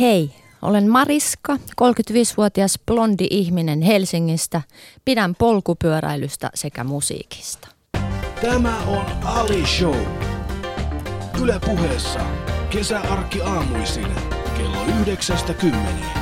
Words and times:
Hei, 0.00 0.30
olen 0.62 0.90
Mariska, 0.90 1.56
35-vuotias 1.56 2.78
blondi 2.86 3.26
ihminen 3.30 3.82
Helsingistä. 3.82 4.62
Pidän 5.04 5.34
polkupyöräilystä 5.34 6.50
sekä 6.54 6.84
musiikista. 6.84 7.68
Tämä 8.40 8.78
on 8.86 9.04
Ali 9.24 9.66
Show. 9.66 9.96
Yle 11.42 11.60
puheessa 11.66 12.20
kesäarkki 12.70 13.42
aamuisin 13.42 14.06
kello 14.56 14.84
9.10. 14.84 16.19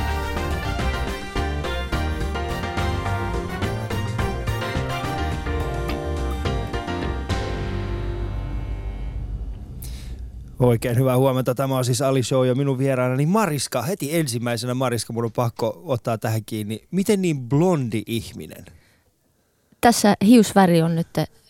Oikein 10.59 10.97
hyvää 10.97 11.17
huomenta. 11.17 11.55
Tämä 11.55 11.77
on 11.77 11.85
siis 11.85 12.01
Ali 12.01 12.23
Show 12.23 12.47
ja 12.47 12.55
minun 12.55 12.77
vieraanani 12.77 13.17
niin 13.17 13.29
Mariska. 13.29 13.81
Heti 13.81 14.15
ensimmäisenä 14.15 14.73
Mariska, 14.73 15.13
mun 15.13 15.25
on 15.25 15.31
pakko 15.31 15.81
ottaa 15.85 16.17
tähän 16.17 16.45
kiinni. 16.45 16.87
Miten 16.91 17.21
niin 17.21 17.39
blondi 17.49 18.03
ihminen? 18.05 18.65
Tässä 19.81 20.15
hiusväri 20.25 20.81
on 20.81 20.95
nyt 20.95 21.07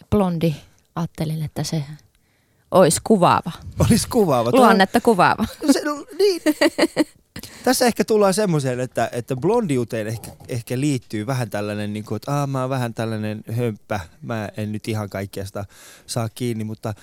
blondi. 0.10 0.56
Ajattelin, 0.96 1.44
että 1.44 1.64
se 1.64 1.84
olisi 2.72 3.02
kuvaava. 3.04 3.52
Olisi 3.80 4.10
kuvaava. 4.10 4.52
Luonnetta 4.54 5.02
kuvaava. 5.02 5.46
Se, 5.72 5.86
no, 5.86 6.06
niin. 6.18 6.42
Tässä 7.64 7.86
ehkä 7.86 8.06
tullaan 8.06 8.34
semmoiseen, 8.34 8.80
että, 8.80 9.10
että 9.12 9.36
blondiuteen 9.36 10.08
ehkä, 10.08 10.32
ehkä 10.48 10.80
liittyy 10.80 11.28
vähän 11.28 11.50
tällainen, 11.50 11.94
niin 11.94 12.06
kuin, 12.06 12.16
että 12.16 12.40
Aa, 12.40 12.48
mä 12.48 12.62
oon 12.62 12.70
vähän 12.70 12.94
tällainen 12.94 13.44
hömppä, 13.52 14.00
mä 14.22 14.50
en 14.58 14.72
nyt 14.72 14.88
ihan 14.88 15.10
kaikkeasta 15.10 15.66
saa 16.06 16.30
kiinni, 16.36 16.64
mutta 16.64 16.94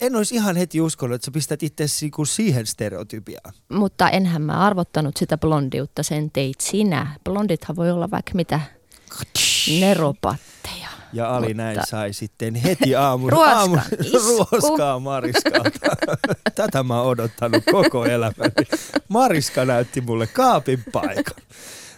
en 0.00 0.16
olisi 0.16 0.34
ihan 0.34 0.56
heti 0.56 0.80
uskonut, 0.80 1.14
että 1.14 1.24
sä 1.24 1.30
pistät 1.30 1.62
itse 1.62 1.84
niinku 2.00 2.24
siihen 2.24 2.66
stereotypiaan. 2.66 3.54
Mutta 3.68 4.10
enhän 4.10 4.42
mä 4.42 4.52
arvottanut 4.52 5.16
sitä 5.16 5.38
blondiutta, 5.38 6.02
sen 6.02 6.30
teit 6.30 6.60
sinä. 6.60 7.16
Blondithan 7.24 7.76
voi 7.76 7.90
olla 7.90 8.10
vaikka 8.10 8.32
mitä 8.34 8.60
neropatteja. 9.80 10.88
Ja 11.12 11.36
Ali 11.36 11.46
mutta... 11.46 11.62
näin 11.62 11.78
sai 11.86 12.12
sitten 12.12 12.54
heti 12.54 12.94
aamun, 12.94 13.32
Ruoska, 13.32 13.52
aamun 13.52 13.80
ruoskaa 14.22 14.98
Mariskalta. 14.98 15.96
Tätä 16.54 16.82
mä 16.82 17.00
oon 17.00 17.10
odottanut 17.10 17.62
koko 17.72 18.04
elämäni. 18.04 18.68
Mariska 19.08 19.64
näytti 19.64 20.00
mulle 20.00 20.26
kaapin 20.26 20.84
paikan. 20.92 21.44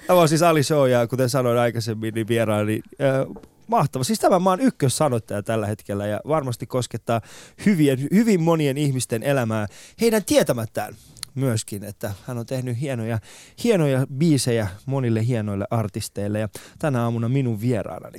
Tämä 0.07 0.21
on 0.21 0.29
siis 0.29 0.43
Ali 0.43 0.63
Show 0.63 0.91
ja 0.91 1.07
kuten 1.07 1.29
sanoin 1.31 1.59
aikaisemmin, 1.59 2.15
niin 2.15 2.29
vieraani 2.29 2.81
äh, 3.01 3.45
mahtava. 3.71 4.05
Siis 4.05 4.19
tämä 4.19 4.39
maan 4.39 4.61
ykkössanottaja 4.61 5.43
tällä 5.43 5.67
hetkellä 5.67 6.07
ja 6.07 6.21
varmasti 6.29 6.67
koskettaa 6.67 7.21
hyvien, 7.67 8.09
hyvin 8.15 8.43
monien 8.43 8.79
ihmisten 8.79 9.23
elämää 9.23 9.67
heidän 10.01 10.25
tietämättään 10.25 10.95
myöskin, 11.35 11.85
että 11.85 12.15
hän 12.27 12.39
on 12.39 12.47
tehnyt 12.47 12.81
hienoja, 12.81 13.19
hienoja 13.65 14.07
biisejä 14.15 14.69
monille 14.87 15.27
hienoille 15.27 15.67
artisteille 15.71 16.41
ja 16.41 16.49
tänä 16.79 17.03
aamuna 17.03 17.29
minun 17.29 17.61
vieraanani. 17.61 18.19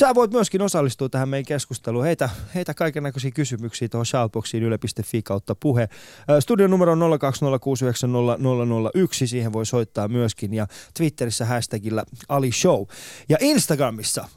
Sä 0.00 0.14
voit 0.14 0.30
myöskin 0.30 0.62
osallistua 0.62 1.08
tähän 1.08 1.28
meidän 1.28 1.44
keskusteluun. 1.44 2.04
Heitä, 2.04 2.30
heitä 2.54 2.74
kaiken 2.74 3.02
näköisiä 3.02 3.30
kysymyksiä 3.30 3.88
tuohon 3.88 4.06
shoutboxiin 4.06 4.62
yle.fi 4.62 5.22
kautta 5.22 5.54
puhe. 5.54 5.88
Studion 6.40 6.70
numero 6.70 6.92
on 6.92 7.00
020690001, 7.00 7.04
siihen 9.26 9.52
voi 9.52 9.66
soittaa 9.66 10.08
myöskin 10.08 10.54
ja 10.54 10.66
Twitterissä 10.94 11.44
hashtagillä 11.44 12.04
Ali 12.28 12.52
Show. 12.52 12.86
Ja 13.28 13.36
Instagramissa 13.40 14.28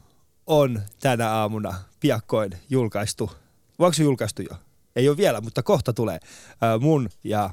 on 0.46 0.82
tänä 1.00 1.30
aamuna 1.30 1.74
piakkoin 2.00 2.52
julkaistu. 2.70 3.30
Voiko 3.78 3.96
julkaistu 4.02 4.42
jo? 4.42 4.65
Ei 4.96 5.08
ole 5.08 5.16
vielä, 5.16 5.40
mutta 5.40 5.62
kohta 5.62 5.92
tulee 5.92 6.18
ää, 6.60 6.78
mun 6.78 7.08
ja 7.24 7.50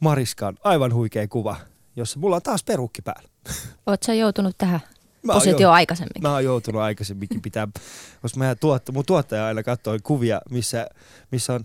Mariskan 0.00 0.56
aivan 0.64 0.94
huikea 0.94 1.28
kuva, 1.28 1.56
jossa 1.96 2.18
mulla 2.18 2.36
on 2.36 2.42
taas 2.42 2.64
perukki 2.64 3.02
päällä. 3.02 3.28
Oletko 3.86 4.12
joutunut 4.12 4.58
tähän 4.58 4.80
positio 5.26 5.70
aikaisemmin? 5.70 6.22
Mä 6.22 6.32
oon 6.32 6.44
joutunut 6.44 6.82
aikaisemminkin 6.82 7.42
pitää, 7.42 7.68
koska 8.22 8.38
mä 8.38 8.54
tuotta, 8.54 8.92
mun 8.92 9.06
tuottaja 9.06 9.46
aina 9.46 9.62
katsoo 9.62 9.98
kuvia, 10.02 10.40
missä, 10.50 10.86
missä 11.30 11.54
on 11.54 11.64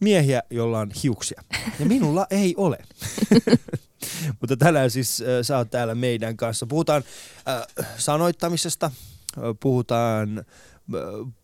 miehiä, 0.00 0.42
joilla 0.50 0.78
on 0.78 0.90
hiuksia. 1.02 1.42
Ja 1.80 1.86
minulla 1.86 2.26
ei 2.42 2.54
ole. 2.56 2.78
Mutta 4.40 4.56
tänään 4.56 4.90
siis 4.90 5.20
äh, 5.20 5.26
sä 5.42 5.58
oot 5.58 5.70
täällä 5.70 5.94
meidän 5.94 6.36
kanssa. 6.36 6.66
Puhutaan 6.66 7.02
äh, 7.48 7.86
sanoittamisesta, 7.96 8.86
äh, 8.86 9.42
puhutaan 9.60 10.38
äh, 10.38 10.44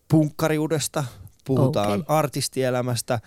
punkkariudesta, 0.08 1.04
puhutaan 1.44 2.00
okay. 2.00 2.16
artistielämästä, 2.16 3.20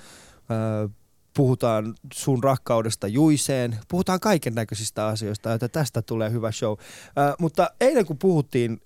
puhutaan 1.33 1.95
sun 2.13 2.43
rakkaudesta 2.43 3.07
juiseen, 3.07 3.79
puhutaan 3.87 4.19
kaiken 4.19 4.55
näköisistä 4.55 5.07
asioista, 5.07 5.53
että 5.53 5.67
tästä 5.67 6.01
tulee 6.01 6.31
hyvä 6.31 6.51
show. 6.51 6.77
mutta 7.39 7.69
eilen 7.81 8.05
kun 8.05 8.17
puhuttiin 8.17 8.81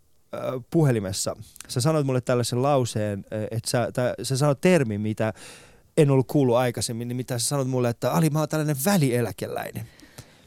puhelimessa, 0.70 1.36
sä 1.68 1.82
sanoit 1.82 2.06
mulle 2.06 2.22
tällaisen 2.22 2.62
lauseen, 2.62 3.26
että 3.52 3.70
sä, 3.70 3.90
tä, 3.94 4.14
sä 4.24 4.38
sanoit 4.38 4.62
termi, 4.62 4.98
mitä 4.98 5.34
en 5.98 6.12
ollut 6.12 6.28
kuullut 6.28 6.56
aikaisemmin, 6.56 7.08
niin 7.08 7.16
mitä 7.16 7.40
sä 7.40 7.48
sanoit 7.48 7.70
mulle, 7.70 7.90
että 7.90 8.12
Ali, 8.12 8.30
mä 8.30 8.40
oon 8.40 8.50
tällainen 8.50 8.78
välieläkeläinen. 8.86 9.88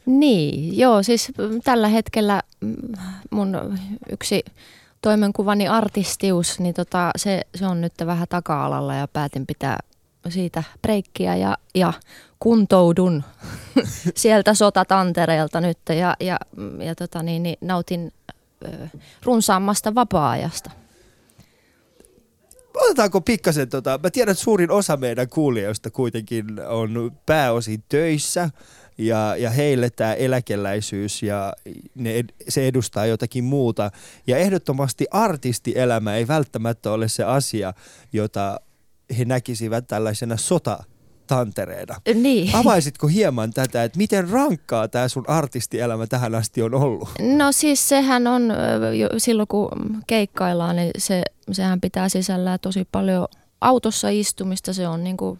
Niin, 0.05 0.77
joo, 0.77 1.03
siis 1.03 1.31
tällä 1.63 1.87
hetkellä 1.87 2.41
mm, 2.61 2.75
mun 3.31 3.79
yksi 4.09 4.43
toimenkuvani 5.05 5.67
artistius, 5.67 6.59
niin 6.59 6.75
tota, 6.75 7.11
se, 7.15 7.41
se 7.55 7.65
on 7.65 7.81
nyt 7.81 7.93
vähän 8.05 8.27
taka-alalla 8.29 8.95
ja 8.95 9.07
päätin 9.07 9.45
pitää 9.45 9.79
siitä 10.29 10.63
breikkiä 10.81 11.35
ja, 11.35 11.57
ja 11.75 11.93
kuntoudun 12.39 13.23
sieltä 14.15 14.53
sotatantereelta 14.53 15.61
nyt 15.61 15.77
ja, 15.89 16.15
ja, 16.19 16.37
ja 16.79 16.95
tota 16.95 17.23
niin, 17.23 17.43
niin 17.43 17.57
nautin 17.61 18.11
ö, 18.65 18.87
runsaammasta 19.23 19.95
vapaa-ajasta. 19.95 20.71
Otetaanko 22.73 23.21
pikkasen, 23.21 23.69
tota, 23.69 23.99
mä 24.03 24.09
tiedän, 24.09 24.31
että 24.31 24.43
suurin 24.43 24.71
osa 24.71 24.97
meidän 24.97 25.29
kuulijoista 25.29 25.91
kuitenkin 25.91 26.45
on 26.67 27.11
pääosin 27.25 27.83
töissä, 27.89 28.49
ja, 28.97 29.35
ja 29.37 29.49
heille 29.49 29.89
tämä 29.89 30.13
eläkeläisyys 30.13 31.23
ja 31.23 31.53
ne, 31.95 32.23
se 32.49 32.67
edustaa 32.67 33.05
jotakin 33.05 33.43
muuta. 33.43 33.91
Ja 34.27 34.37
ehdottomasti 34.37 35.05
artistielämä 35.11 36.15
ei 36.15 36.27
välttämättä 36.27 36.91
ole 36.91 37.07
se 37.07 37.23
asia, 37.23 37.73
jota 38.13 38.59
he 39.17 39.25
näkisivät 39.25 39.87
tällaisena 39.87 40.37
sota 40.37 40.83
tantereena. 41.27 41.95
Niin. 42.13 42.55
Avaisitko 42.55 43.07
hieman 43.07 43.53
tätä, 43.53 43.83
että 43.83 43.97
miten 43.97 44.29
rankkaa 44.29 44.87
tämä 44.87 45.07
sun 45.07 45.29
artistielämä 45.29 46.07
tähän 46.07 46.35
asti 46.35 46.61
on 46.61 46.73
ollut? 46.73 47.09
No 47.37 47.51
siis 47.51 47.89
sehän 47.89 48.27
on, 48.27 48.53
silloin 49.17 49.47
kun 49.47 49.69
keikkaillaan, 50.07 50.75
niin 50.75 50.91
se, 50.97 51.23
sehän 51.51 51.81
pitää 51.81 52.09
sisällään 52.09 52.59
tosi 52.59 52.87
paljon 52.91 53.27
autossa 53.61 54.09
istumista. 54.09 54.73
Se 54.73 54.87
on 54.87 55.03
niin 55.03 55.17
kuin 55.17 55.39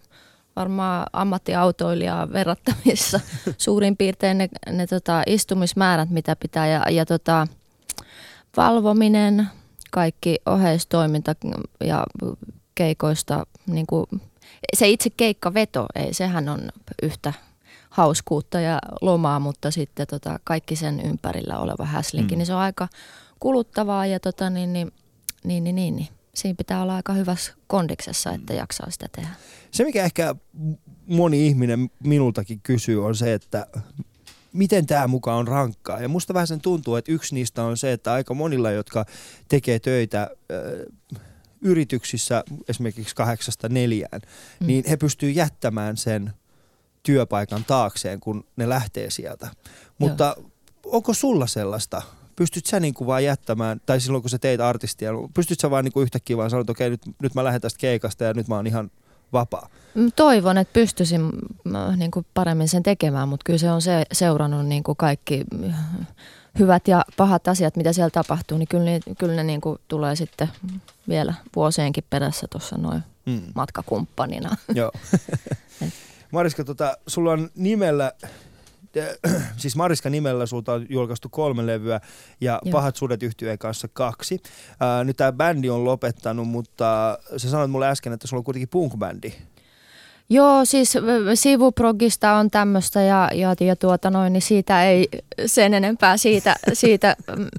varmaan 0.56 1.06
ammattiautoilijaa 1.12 2.32
verrattavissa 2.32 3.20
suurin 3.58 3.96
piirtein 3.96 4.38
ne, 4.38 4.48
ne 4.70 4.86
tota, 4.86 5.22
istumismäärät, 5.26 6.10
mitä 6.10 6.36
pitää 6.36 6.66
ja, 6.66 6.82
ja 6.90 7.06
tota, 7.06 7.46
valvominen, 8.56 9.48
kaikki 9.90 10.38
oheistoiminta 10.46 11.34
ja 11.84 12.04
keikoista, 12.74 13.46
niin 13.66 13.86
kuin, 13.86 14.06
se 14.76 14.88
itse 14.88 15.10
keikkaveto, 15.10 15.86
ei, 15.94 16.14
sehän 16.14 16.48
on 16.48 16.68
yhtä 17.02 17.32
hauskuutta 17.90 18.60
ja 18.60 18.78
lomaa, 19.00 19.40
mutta 19.40 19.70
sitten 19.70 20.06
tota, 20.06 20.40
kaikki 20.44 20.76
sen 20.76 21.00
ympärillä 21.00 21.58
oleva 21.58 21.84
häslinki, 21.84 22.34
mm. 22.34 22.38
niin 22.38 22.46
se 22.46 22.54
on 22.54 22.60
aika 22.60 22.88
kuluttavaa 23.40 24.06
ja 24.06 24.20
tota, 24.20 24.50
niin, 24.50 24.72
niin, 24.72 24.92
niin, 25.44 25.64
niin, 25.64 25.74
niin, 25.74 25.96
niin 25.96 26.08
siinä 26.36 26.56
pitää 26.56 26.82
olla 26.82 26.96
aika 26.96 27.12
hyvässä 27.12 27.52
kondiksessa, 27.66 28.32
että 28.32 28.52
mm. 28.52 28.58
jaksaa 28.58 28.90
sitä 28.90 29.06
tehdä. 29.12 29.30
Se, 29.70 29.84
mikä 29.84 30.04
ehkä 30.04 30.34
moni 31.06 31.46
ihminen 31.46 31.90
minultakin 32.04 32.60
kysyy, 32.60 33.04
on 33.04 33.14
se, 33.14 33.34
että 33.34 33.66
miten 34.52 34.86
tämä 34.86 35.06
mukaan 35.06 35.38
on 35.38 35.48
rankkaa. 35.48 36.00
Ja 36.00 36.08
musta 36.08 36.34
vähän 36.34 36.46
sen 36.46 36.60
tuntuu, 36.60 36.96
että 36.96 37.12
yksi 37.12 37.34
niistä 37.34 37.62
on 37.64 37.76
se, 37.76 37.92
että 37.92 38.12
aika 38.12 38.34
monilla, 38.34 38.70
jotka 38.70 39.04
tekee 39.48 39.78
töitä 39.78 40.22
äh, 40.22 40.28
yrityksissä 41.60 42.44
esimerkiksi 42.68 43.14
kahdeksasta 43.14 43.68
neljään, 43.68 44.20
mm. 44.60 44.66
niin 44.66 44.84
he 44.88 44.96
pystyy 44.96 45.30
jättämään 45.30 45.96
sen 45.96 46.32
työpaikan 47.02 47.64
taakseen, 47.64 48.20
kun 48.20 48.44
ne 48.56 48.68
lähtee 48.68 49.10
sieltä. 49.10 49.50
Mutta 49.98 50.34
Joo. 50.36 50.50
onko 50.84 51.14
sulla 51.14 51.46
sellaista 51.46 52.02
pystyt 52.36 52.66
sä 52.66 52.80
niinku 52.80 53.06
vaan 53.06 53.24
jättämään, 53.24 53.80
tai 53.86 54.00
silloin 54.00 54.22
kun 54.22 54.30
sä 54.30 54.38
teit 54.38 54.60
artistia, 54.60 55.12
pystyt 55.34 55.60
sä 55.60 55.70
vaan 55.70 55.84
niinku 55.84 56.00
yhtäkkiä 56.00 56.36
vaan 56.36 56.50
sanoa, 56.50 56.60
että 56.60 56.72
okei, 56.72 56.90
nyt, 56.90 57.00
nyt 57.22 57.34
mä 57.34 57.44
lähden 57.44 57.60
tästä 57.60 57.78
keikasta 57.78 58.24
ja 58.24 58.34
nyt 58.34 58.48
mä 58.48 58.54
oon 58.54 58.66
ihan 58.66 58.90
vapaa? 59.32 59.68
Toivon, 60.16 60.58
että 60.58 60.72
pystyisin 60.72 61.30
niin 61.96 62.10
kuin 62.10 62.26
paremmin 62.34 62.68
sen 62.68 62.82
tekemään, 62.82 63.28
mutta 63.28 63.44
kyllä 63.44 63.58
se 63.58 63.70
on 63.70 63.82
se, 63.82 64.04
seurannut 64.12 64.66
niin 64.66 64.82
kuin 64.82 64.96
kaikki 64.96 65.44
hyvät 66.58 66.88
ja 66.88 67.04
pahat 67.16 67.48
asiat, 67.48 67.76
mitä 67.76 67.92
siellä 67.92 68.10
tapahtuu, 68.10 68.58
niin 68.58 68.68
kyllä 68.68 68.84
ne, 68.84 69.00
kyllä 69.18 69.34
ne 69.34 69.44
niin 69.44 69.60
kuin 69.60 69.78
tulee 69.88 70.16
sitten 70.16 70.48
vielä 71.08 71.34
vuosienkin 71.56 72.04
perässä 72.10 72.46
tuossa 72.50 72.76
noin 72.78 73.02
hmm. 73.30 73.42
matkakumppanina. 73.54 74.56
Joo. 74.74 74.92
Mariska, 76.32 76.64
tota, 76.64 76.96
sulla 77.06 77.32
on 77.32 77.50
nimellä 77.54 78.12
siis 79.56 79.76
Mariska 79.76 80.10
nimellä 80.10 80.46
sulta 80.46 80.72
on 80.72 80.86
julkaistu 80.88 81.28
kolme 81.28 81.66
levyä 81.66 82.00
ja 82.40 82.60
Joo. 82.64 82.72
Pahat 82.72 82.96
sudet 82.96 83.22
yhtyeen 83.22 83.58
kanssa 83.58 83.88
kaksi. 83.92 84.42
Ää, 84.80 85.04
nyt 85.04 85.16
tämä 85.16 85.32
bändi 85.32 85.70
on 85.70 85.84
lopettanut, 85.84 86.48
mutta 86.48 87.18
sä 87.36 87.50
sanoit 87.50 87.70
mulle 87.70 87.88
äsken, 87.88 88.12
että 88.12 88.26
sulla 88.26 88.40
on 88.40 88.44
kuitenkin 88.44 88.68
punk-bändi. 88.68 89.32
Joo, 90.30 90.64
siis 90.64 90.94
sivuprogista 91.34 92.32
on 92.32 92.50
tämmöistä 92.50 93.02
ja, 93.02 93.30
ja, 93.34 93.54
ja 93.60 93.76
tuota 93.76 94.10
noin, 94.10 94.32
niin 94.32 94.42
siitä 94.42 94.84
ei 94.84 95.08
sen 95.46 95.74
enempää 95.74 96.16
siitä, 96.16 96.56
siitä 96.72 97.16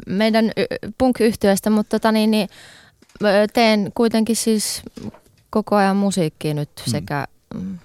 meidän 0.07 0.51
punk-yhtiöstä, 0.97 1.69
mutta 1.69 1.99
tota 1.99 2.11
niin, 2.11 2.31
niin 2.31 2.49
teen 3.53 3.91
kuitenkin 3.95 4.35
siis 4.35 4.81
koko 5.49 5.75
ajan 5.75 5.95
musiikkia 5.95 6.53
nyt 6.53 6.69
mm. 6.87 6.91
sekä, 6.91 7.27
mm. 7.53 7.79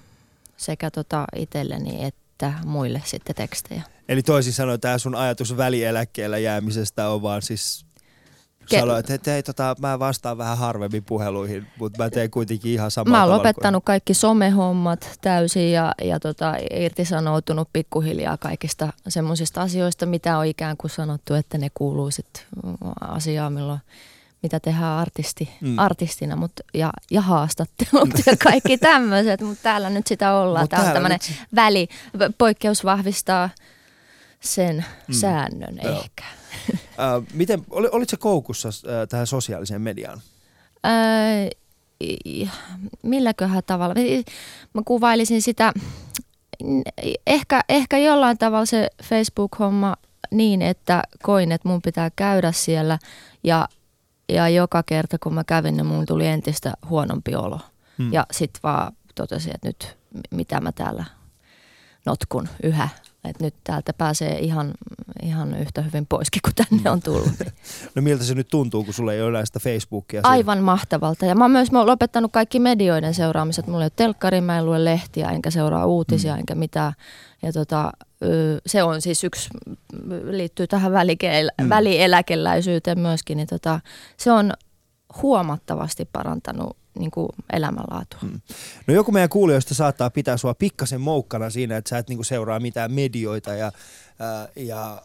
sekä 0.57 0.91
tota 0.91 1.25
itselleni 1.35 2.05
että 2.05 2.22
muille 2.65 3.01
sitten 3.05 3.35
tekstejä. 3.35 3.81
Eli 4.09 4.23
toisin 4.23 4.53
sanoen 4.53 4.79
tämä 4.79 4.97
sun 4.97 5.15
ajatus 5.15 5.57
välieläkkeellä 5.57 6.37
jäämisestä 6.37 7.09
on 7.09 7.21
vaan 7.21 7.41
siis 7.41 7.85
Ke- 8.63 8.79
Sanoit, 8.79 9.09
että 9.09 9.31
hei, 9.31 9.43
tota, 9.43 9.75
mä 9.79 9.99
vastaan 9.99 10.37
vähän 10.37 10.57
harvemmin 10.57 11.03
puheluihin, 11.03 11.67
mutta 11.79 12.03
mä 12.03 12.09
teen 12.09 12.31
kuitenkin 12.31 12.71
ihan 12.71 12.91
samaa 12.91 13.11
Mä 13.11 13.23
oon 13.23 13.37
lopettanut 13.37 13.79
kuin... 13.79 13.85
kaikki 13.85 14.13
somehommat 14.13 15.19
täysin 15.21 15.71
ja, 15.71 15.91
ja 16.01 16.19
tota, 16.19 16.53
irtisanoutunut 16.73 17.69
pikkuhiljaa 17.73 18.37
kaikista 18.37 18.93
semmoisista 19.07 19.61
asioista, 19.61 20.05
mitä 20.05 20.37
on 20.37 20.45
ikään 20.45 20.77
kuin 20.77 20.91
sanottu, 20.91 21.33
että 21.33 21.57
ne 21.57 21.67
kuuluu 21.73 22.11
sitten 22.11 22.43
asiaan, 23.01 23.53
milloin 23.53 23.79
mitä 24.43 24.59
tehdään 24.59 24.97
artisti, 24.97 25.49
mm. 25.61 25.79
artistina 25.79 26.35
mut, 26.35 26.51
ja, 26.73 26.93
ja 27.11 27.21
haastattelut 27.21 28.09
ja 28.25 28.37
kaikki 28.43 28.77
tämmöiset, 28.91 29.41
mutta 29.41 29.63
täällä 29.63 29.89
nyt 29.89 30.07
sitä 30.07 30.33
ollaan. 30.33 30.69
Tämä 30.69 30.83
on 30.83 30.93
tämmöinen 30.93 31.19
nyt... 31.29 31.37
väli, 31.55 31.87
poikkeus 32.37 32.85
vahvistaa 32.85 33.49
sen 34.39 34.85
mm. 35.07 35.13
säännön 35.13 35.79
Joo. 35.83 35.99
ehkä. 36.03 36.23
uh, 36.73 37.25
miten, 37.33 37.61
ol, 37.69 37.87
olitko 37.91 38.17
koukussa 38.19 38.69
uh, 38.69 39.07
tähän 39.09 39.27
sosiaaliseen 39.27 39.81
mediaan? 39.81 40.21
Uh, 40.87 41.63
milläköhän 43.03 43.63
tavalla? 43.65 43.95
Mä 44.73 44.81
kuvailisin 44.85 45.41
sitä, 45.41 45.73
ehkä, 47.27 47.61
ehkä 47.69 47.97
jollain 47.97 48.37
tavalla 48.37 48.65
se 48.65 48.89
Facebook-homma 49.03 49.95
niin, 50.31 50.61
että 50.61 51.03
koin, 51.23 51.51
että 51.51 51.69
mun 51.69 51.81
pitää 51.81 52.11
käydä 52.15 52.51
siellä 52.51 52.99
ja 53.43 53.67
ja 54.33 54.49
joka 54.49 54.83
kerta 54.83 55.17
kun 55.19 55.33
mä 55.33 55.43
kävin, 55.43 55.77
niin 55.77 55.85
mulla 55.85 56.05
tuli 56.05 56.27
entistä 56.27 56.73
huonompi 56.89 57.35
olo. 57.35 57.59
Hmm. 57.97 58.13
Ja 58.13 58.25
sitten 58.31 58.59
vaan 58.63 58.93
totesin, 59.15 59.55
että 59.55 59.67
nyt 59.67 59.97
mitä 60.31 60.61
mä 60.61 60.71
täällä 60.71 61.05
notkun 62.05 62.49
yhä. 62.63 62.89
Että 63.23 63.43
nyt 63.43 63.55
täältä 63.63 63.93
pääsee 63.93 64.39
ihan, 64.39 64.73
ihan 65.21 65.57
yhtä 65.57 65.81
hyvin 65.81 66.05
poiskin 66.05 66.41
kuin 66.41 66.55
tänne 66.55 66.89
on 66.89 67.01
tullut. 67.01 67.33
no 67.95 68.01
miltä 68.01 68.23
se 68.23 68.35
nyt 68.35 68.47
tuntuu, 68.47 68.83
kun 68.83 68.93
sulla 68.93 69.13
ei 69.13 69.21
ole 69.21 69.29
enää 69.29 69.45
sitä 69.45 69.59
Facebookia? 69.59 70.21
Aivan 70.23 70.57
siinä? 70.57 70.65
mahtavalta. 70.65 71.25
Ja 71.25 71.35
mä 71.35 71.43
oon 71.43 71.51
myös 71.51 71.71
mä 71.71 71.79
oon 71.79 71.87
lopettanut 71.87 72.31
kaikki 72.31 72.59
medioiden 72.59 73.13
seuraamiset. 73.13 73.67
Mulla 73.67 73.83
ei 73.83 73.85
ole 73.85 73.91
telkkari, 73.95 74.41
mä 74.41 74.57
en 74.57 74.65
lue 74.65 74.85
lehtiä, 74.85 75.29
enkä 75.29 75.51
seuraa 75.51 75.85
uutisia, 75.85 76.33
mm. 76.33 76.39
enkä 76.39 76.55
mitään. 76.55 76.93
Ja 77.41 77.53
tota, 77.53 77.91
se 78.65 78.83
on 78.83 79.01
siis 79.01 79.23
yksi, 79.23 79.49
liittyy 80.23 80.67
tähän 80.67 80.91
mm. 80.91 81.69
välieläkeläisyyteen 81.69 82.99
myöskin, 82.99 83.37
niin 83.37 83.47
tota, 83.47 83.79
se 84.17 84.31
on 84.31 84.53
huomattavasti 85.21 86.09
parantanut 86.11 86.77
niin 86.99 87.11
kuin 87.11 87.29
elämänlaatua. 87.53 88.19
Hmm. 88.21 88.41
No 88.87 88.93
joku 88.93 89.11
meidän 89.11 89.29
kuulijoista 89.29 89.73
saattaa 89.73 90.09
pitää 90.09 90.37
sua 90.37 90.53
pikkasen 90.53 91.01
moukkana 91.01 91.49
siinä, 91.49 91.77
että 91.77 91.89
sä 91.89 91.97
et 91.97 92.09
niin 92.09 92.17
kuin 92.17 92.25
seuraa 92.25 92.59
mitään 92.59 92.91
medioita 92.91 93.53
ja, 93.53 93.71
ää, 94.19 94.47
ja 94.55 95.01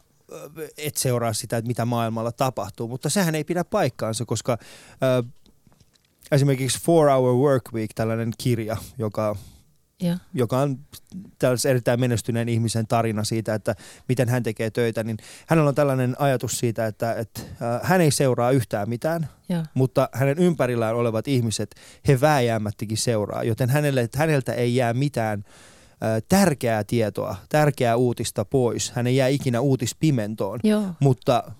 et 0.76 0.96
seuraa 0.96 1.32
sitä, 1.32 1.56
että 1.56 1.68
mitä 1.68 1.84
maailmalla 1.84 2.32
tapahtuu, 2.32 2.88
mutta 2.88 3.08
sehän 3.08 3.34
ei 3.34 3.44
pidä 3.44 3.64
paikkaansa, 3.64 4.24
koska 4.24 4.58
ää, 5.00 5.22
esimerkiksi 6.32 6.80
Four 6.82 7.08
Hour 7.08 7.34
Work 7.34 7.72
Week, 7.72 7.90
tällainen 7.94 8.32
kirja, 8.38 8.76
joka 8.98 9.36
ja. 10.02 10.18
joka 10.34 10.58
on 10.58 10.78
erittäin 11.68 12.00
menestyneen 12.00 12.48
ihmisen 12.48 12.86
tarina 12.86 13.24
siitä, 13.24 13.54
että 13.54 13.74
miten 14.08 14.28
hän 14.28 14.42
tekee 14.42 14.70
töitä, 14.70 15.04
niin 15.04 15.16
hänellä 15.46 15.68
on 15.68 15.74
tällainen 15.74 16.16
ajatus 16.18 16.58
siitä, 16.58 16.86
että, 16.86 17.14
että 17.14 17.40
hän 17.82 18.00
ei 18.00 18.10
seuraa 18.10 18.50
yhtään 18.50 18.88
mitään, 18.88 19.28
ja. 19.48 19.64
mutta 19.74 20.08
hänen 20.12 20.38
ympärillään 20.38 20.96
olevat 20.96 21.28
ihmiset, 21.28 21.74
he 22.08 22.20
vääjäämättikin 22.20 22.96
seuraa, 22.96 23.44
joten 23.44 23.70
hänelle, 23.70 24.08
häneltä 24.16 24.52
ei 24.52 24.76
jää 24.76 24.94
mitään 24.94 25.44
tärkeää 26.28 26.84
tietoa, 26.84 27.36
tärkeää 27.48 27.96
uutista 27.96 28.44
pois. 28.44 28.90
Hän 28.90 29.06
ei 29.06 29.16
jää 29.16 29.28
ikinä 29.28 29.60
uutispimentoon, 29.60 30.60
Joo. 30.64 30.84
mutta 31.00 31.52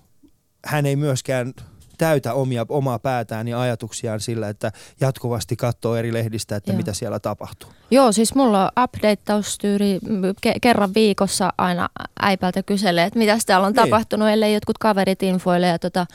hän 0.65 0.85
ei 0.85 0.95
myöskään 0.95 1.53
täytä 1.99 2.33
omia, 2.33 2.65
omaa 2.69 2.99
päätään 2.99 3.47
ja 3.47 3.61
ajatuksiaan 3.61 4.19
sillä, 4.19 4.49
että 4.49 4.71
jatkuvasti 5.01 5.55
katsoo 5.55 5.95
eri 5.95 6.13
lehdistä, 6.13 6.55
että 6.55 6.71
Joo. 6.71 6.77
mitä 6.77 6.93
siellä 6.93 7.19
tapahtuu. 7.19 7.69
Joo, 7.91 8.11
siis 8.11 8.35
mulla 8.35 8.63
on 8.63 8.83
update-taustyyri 8.83 9.99
ke- 10.47 10.59
kerran 10.61 10.93
viikossa 10.93 11.53
aina 11.57 11.89
äipältä 12.21 12.63
kyselee, 12.63 13.05
että 13.05 13.19
mitä 13.19 13.37
täällä 13.45 13.67
on 13.67 13.73
niin. 13.73 13.83
tapahtunut, 13.83 14.29
ellei 14.29 14.53
jotkut 14.53 14.77
kaverit 14.77 15.23
infoille. 15.23 15.67
Ja 15.67 15.79
tota, 15.79 16.05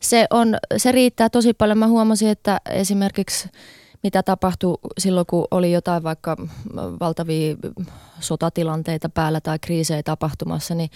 se, 0.00 0.26
on, 0.30 0.56
se 0.76 0.92
riittää 0.92 1.28
tosi 1.28 1.52
paljon. 1.52 1.78
Mä 1.78 1.86
huomasin, 1.86 2.28
että 2.28 2.60
esimerkiksi 2.70 3.48
mitä 4.02 4.22
tapahtui 4.22 4.78
silloin, 4.98 5.26
kun 5.26 5.48
oli 5.50 5.72
jotain 5.72 6.02
vaikka 6.02 6.36
valtavia 7.00 7.56
sotatilanteita 8.20 9.08
päällä 9.08 9.40
tai 9.40 9.58
kriisejä 9.58 10.02
tapahtumassa, 10.02 10.74
niin 10.74 10.90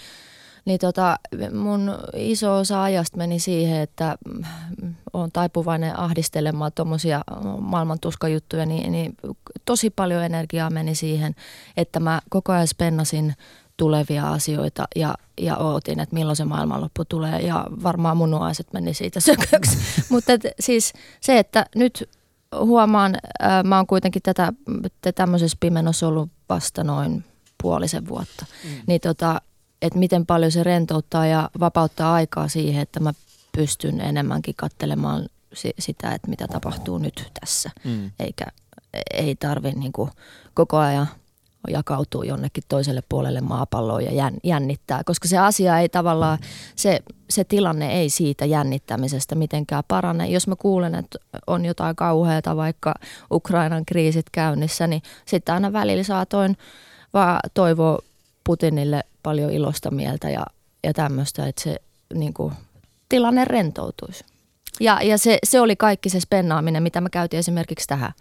niin 0.65 0.79
tota, 0.79 1.19
mun 1.53 1.91
iso 2.15 2.57
osa 2.57 2.83
ajasta 2.83 3.17
meni 3.17 3.39
siihen, 3.39 3.81
että 3.81 4.17
on 5.13 5.31
taipuvainen 5.31 5.99
ahdistelemaan 5.99 6.71
tuommoisia 6.75 7.21
maailman 7.59 7.99
tuskajuttuja, 7.99 8.65
niin, 8.65 8.91
niin 8.91 9.17
tosi 9.65 9.89
paljon 9.89 10.23
energiaa 10.23 10.69
meni 10.69 10.95
siihen, 10.95 11.35
että 11.77 11.99
mä 11.99 12.21
koko 12.29 12.51
ajan 12.51 12.67
spennasin 12.67 13.33
tulevia 13.77 14.31
asioita 14.31 14.87
ja, 14.95 15.15
ja 15.41 15.57
ootin, 15.57 15.99
että 15.99 16.15
milloin 16.15 16.35
se 16.35 16.45
maailmanloppu 16.45 17.05
tulee 17.05 17.41
ja 17.41 17.65
varmaan 17.83 18.17
mun 18.17 18.31
nuaiset 18.31 18.73
meni 18.73 18.93
siitä 18.93 19.19
sököksi. 19.19 19.77
Mutta 20.09 20.31
siis 20.59 20.93
se, 21.21 21.39
että 21.39 21.65
nyt 21.75 22.09
huomaan, 22.59 23.17
ää, 23.39 23.63
mä 23.63 23.77
oon 23.77 23.87
kuitenkin 23.87 24.21
tätä, 24.21 24.53
tämmöisessä 25.15 25.57
pimenossa 25.59 26.07
ollut 26.07 26.29
vasta 26.49 26.83
noin 26.83 27.23
puolisen 27.63 28.07
vuotta, 28.07 28.45
mm. 28.63 28.69
niin 28.87 29.01
tota, 29.01 29.41
että 29.81 29.99
miten 29.99 30.25
paljon 30.25 30.51
se 30.51 30.63
rentouttaa 30.63 31.25
ja 31.25 31.49
vapauttaa 31.59 32.13
aikaa 32.13 32.47
siihen, 32.47 32.81
että 32.81 32.99
mä 32.99 33.13
pystyn 33.51 34.01
enemmänkin 34.01 34.55
katselemaan 34.57 35.29
sitä, 35.79 36.11
että 36.11 36.29
mitä 36.29 36.47
tapahtuu 36.47 36.97
nyt 36.97 37.31
tässä. 37.39 37.69
Mm. 37.83 38.11
Eikä 38.19 38.45
ei 39.13 39.35
tarvi 39.35 39.71
niin 39.71 39.91
kuin 39.91 40.11
koko 40.53 40.77
ajan 40.77 41.07
jakautua 41.69 42.25
jonnekin 42.25 42.63
toiselle 42.67 43.03
puolelle 43.09 43.41
maapalloa 43.41 44.01
ja 44.01 44.31
jännittää, 44.43 45.01
koska 45.05 45.27
se 45.27 45.37
asia 45.37 45.79
ei 45.79 45.89
tavallaan, 45.89 46.37
se, 46.75 46.99
se 47.29 47.43
tilanne 47.43 47.93
ei 47.93 48.09
siitä 48.09 48.45
jännittämisestä 48.45 49.35
mitenkään 49.35 49.83
parane. 49.87 50.27
Jos 50.27 50.47
mä 50.47 50.55
kuulen, 50.55 50.95
että 50.95 51.19
on 51.47 51.65
jotain 51.65 51.95
kauheata, 51.95 52.55
vaikka 52.55 52.93
Ukrainan 53.31 53.85
kriisit 53.85 54.25
käynnissä, 54.31 54.87
niin 54.87 55.01
sitten 55.25 55.55
aina 55.55 55.73
välillä 55.73 56.03
saatoin 56.03 56.57
vaan 57.13 57.39
toivoa 57.53 57.99
Putinille 58.43 59.03
paljon 59.25 59.51
ilosta 59.51 59.91
mieltä 59.91 60.29
ja, 60.29 60.45
ja 60.83 60.93
tämmöistä, 60.93 61.47
että 61.47 61.61
se 61.61 61.81
niin 62.13 62.33
kuin, 62.33 62.53
tilanne 63.09 63.45
rentoutuisi. 63.45 64.23
Ja, 64.79 64.99
ja 65.01 65.17
se, 65.17 65.39
se 65.43 65.61
oli 65.61 65.75
kaikki 65.75 66.09
se 66.09 66.19
spennaaminen, 66.19 66.83
mitä 66.83 67.01
mä 67.01 67.09
käytin 67.09 67.39
esimerkiksi 67.39 67.87
tähän 67.87 68.11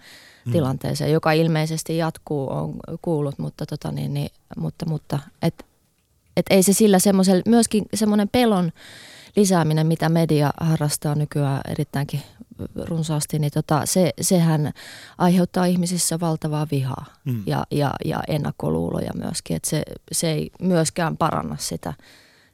mm. 0.45 0.53
tilanteeseen, 0.53 1.13
joka 1.13 1.33
ilmeisesti 1.33 1.97
jatkuu, 1.97 2.51
on 2.51 2.75
kuullut, 3.03 3.39
mutta, 3.39 3.67
tota 3.67 3.93
niin, 3.93 4.15
niin, 4.15 4.31
mutta, 4.57 4.87
mutta 4.87 5.19
et, 5.43 5.65
et 6.37 6.47
ei 6.51 6.63
se 6.63 6.73
sillä 6.73 6.99
semmoisella, 6.99 7.43
myöskin 7.47 7.85
semmoinen 7.95 8.29
pelon 8.29 8.73
lisääminen, 9.37 9.87
mitä 9.87 10.09
media 10.09 10.51
harrastaa 10.61 11.15
nykyään 11.15 11.61
erittäinkin 11.69 12.23
runsaasti, 12.75 13.39
niin 13.39 13.53
tota, 13.53 13.87
se, 13.87 14.13
sehän 14.21 14.73
aiheuttaa 15.19 15.65
ihmisissä 15.65 16.21
valtavaa 16.21 16.67
vihaa 16.71 17.05
mm. 17.25 17.43
ja, 17.47 17.67
ja, 17.71 17.93
ja 18.05 18.21
ennakkoluuloja 18.29 19.11
myöskin. 19.15 19.57
Että 19.57 19.71
se, 19.71 19.83
se 20.13 20.33
ei 20.33 20.51
myöskään 20.61 21.17
paranna 21.17 21.57
sitä, 21.59 21.95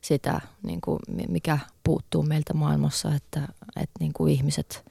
sitä 0.00 0.40
niin 0.62 0.80
kuin 0.80 0.98
mikä 1.28 1.58
puuttuu 1.84 2.22
meiltä 2.22 2.54
maailmassa, 2.54 3.14
että, 3.14 3.40
että 3.76 3.94
niin 4.00 4.12
kuin 4.12 4.32
ihmiset 4.32 4.90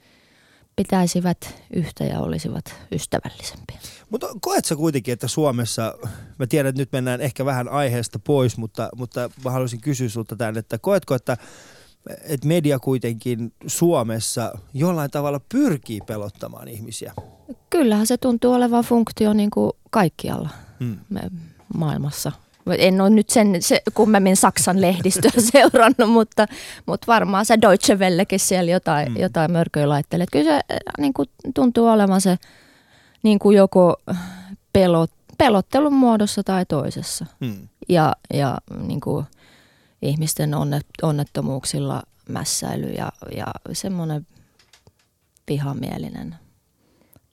pitäisivät 0.75 1.55
yhtä 1.73 2.03
ja 2.03 2.19
olisivat 2.19 2.75
ystävällisempiä. 2.91 3.79
Mutta 4.09 4.27
koetko 4.41 4.75
kuitenkin, 4.75 5.13
että 5.13 5.27
Suomessa, 5.27 5.97
mä 6.39 6.47
tiedän, 6.47 6.69
että 6.69 6.81
nyt 6.81 6.91
mennään 6.91 7.21
ehkä 7.21 7.45
vähän 7.45 7.69
aiheesta 7.69 8.19
pois, 8.19 8.57
mutta, 8.57 8.89
mutta 8.95 9.29
mä 9.43 9.51
haluaisin 9.51 9.81
kysyä 9.81 10.09
sulta 10.09 10.35
tämän, 10.35 10.57
että 10.57 10.77
koetko, 10.77 11.15
että 11.15 11.37
että 12.21 12.47
media 12.47 12.79
kuitenkin 12.79 13.53
Suomessa 13.67 14.51
jollain 14.73 15.11
tavalla 15.11 15.41
pyrkii 15.49 16.01
pelottamaan 16.01 16.67
ihmisiä. 16.67 17.13
Kyllähän 17.69 18.07
se 18.07 18.17
tuntuu 18.17 18.53
olevan 18.53 18.83
funktio 18.83 19.33
niin 19.33 19.51
kuin 19.51 19.71
kaikkialla 19.89 20.49
hmm. 20.79 20.97
maailmassa. 21.77 22.31
En 22.77 23.01
ole 23.01 23.09
nyt 23.09 23.29
sen 23.29 23.61
se, 23.61 23.81
kummemmin 23.93 24.35
Saksan 24.35 24.81
lehdistöä 24.81 25.31
seurannut, 25.51 26.09
mutta, 26.09 26.45
mutta 26.85 27.07
varmaan 27.07 27.45
se 27.45 27.57
Deutsche 27.61 27.95
Wellekin 27.95 28.39
siellä 28.39 28.71
jotain, 28.71 29.11
mm. 29.11 29.17
jotain 29.17 29.51
mörköjä 29.51 29.89
laittelee. 29.89 30.25
Kyllä 30.31 30.45
se 30.45 30.81
niin 30.97 31.13
kuin, 31.13 31.29
tuntuu 31.53 31.87
olevan 31.87 32.21
se 32.21 32.37
niin 33.23 33.39
kuin 33.39 33.57
joko 33.57 33.95
pelot, 34.73 35.11
pelottelun 35.37 35.93
muodossa 35.93 36.43
tai 36.43 36.65
toisessa. 36.65 37.25
Mm. 37.39 37.67
Ja, 37.89 38.15
ja 38.33 38.57
niin 38.87 39.01
kuin, 39.01 39.25
ihmisten 40.01 40.53
onnet, 40.53 40.85
onnettomuuksilla 41.01 42.03
mässäily 42.29 42.87
ja, 42.87 43.11
ja 43.35 43.47
semmoinen 43.73 44.27
vihamielinen 45.49 46.35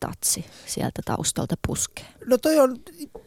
tatsi 0.00 0.44
sieltä 0.66 1.02
taustalta 1.04 1.54
puskee. 1.66 2.06
No 2.26 2.38
toi 2.38 2.58
on, 2.58 2.76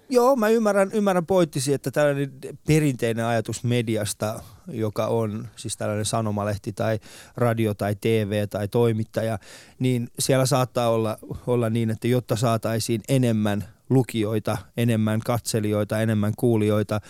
joo 0.10 0.36
mä 0.36 0.50
ymmärrän, 0.50 0.92
ymmärrän 0.94 1.26
pointtisi, 1.26 1.74
että 1.74 1.92
tällainen 1.92 2.32
perinteinen 2.68 3.26
ajatus 3.26 3.64
mediasta, 3.64 4.44
joka 4.68 5.08
on 5.08 5.48
siis 5.56 5.78
tällainen 5.78 6.06
sanomalehti 6.06 6.74
tai 6.74 7.00
radio 7.38 7.74
tai 7.74 7.96
TV 7.96 8.48
tai 8.48 8.68
toimittaja, 8.68 9.40
niin 9.80 10.08
siellä 10.20 10.46
saattaa 10.46 10.90
olla, 10.90 11.18
olla 11.48 11.70
niin, 11.70 11.90
että 11.90 12.08
jotta 12.08 12.36
saataisiin 12.36 13.02
enemmän 13.10 13.79
lukijoita, 13.90 14.58
enemmän 14.78 15.20
katselijoita, 15.20 16.02
enemmän 16.02 16.34
kuulijoita. 16.38 17.02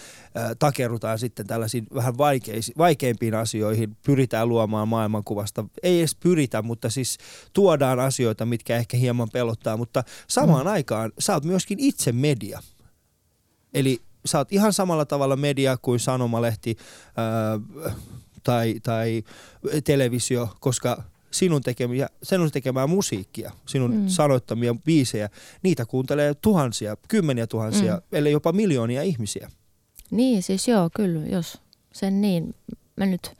takerrutaan 0.59 1.19
sitten 1.19 1.47
tällaisiin 1.47 1.87
vähän 1.93 2.17
vaikeisi, 2.17 2.73
vaikeimpiin 2.77 3.35
asioihin, 3.35 3.97
pyritään 4.05 4.49
luomaan 4.49 4.87
maailmankuvasta. 4.87 5.65
Ei 5.83 5.99
edes 5.99 6.15
pyritä, 6.15 6.61
mutta 6.61 6.89
siis 6.89 7.17
tuodaan 7.53 7.99
asioita, 7.99 8.45
mitkä 8.45 8.77
ehkä 8.77 8.97
hieman 8.97 9.29
pelottaa, 9.33 9.77
mutta 9.77 10.03
samaan 10.27 10.65
mm. 10.65 10.71
aikaan 10.71 11.11
sä 11.19 11.33
oot 11.33 11.45
myöskin 11.45 11.79
itse 11.79 12.11
media. 12.11 12.59
Eli 13.73 14.01
sä 14.25 14.37
oot 14.37 14.51
ihan 14.51 14.73
samalla 14.73 15.05
tavalla 15.05 15.35
media 15.35 15.77
kuin 15.77 15.99
sanomalehti 15.99 16.77
ää, 17.17 17.59
tai, 18.43 18.79
tai 18.83 19.23
televisio, 19.83 20.49
koska 20.59 21.03
sinun, 21.31 21.61
tekemiä, 21.61 22.09
sinun 22.23 22.51
tekemää 22.51 22.87
musiikkia, 22.87 23.51
sinun 23.65 23.95
mm. 23.95 24.07
sanoittamia 24.07 24.75
biisejä, 24.85 25.29
niitä 25.63 25.85
kuuntelee 25.85 26.33
tuhansia, 26.33 26.97
kymmeniä 27.07 27.47
tuhansia, 27.47 27.95
mm. 27.95 28.01
ellei 28.17 28.31
jopa 28.31 28.51
miljoonia 28.51 29.01
ihmisiä. 29.01 29.49
Niin, 30.11 30.43
siis 30.43 30.67
joo, 30.67 30.89
kyllä, 30.95 31.25
jos 31.25 31.61
sen 31.93 32.21
niin. 32.21 32.55
Mä 32.95 33.05
nyt 33.05 33.31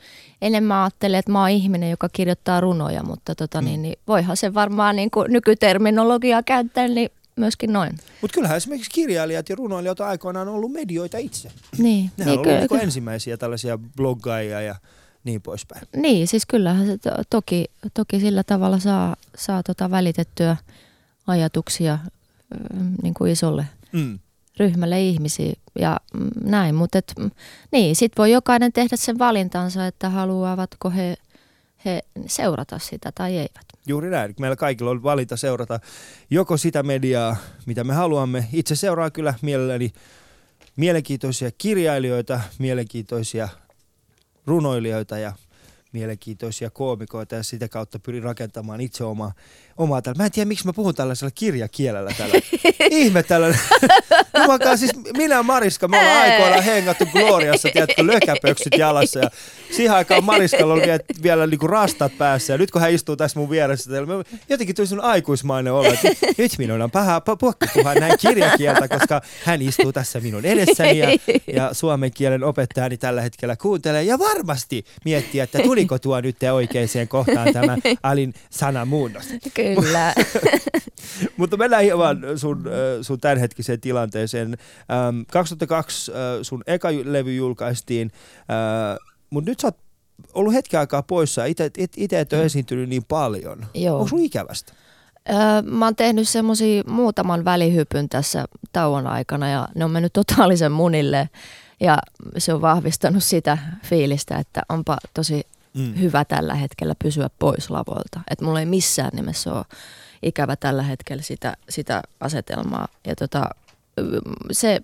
enemmän 0.41 0.77
ajattelen, 0.77 1.19
että 1.19 1.31
mä 1.31 1.41
oon 1.41 1.49
ihminen, 1.49 1.89
joka 1.89 2.09
kirjoittaa 2.09 2.61
runoja, 2.61 3.03
mutta 3.03 3.35
tota, 3.35 3.61
mm. 3.61 3.65
niin, 3.65 3.81
niin 3.81 3.99
voihan 4.07 4.37
se 4.37 4.53
varmaan 4.53 4.95
niin 4.95 5.11
kuin 5.11 5.33
nykyterminologiaa 5.33 6.43
käyttää, 6.43 6.87
niin 6.87 7.09
myöskin 7.35 7.73
noin. 7.73 7.91
Mutta 8.21 8.35
kyllähän 8.35 8.57
esimerkiksi 8.57 8.91
kirjailijat 8.91 9.49
ja 9.49 9.55
runoilijat 9.55 9.99
on 9.99 10.07
aikoinaan 10.07 10.47
ollut 10.47 10.71
medioita 10.71 11.17
itse. 11.17 11.51
Niin. 11.77 12.11
Nehän 12.17 12.31
niin, 12.31 12.39
on 12.39 12.55
ollut 12.55 12.69
kyllä. 12.69 12.81
ensimmäisiä 12.81 13.37
tällaisia 13.37 13.77
bloggaajia 13.77 14.61
ja 14.61 14.75
niin 15.29 15.41
poispäin. 15.41 15.87
Niin, 15.95 16.27
siis 16.27 16.45
kyllähän 16.45 16.85
se 16.85 16.97
to, 16.97 17.09
toki, 17.29 17.65
toki 17.93 18.19
sillä 18.19 18.43
tavalla 18.43 18.79
saa, 18.79 19.15
saa 19.37 19.63
tota 19.63 19.91
välitettyä 19.91 20.57
ajatuksia 21.27 21.99
niin 23.03 23.13
kuin 23.13 23.31
isolle 23.31 23.65
mm. 23.91 24.19
ryhmälle 24.59 25.01
ihmisiä 25.01 25.53
ja 25.79 25.99
mm, 26.13 26.29
näin, 26.43 26.75
mutta 26.75 26.97
et, 26.97 27.13
mm, 27.19 27.31
niin, 27.71 27.95
sit 27.95 28.11
voi 28.17 28.31
jokainen 28.31 28.73
tehdä 28.73 28.95
sen 28.95 29.19
valintansa, 29.19 29.87
että 29.87 30.09
haluavatko 30.09 30.89
he, 30.89 31.15
he 31.85 32.01
seurata 32.27 32.79
sitä 32.79 33.11
tai 33.15 33.37
eivät. 33.37 33.65
Juuri 33.87 34.09
näin. 34.09 34.35
Meillä 34.39 34.55
kaikilla 34.55 34.91
on 34.91 35.03
valinta 35.03 35.37
seurata 35.37 35.79
joko 36.29 36.57
sitä 36.57 36.83
mediaa, 36.83 37.35
mitä 37.65 37.83
me 37.83 37.93
haluamme. 37.93 38.47
Itse 38.53 38.75
seuraa 38.75 39.09
kyllä 39.09 39.33
mielelläni 39.41 39.91
mielenkiintoisia 40.75 41.51
kirjailijoita, 41.57 42.41
mielenkiintoisia 42.59 43.49
runoilijoita 44.49 45.17
ja 45.17 45.33
mielenkiintoisia 45.91 46.69
koomikoita 46.69 47.35
ja 47.35 47.43
sitä 47.43 47.67
kautta 47.67 47.99
pyrin 47.99 48.23
rakentamaan 48.23 48.81
itse 48.81 49.03
omaa, 49.03 49.33
omaa 49.79 50.01
tällä. 50.01 50.17
Mä 50.17 50.25
en 50.25 50.31
tiedä, 50.31 50.47
miksi 50.47 50.65
mä 50.65 50.73
puhun 50.73 50.95
tällaisella 50.95 51.31
kirjakielellä 51.35 52.11
tällä. 52.17 52.35
Ihme 52.89 53.23
tällainen. 53.23 53.59
Jumakaan, 54.41 54.77
siis 54.77 54.91
minä 55.17 55.39
ja 55.39 55.43
Mariska, 55.43 55.87
me 55.87 55.99
ollaan 55.99 56.17
aikoinaan 56.17 56.63
hengattu 56.63 57.05
Gloriassa, 57.05 57.69
tiedätkö, 57.73 58.07
lökäpöksyt 58.07 58.73
jalassa 58.77 59.19
ja 59.19 59.29
siihen 59.71 59.95
aikaan 59.95 60.23
Mariskalla 60.23 60.73
oli 60.73 60.81
vielä, 60.81 60.99
vielä 61.23 61.47
niinku 61.47 61.67
rastat 61.67 62.17
päässä 62.17 62.53
ja 62.53 62.57
nyt 62.57 62.71
kun 62.71 62.81
hän 62.81 62.91
istuu 62.91 63.15
tässä 63.15 63.39
mun 63.39 63.49
vieressä, 63.49 63.91
jotenkin 64.49 64.75
tuli 64.75 64.87
sun 64.87 65.01
aikuismainen 65.01 65.73
olo, 65.73 65.93
että 65.93 66.07
nyt 66.37 66.51
minun 66.57 66.81
on 66.81 66.91
paha 66.91 67.21
pakko 67.21 67.65
puhua 67.73 67.93
näin 67.93 68.17
kirjakieltä, 68.19 68.87
koska 68.87 69.21
hän 69.43 69.61
istuu 69.61 69.93
tässä 69.93 70.19
minun 70.19 70.45
edessäni 70.45 70.97
ja, 70.97 71.07
ja 71.53 71.73
suomen 71.73 72.11
kielen 72.11 72.43
opettajani 72.43 72.97
tällä 72.97 73.21
hetkellä 73.21 73.55
kuuntelee 73.55 74.03
ja 74.03 74.19
varmasti 74.19 74.85
miettii, 75.05 75.41
että 75.41 75.59
tuliko 75.59 75.99
tuo 75.99 76.21
nyt 76.21 76.37
oikeaan 76.53 77.07
kohtaan 77.07 77.53
tämä 77.53 77.77
Alin 78.03 78.33
sanamuunnos. 78.49 79.25
Kyllä. 79.53 79.68
Mutta 81.37 81.57
mennään 81.57 81.83
hieman 81.83 82.21
sun, 82.35 82.63
sun 83.01 83.19
tämänhetkiseen 83.19 83.81
tilanteeseen. 83.81 84.57
2002 85.31 86.11
sun 86.41 86.63
eka 86.67 86.89
levy 87.03 87.35
julkaistiin, 87.35 88.11
mutta 89.29 89.51
nyt 89.51 89.59
sä 89.59 89.67
oot 89.67 89.77
ollut 90.33 90.53
hetken 90.53 90.79
aikaa 90.79 91.03
poissa. 91.03 91.45
Itse 91.45 91.71
et 92.19 92.33
ole 92.33 92.43
esiintynyt 92.45 92.89
niin 92.89 93.05
paljon. 93.07 93.65
Joo. 93.73 93.95
Onko 93.95 94.07
sun 94.07 94.19
ikävästä? 94.19 94.73
mä 95.63 95.85
oon 95.85 95.95
tehnyt 95.95 96.29
semmoisia 96.29 96.83
muutaman 96.87 97.45
välihypyn 97.45 98.09
tässä 98.09 98.45
tauon 98.71 99.07
aikana 99.07 99.49
ja 99.49 99.67
ne 99.75 99.85
on 99.85 99.91
mennyt 99.91 100.13
totaalisen 100.13 100.71
munille. 100.71 101.29
Ja 101.79 101.97
se 102.37 102.53
on 102.53 102.61
vahvistanut 102.61 103.23
sitä 103.23 103.57
fiilistä, 103.83 104.37
että 104.37 104.61
onpa 104.69 104.97
tosi 105.13 105.41
mm. 105.73 105.99
hyvä 105.99 106.25
tällä 106.25 106.55
hetkellä 106.55 106.95
pysyä 107.03 107.29
pois 107.39 107.69
lavoilta. 107.69 108.19
Että 108.31 108.45
mulla 108.45 108.59
ei 108.59 108.65
missään 108.65 109.11
nimessä 109.13 109.53
ole 109.53 109.65
ikävä 110.23 110.55
tällä 110.55 110.83
hetkellä 110.83 111.23
sitä, 111.23 111.53
sitä 111.69 112.01
asetelmaa. 112.19 112.87
Ja 113.07 113.15
tota, 113.15 113.49
se, 114.51 114.81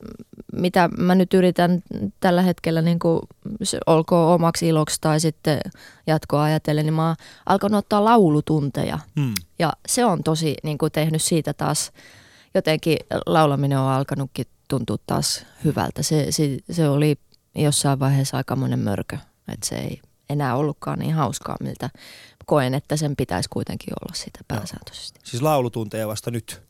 mitä 0.53 0.89
mä 0.97 1.15
nyt 1.15 1.33
yritän 1.33 1.83
tällä 2.19 2.41
hetkellä, 2.41 2.81
niin 2.81 2.99
kuin, 2.99 3.19
se 3.63 3.77
olkoon 3.85 4.33
omaksi 4.33 4.67
iloksi 4.67 4.97
tai 5.01 5.19
sitten 5.19 5.59
jatkoa 6.07 6.43
ajatellen, 6.43 6.85
niin 6.85 6.93
mä 6.93 7.07
oon 7.07 7.15
alkanut 7.45 7.77
ottaa 7.77 8.05
laulutunteja. 8.05 8.99
Hmm. 9.19 9.33
Ja 9.59 9.73
se 9.87 10.05
on 10.05 10.23
tosi 10.23 10.55
niin 10.63 10.77
kuin, 10.77 10.91
tehnyt 10.91 11.21
siitä 11.21 11.53
taas, 11.53 11.91
jotenkin 12.53 12.97
laulaminen 13.25 13.79
on 13.79 13.91
alkanutkin 13.91 14.45
tuntua 14.67 14.97
taas 15.07 15.45
hyvältä. 15.63 16.03
Se, 16.03 16.27
se, 16.29 16.57
se 16.71 16.89
oli 16.89 17.17
jossain 17.55 17.99
vaiheessa 17.99 18.37
aikamoinen 18.37 18.79
mörkö, 18.79 19.17
että 19.47 19.67
se 19.67 19.75
ei 19.75 20.01
enää 20.29 20.55
ollutkaan 20.55 20.99
niin 20.99 21.13
hauskaa, 21.13 21.57
miltä 21.59 21.89
koen, 22.45 22.73
että 22.73 22.97
sen 22.97 23.15
pitäisi 23.15 23.49
kuitenkin 23.49 23.93
olla 24.01 24.15
sitä 24.15 24.39
pääsääntöisesti. 24.47 25.19
Siis 25.23 25.43
laulutunteja 25.43 26.07
vasta 26.07 26.31
nyt? 26.31 26.61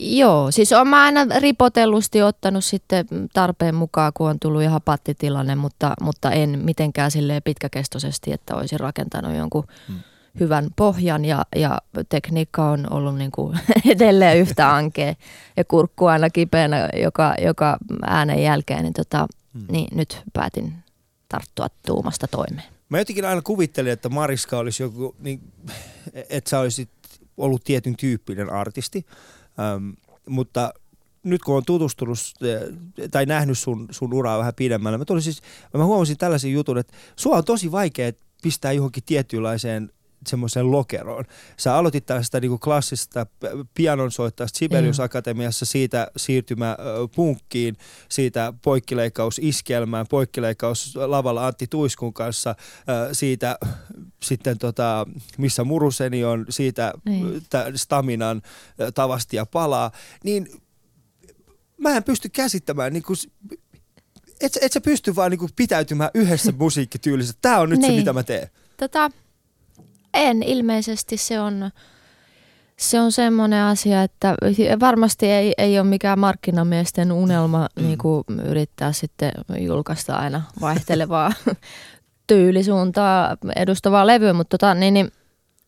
Joo, 0.00 0.50
siis 0.50 0.72
olen 0.72 0.88
mä 0.88 1.02
aina 1.02 1.26
ripotellusti 1.38 2.22
ottanut 2.22 2.64
sitten 2.64 3.06
tarpeen 3.32 3.74
mukaan, 3.74 4.12
kun 4.14 4.30
on 4.30 4.38
tullut 4.40 4.62
ihan 4.62 4.80
pattitilanne, 4.84 5.54
mutta, 5.54 5.94
mutta 6.00 6.30
en 6.30 6.60
mitenkään 6.64 7.10
sille 7.10 7.40
pitkäkestoisesti, 7.40 8.32
että 8.32 8.54
olisin 8.54 8.80
rakentanut 8.80 9.36
jonkun 9.36 9.64
hmm. 9.88 9.98
hyvän 10.40 10.68
pohjan 10.76 11.24
ja, 11.24 11.44
ja 11.56 11.78
tekniikka 12.08 12.70
on 12.70 12.92
ollut 12.92 13.18
niin 13.18 13.30
kuin 13.30 13.58
edelleen 13.94 14.38
yhtä 14.38 14.74
ankea 14.74 15.14
ja 15.56 15.64
kurkku 15.64 16.06
aina 16.06 16.30
kipeänä 16.30 16.88
joka, 17.02 17.34
joka 17.42 17.76
äänen 18.06 18.42
jälkeen, 18.42 18.82
niin, 18.82 18.94
tota, 18.94 19.26
hmm. 19.54 19.66
niin 19.70 19.88
nyt 19.96 20.22
päätin 20.32 20.74
tarttua 21.28 21.66
tuumasta 21.86 22.26
toimeen. 22.28 22.73
Mä 22.88 22.98
jotenkin 22.98 23.24
aina 23.24 23.42
kuvittelin, 23.42 23.92
että 23.92 24.08
Mariska 24.08 24.58
olisi 24.58 24.82
joku, 24.82 25.16
niin, 25.18 25.52
että 26.28 26.50
sä 26.50 26.60
olisit 26.60 26.90
ollut 27.36 27.64
tietyn 27.64 27.96
tyyppinen 27.96 28.52
artisti, 28.52 29.06
ähm, 29.58 29.90
mutta 30.28 30.74
nyt 31.22 31.42
kun 31.42 31.56
on 31.56 31.64
tutustunut 31.64 32.18
eh, 32.42 33.08
tai 33.10 33.26
nähnyt 33.26 33.58
sun, 33.58 33.88
sun 33.90 34.14
uraa 34.14 34.38
vähän 34.38 34.54
pidemmällä, 34.54 34.98
mä, 34.98 35.20
siis, 35.20 35.42
mä 35.74 35.84
huomasin 35.84 36.18
tällaisen 36.18 36.52
jutun, 36.52 36.78
että 36.78 36.96
sua 37.16 37.36
on 37.36 37.44
tosi 37.44 37.72
vaikea 37.72 38.12
pistää 38.42 38.72
johonkin 38.72 39.02
tietynlaiseen 39.06 39.90
semmoiseen 40.26 40.70
lokeroon. 40.70 41.24
Sä 41.56 41.76
aloitit 41.76 42.06
tällaista 42.06 42.40
niin 42.40 42.60
klassista 42.60 43.26
pianonsoittajasta 43.74 44.58
Sibelius. 44.58 45.00
Akatemiassa 45.00 45.64
siitä 45.64 46.08
siirtymä 46.16 46.76
punkkiin, 47.14 47.76
siitä 48.08 48.52
poikkileikkaus 48.62 49.40
iskelmään, 49.42 50.06
poikkileikkaus 50.10 50.96
lavalla 50.96 51.46
Antti 51.46 51.66
Tuiskun 51.66 52.14
kanssa, 52.14 52.54
siitä 53.12 53.58
sitten 54.22 54.58
tota, 54.58 55.06
missä 55.38 55.64
Muruseni 55.64 56.24
on, 56.24 56.46
siitä 56.50 56.92
niin. 57.04 57.42
Staminan 57.74 58.42
tavasti 58.94 59.36
ja 59.36 59.46
palaa, 59.46 59.90
niin 60.24 60.48
mä 61.76 61.96
en 61.96 62.04
pysty 62.04 62.28
käsittämään 62.28 62.92
niin 62.92 63.02
kuin, 63.02 63.16
et, 64.40 64.58
et 64.60 64.72
sä 64.72 64.80
pysty 64.80 65.16
vaan 65.16 65.30
niinku 65.30 65.48
pitäytymään 65.56 66.10
yhdessä 66.14 66.52
musiikkityylissä. 66.58 67.34
Tämä 67.42 67.60
on 67.60 67.70
nyt 67.70 67.80
niin. 67.80 67.92
se, 67.92 67.98
mitä 67.98 68.12
mä 68.12 68.22
teen. 68.22 68.48
Tota, 68.76 69.10
en, 70.14 70.42
ilmeisesti 70.42 71.16
se 71.16 71.40
on, 71.40 71.70
se 72.76 73.00
on 73.00 73.12
semmoinen 73.12 73.62
asia, 73.62 74.02
että 74.02 74.34
varmasti 74.80 75.26
ei, 75.26 75.54
ei 75.58 75.78
ole 75.78 75.88
mikään 75.88 76.18
markkinamiesten 76.18 77.12
unelma 77.12 77.68
mm. 77.76 77.86
niin 77.86 77.98
kuin 77.98 78.24
yrittää 78.44 78.92
sitten 78.92 79.32
julkaista 79.58 80.16
aina 80.16 80.42
vaihtelevaa 80.60 81.32
tyylisuuntaa 82.26 83.36
edustavaa 83.56 84.06
levyä, 84.06 84.32
mutta 84.32 84.58
tota, 84.58 84.74
niin, 84.74 84.94
niin, 84.94 85.12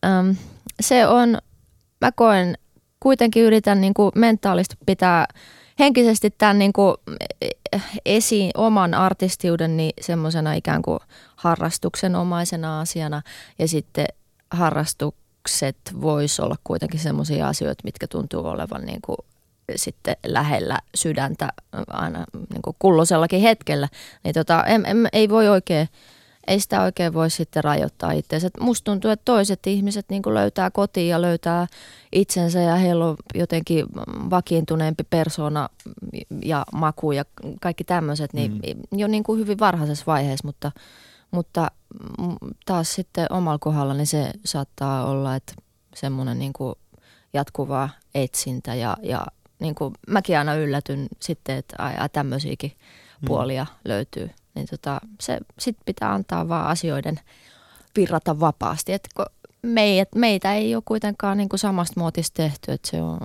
äm, 0.05 0.37
se 0.81 1.07
on, 1.07 1.38
mä 2.00 2.12
koen, 2.12 2.59
kuitenkin 3.00 3.43
yritän 3.43 3.81
niin 3.81 3.95
kuin 3.95 4.12
mentaalisesti 4.15 4.76
pitää 4.87 5.26
henkisesti 5.79 6.35
tämän 6.38 6.59
niin 6.59 6.73
kuin 6.73 6.97
esiin 8.07 8.50
oman 8.55 8.95
artistiuden 8.95 9.76
niin 9.76 9.93
semmoisena 10.00 10.53
ikään 10.53 10.83
kuin 10.83 10.99
harrastuksenomaisena 11.37 12.81
asiana 12.81 13.23
ja 13.59 13.69
sitten 13.69 14.07
harrastukset 14.50 15.76
voisi 16.00 16.43
olla 16.43 16.57
kuitenkin 16.65 17.00
semmoisia 17.00 17.49
asioita, 17.49 17.85
mitkä 17.85 18.07
tuntuu 18.07 18.47
olevan 18.47 18.83
niin 18.83 19.00
kuin 19.03 19.17
sitten 19.76 20.17
lähellä 20.26 20.79
sydäntä 20.95 21.49
aina 21.88 22.25
niin 22.33 22.62
kuin 22.62 22.76
kulloisellakin 22.79 23.41
hetkellä. 23.41 23.88
Niin 24.25 24.35
tota, 24.35 24.65
em, 24.65 24.85
em, 24.85 25.05
ei 25.12 25.29
voi 25.29 25.49
oikein 25.49 25.88
ei 26.47 26.61
sitä 26.61 26.83
oikein 26.83 27.15
voi 27.15 27.31
sitten 27.31 27.65
rajoittaa 27.65 28.12
itseänsä. 28.12 28.50
Musta 28.61 28.85
tuntuu, 28.85 29.11
että 29.11 29.25
toiset 29.25 29.67
ihmiset 29.67 30.07
niin 30.11 30.23
löytää 30.26 30.71
kotiin 30.71 31.09
ja 31.09 31.23
löytää 31.23 31.67
itsensä 32.12 32.61
ja 32.61 32.75
heillä 32.75 33.07
on 33.07 33.17
jotenkin 33.35 33.87
vakiintuneempi 34.31 35.05
persona 35.11 35.69
ja 36.45 36.67
maku 36.73 37.12
ja 37.12 37.25
kaikki 37.61 37.85
tämmöiset 37.85 38.33
niin 38.33 38.53
mm. 38.53 38.99
jo 38.99 39.07
niin 39.07 39.23
kuin 39.23 39.41
hyvin 39.41 39.59
varhaisessa 39.59 40.05
vaiheessa, 40.07 40.47
mutta, 40.49 40.73
mutta 41.30 41.71
taas 42.66 42.95
sitten 42.95 43.33
omalla 43.33 43.59
kohdalla 43.59 43.95
niin 43.95 44.06
se 44.06 44.30
saattaa 44.45 45.06
olla, 45.06 45.37
että 45.37 45.52
semmoinen 45.95 46.38
niin 46.38 46.52
kuin 46.52 46.75
jatkuva 47.33 47.88
etsintä 48.14 48.75
ja, 48.75 48.97
ja 49.02 49.26
niin 49.59 49.75
kuin 49.75 49.95
mäkin 50.09 50.38
aina 50.38 50.54
yllätyn 50.54 51.06
sitten, 51.21 51.56
että 51.56 51.76
ai, 51.78 52.09
tämmöisiäkin 52.09 52.73
mm. 53.23 53.26
puolia 53.26 53.66
löytyy 53.85 54.30
niin 54.56 54.66
tota, 54.71 55.00
se 55.21 55.40
sit 55.59 55.76
pitää 55.85 56.12
antaa 56.12 56.49
vaan 56.49 56.66
asioiden 56.66 57.21
virrata 57.97 58.40
vapaasti. 58.40 58.92
Et 58.92 59.09
meitä, 59.62 60.18
meitä 60.18 60.54
ei 60.54 60.75
ole 60.75 60.83
kuitenkaan 60.87 61.37
niin 61.37 61.49
kuin 61.49 61.61
samasta 61.61 62.00
muotista 62.00 62.37
tehty, 62.37 62.73
että 62.73 62.90
se 62.90 63.02
on 63.02 63.18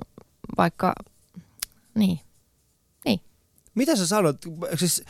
vaikka, 0.56 0.94
niin, 1.94 2.20
niin. 3.04 3.20
Mitä 3.74 3.96
sä 3.96 4.06
sanot, 4.06 4.36
siis 4.74 5.04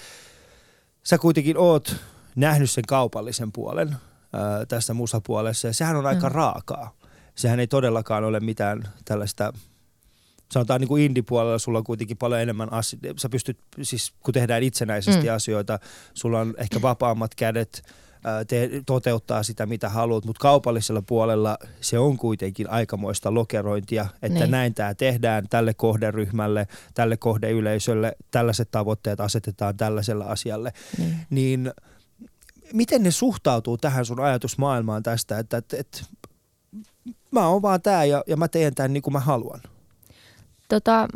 sä 1.02 1.18
kuitenkin 1.18 1.58
oot 1.58 1.96
nähnyt 2.36 2.70
sen 2.70 2.84
kaupallisen 2.88 3.52
puolen 3.52 3.96
ää, 4.32 4.66
tässä 4.66 4.94
musapuolessa 4.94 5.66
ja 5.66 5.74
sehän 5.74 5.96
on 5.96 6.06
aika 6.06 6.28
mm. 6.28 6.34
raakaa. 6.34 6.96
Sehän 7.34 7.60
ei 7.60 7.66
todellakaan 7.66 8.24
ole 8.24 8.40
mitään 8.40 8.88
tällaista 9.04 9.52
sanotaan 10.52 10.80
niin 10.80 10.88
kuin 10.88 11.02
indie-puolella 11.02 11.58
sulla 11.58 11.78
on 11.78 11.84
kuitenkin 11.84 12.16
paljon 12.16 12.40
enemmän 12.40 12.72
asioita. 12.72 13.20
Sä 13.20 13.28
pystyt, 13.28 13.58
siis 13.82 14.12
kun 14.20 14.34
tehdään 14.34 14.62
itsenäisesti 14.62 15.26
mm. 15.26 15.34
asioita, 15.34 15.78
sulla 16.14 16.40
on 16.40 16.54
ehkä 16.58 16.82
vapaammat 16.82 17.34
kädet, 17.34 17.82
te, 18.48 18.70
toteuttaa 18.86 19.42
sitä, 19.42 19.66
mitä 19.66 19.88
haluat, 19.88 20.24
mutta 20.24 20.40
kaupallisella 20.40 21.02
puolella 21.02 21.58
se 21.80 21.98
on 21.98 22.16
kuitenkin 22.16 22.70
aikamoista 22.70 23.34
lokerointia, 23.34 24.06
että 24.22 24.38
niin. 24.38 24.50
näin 24.50 24.74
tämä 24.74 24.94
tehdään 24.94 25.48
tälle 25.48 25.74
kohderyhmälle, 25.74 26.66
tälle 26.94 27.16
kohdeyleisölle, 27.16 28.16
tällaiset 28.30 28.70
tavoitteet 28.70 29.20
asetetaan 29.20 29.76
tällaisella 29.76 30.24
asialle. 30.24 30.72
Niin, 30.98 31.16
niin 31.30 31.72
miten 32.72 33.02
ne 33.02 33.10
suhtautuu 33.10 33.78
tähän 33.78 34.06
sun 34.06 34.20
ajatusmaailmaan 34.20 35.02
tästä, 35.02 35.38
että, 35.38 35.56
että, 35.56 35.76
että 35.76 36.02
mä 37.30 37.48
oon 37.48 37.62
vaan 37.62 37.82
tää 37.82 38.04
ja, 38.04 38.24
ja 38.26 38.36
mä 38.36 38.48
teen 38.48 38.74
tämän 38.74 38.92
niin 38.92 39.02
kuin 39.02 39.12
mä 39.12 39.20
haluan? 39.20 39.60
tota, 40.72 41.08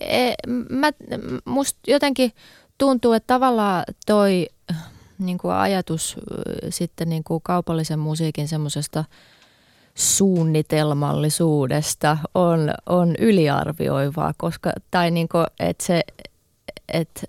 e, 0.00 0.32
mä, 0.68 0.90
musta 1.44 1.80
jotenkin 1.86 2.32
tuntuu, 2.78 3.12
että 3.12 3.34
tavallaan 3.34 3.84
toi 4.06 4.46
niin 5.18 5.38
kuin 5.38 5.54
ajatus 5.54 6.16
sitten 6.70 7.08
niin 7.08 7.24
kuin 7.24 7.42
kaupallisen 7.42 7.98
musiikin 7.98 8.48
semmoisesta 8.48 9.04
suunnitelmallisuudesta 9.94 12.18
on, 12.34 12.70
on 12.86 13.14
yliarvioivaa, 13.18 14.34
koska, 14.36 14.72
tai 14.90 15.10
niin 15.10 15.28
kuin, 15.28 15.46
että 15.60 15.86
se, 15.86 16.02
että 16.92 17.22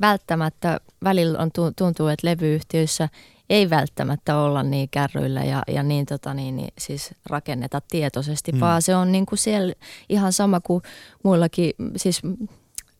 välttämättä 0.00 0.80
välillä 1.04 1.38
on, 1.38 1.50
tuntuu, 1.76 2.08
että 2.08 2.26
levyyhtiöissä 2.26 3.08
ei 3.50 3.70
välttämättä 3.70 4.36
olla 4.36 4.62
niin 4.62 4.88
kärryillä 4.88 5.44
ja, 5.44 5.62
ja 5.68 5.82
niin, 5.82 6.06
tota, 6.06 6.34
niin, 6.34 6.56
niin 6.56 6.72
siis 6.78 7.14
rakenneta 7.26 7.80
tietoisesti, 7.90 8.52
mm. 8.52 8.60
vaan 8.60 8.82
se 8.82 8.96
on 8.96 9.12
niin 9.12 9.26
kuin 9.26 9.38
siellä 9.38 9.72
ihan 10.08 10.32
sama 10.32 10.60
kuin 10.60 10.82
muillakin, 11.22 11.72
siis 11.96 12.22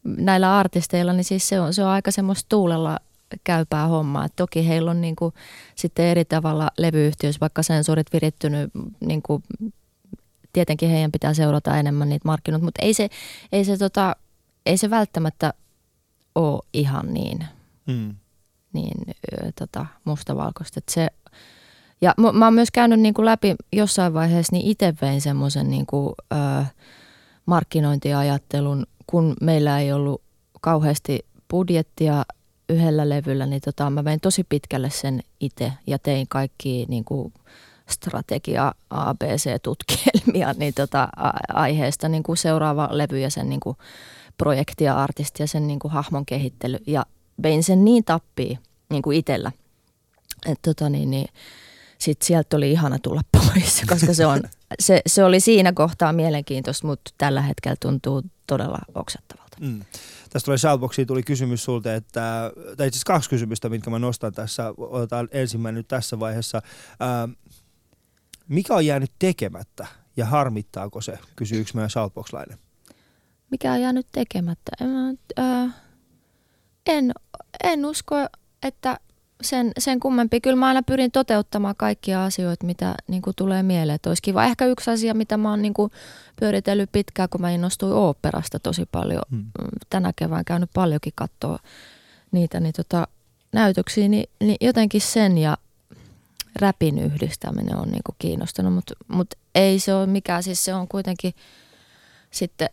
näillä 0.05 0.59
artisteilla, 0.59 1.13
niin 1.13 1.25
siis 1.25 1.49
se 1.49 1.61
on, 1.61 1.75
se 1.75 1.85
on 1.85 1.91
aika 1.91 2.11
semmoista 2.11 2.49
tuulella 2.49 2.99
käypää 3.45 3.87
hommaa. 3.87 4.25
Et 4.25 4.33
toki 4.37 4.69
heillä 4.69 4.91
on 4.91 5.01
niin 5.01 5.17
kuin 5.17 5.35
sitten 5.75 6.07
eri 6.07 6.25
tavalla 6.25 6.71
levyyhtiöissä 6.79 7.41
vaikka 7.41 7.63
sensorit 7.63 8.13
virittynyt, 8.13 8.71
niin 9.01 9.23
kuin, 9.23 9.43
tietenkin 10.53 10.91
heidän 10.91 11.13
pitää 11.13 11.35
seurata 11.35 11.79
enemmän 11.79 12.09
niitä 12.09 12.29
markkinoita, 12.29 12.65
mutta 12.65 12.83
ei 12.83 12.95
se, 12.95 13.09
ei 13.53 13.65
se, 13.65 13.77
tota, 13.77 14.17
ei 14.67 14.77
se 14.77 14.91
välttämättä 14.91 15.53
ole 16.35 16.63
ihan 16.73 17.15
niin. 17.15 17.47
Mm 17.87 18.15
niin 18.75 19.15
tota, 19.59 19.87
mustavalkoista. 20.05 20.81
se, 20.91 21.09
ja 22.01 22.15
mä, 22.17 22.33
mä 22.33 22.47
oon 22.47 22.55
myös 22.55 22.71
käynyt 22.71 23.01
niin 23.01 23.15
kuin 23.15 23.27
läpi 23.27 23.55
jossain 23.73 24.15
vaiheessa, 24.15 24.57
niin 24.57 24.67
itse 24.67 24.95
vein 25.03 25.21
semmoisen 25.21 25.71
niin 25.71 25.87
kuin, 25.87 26.15
ö, 26.33 26.65
markkinointiajattelun, 27.47 28.87
kun 29.07 29.35
meillä 29.41 29.81
ei 29.81 29.93
ollut 29.93 30.23
kauheasti 30.61 31.27
budjettia 31.51 32.25
yhdellä 32.69 33.09
levyllä, 33.09 33.47
niin 33.47 33.63
tota, 33.65 33.91
mä 33.91 34.05
vein 34.05 34.21
tosi 34.21 34.45
pitkälle 34.45 34.91
sen 34.91 35.23
itse 35.41 35.73
ja 35.87 35.99
tein 35.99 36.27
kaikki 36.29 36.87
niin 36.89 37.05
kuin 37.05 37.33
strategia 37.89 38.73
ABC-tutkielmia 38.91 40.53
niin 40.59 40.75
tota, 40.75 41.09
aiheesta 41.53 42.09
niin 42.09 42.23
kuin 42.23 42.37
seuraava 42.37 42.89
levy 42.91 43.19
ja 43.19 43.31
sen 43.31 43.49
niin 43.49 43.61
kuin 43.61 43.77
projekti 44.39 44.85
ja 44.85 44.97
artisti 44.97 45.43
ja 45.43 45.47
sen 45.47 45.67
niin 45.67 45.79
kuin 45.79 45.93
hahmon 45.93 46.27
kehittely. 46.27 46.79
Ja 46.87 47.07
vein 47.43 47.63
sen 47.63 47.85
niin 47.85 48.05
tappiin 48.05 48.59
niin 48.91 49.03
kuin 49.03 49.19
itsellä, 49.19 49.53
että 50.47 50.75
tota 50.75 50.89
niin, 50.89 51.11
niin 51.11 51.29
sitten 51.99 52.27
sieltä 52.27 52.57
oli 52.57 52.73
ihana 52.73 52.99
tulla 52.99 53.21
pois, 53.33 53.83
koska 53.89 54.15
se, 54.15 54.27
on, 54.27 54.43
se, 54.81 55.01
se 55.07 55.25
oli 55.25 55.41
siinä 55.41 55.73
kohtaa 55.73 56.13
mielenkiintoista, 56.13 56.87
mutta 56.87 57.11
tällä 57.19 57.43
hetkellä 57.43 57.77
tuntuu 57.81 58.23
todella 58.47 58.79
oksettavalta. 58.95 59.57
Mm. 59.61 59.81
Tästä 60.31 60.45
tulee 60.45 60.59
Shoutboxiin 60.59 61.07
tuli 61.07 61.23
kysymys 61.23 61.65
sulta, 61.65 61.95
että, 61.95 62.53
tai 62.77 62.87
itse 62.87 63.01
kaksi 63.07 63.31
kysymystä, 63.31 63.69
mitkä 63.69 63.91
mä 63.91 63.99
nostan 63.99 64.33
tässä. 64.33 64.75
Otetaan 64.77 65.29
ensimmäinen 65.31 65.79
nyt 65.79 65.89
tässä 65.89 66.21
vaiheessa. 66.21 66.63
Ää, 67.01 67.29
mikä 68.49 68.75
on 68.75 68.87
jäänyt 68.87 69.13
tekemättä 69.19 69.87
ja 70.17 70.27
harmittaako 70.27 71.01
se, 71.01 71.19
kysyy 71.37 71.61
yksi 71.61 71.75
meidän 71.75 71.91
Shoutbox-lainen. 71.91 72.59
Mikä 73.55 73.73
on 73.73 73.81
jäänyt 73.81 74.07
tekemättä? 74.13 74.73
En, 74.81 75.19
äh, 75.39 75.75
en, 76.87 77.13
en 77.65 77.87
usko, 77.87 78.17
että 78.63 78.99
sen, 79.43 79.73
sen 79.79 80.01
kummempi. 80.01 80.41
Kyllä 80.41 80.57
mä 80.57 80.67
aina 80.67 80.83
pyrin 80.83 81.11
toteuttamaan 81.11 81.75
kaikkia 81.79 82.25
asioita, 82.25 82.67
mitä 82.67 82.95
niin 83.09 83.23
kuin 83.23 83.37
tulee 83.37 83.63
mieleen. 83.63 83.95
Että 83.95 84.11
olisi 84.11 84.23
kiva. 84.23 84.45
Ehkä 84.45 84.67
yksi 84.67 84.91
asia, 84.91 85.15
mitä 85.15 85.37
mä 85.37 85.51
oon 85.51 85.63
niin 85.63 85.75
kuin 85.75 85.91
pyöritellyt 86.41 86.93
pitkään, 86.93 87.29
kun 87.29 87.41
mä 87.41 87.51
innostuin 87.51 87.93
oopperasta 87.93 88.59
tosi 88.59 88.87
paljon. 88.93 89.23
Hmm. 89.31 89.45
Tänä 89.91 90.13
kevään 90.17 90.45
käynyt 90.45 90.71
paljonkin 90.75 91.13
katsoa 91.17 91.59
niitä 92.33 92.61
niin 92.61 92.75
tota, 92.77 93.09
näytöksiä, 93.53 94.09
niin, 94.09 94.31
niin 94.41 94.57
jotenkin 94.61 95.01
sen 95.01 95.39
ja 95.39 95.57
räpin 96.57 96.99
yhdistäminen 96.99 97.77
on 97.77 97.89
niin 97.89 98.03
kuin 98.07 98.17
kiinnostanut, 98.19 98.75
mutta 98.75 98.95
mut 99.09 99.35
ei 99.55 99.79
se 99.79 99.95
ole 99.95 100.07
mikään, 100.07 100.43
siis 100.43 100.65
se 100.65 100.75
on 100.75 100.89
kuitenkin 100.89 101.35
sitten 102.31 102.69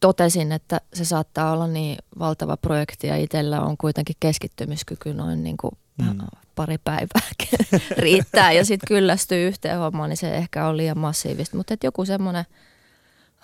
totesin, 0.00 0.52
että 0.52 0.80
se 0.94 1.04
saattaa 1.04 1.52
olla 1.52 1.66
niin 1.66 1.98
valtava 2.18 2.56
projekti 2.56 3.06
ja 3.06 3.16
itsellä 3.16 3.60
on 3.60 3.76
kuitenkin 3.76 4.16
keskittymiskyky 4.20 5.14
noin 5.14 5.44
niin 5.44 5.56
kuin 5.56 5.72
mm. 6.02 6.18
pari 6.54 6.78
päivää 6.78 7.28
riittää 7.96 8.52
ja 8.52 8.64
sitten 8.64 8.88
kyllästyy 8.88 9.46
yhteen 9.46 9.78
hommaan, 9.78 10.08
niin 10.08 10.16
se 10.16 10.36
ehkä 10.36 10.66
on 10.66 10.76
liian 10.76 10.98
massiivista. 10.98 11.56
Mutta 11.56 11.76
joku 11.82 12.04
semmoinen 12.04 12.44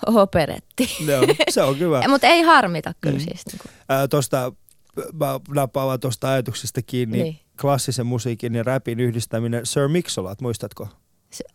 operetti. 0.07 0.97
Joo, 1.07 1.23
se 1.49 1.62
on 1.62 1.79
hyvä. 1.85 2.03
Mutta 2.09 2.27
ei 2.27 2.42
harmita 2.42 2.95
kyllä 3.01 3.19
mm. 3.19 3.25
siis. 3.25 3.47
Niin 3.47 3.61
äh, 3.90 4.09
tuosta, 4.11 4.53
mä 5.12 5.40
nappaan 5.55 6.01
tuosta 6.01 6.31
ajatuksesta 6.31 6.83
kiinni, 6.83 7.23
niin. 7.23 7.38
klassisen 7.61 8.07
musiikin 8.07 8.55
ja 8.55 8.62
rapin 8.62 9.01
yhdistäminen. 9.01 9.66
Sir 9.66 9.88
Mixolat, 9.88 10.40
muistatko? 10.40 10.88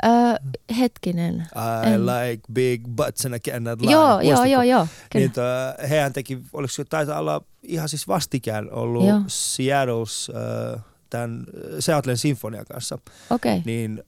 Äh, 0.03 0.35
hetkinen. 0.79 1.35
I 1.35 1.93
en. 1.93 2.05
like 2.05 2.43
big 2.53 2.87
butts 2.87 3.25
and 3.25 3.35
I 3.35 3.39
cannot 3.39 3.81
lie. 3.81 3.91
Joo, 3.91 4.19
joo, 4.21 4.45
joo, 4.45 4.61
joo. 4.61 4.87
Niin, 5.13 5.31
to, 5.31 5.41
hehän 5.89 6.13
teki, 6.13 6.39
oliko 6.53 6.71
se 6.71 6.85
taitaa 6.85 7.19
olla 7.19 7.41
ihan 7.63 7.89
siis 7.89 8.07
vastikään 8.07 8.71
ollut 8.71 9.07
joo. 9.07 9.19
Seattle's 9.19 10.35
äh, 10.75 10.83
tämän 11.09 11.43
Seattlein 11.79 12.17
sinfonian 12.17 12.65
kanssa. 12.65 12.97
Okei. 13.29 13.51
Okay. 13.51 13.61
Niin 13.65 14.03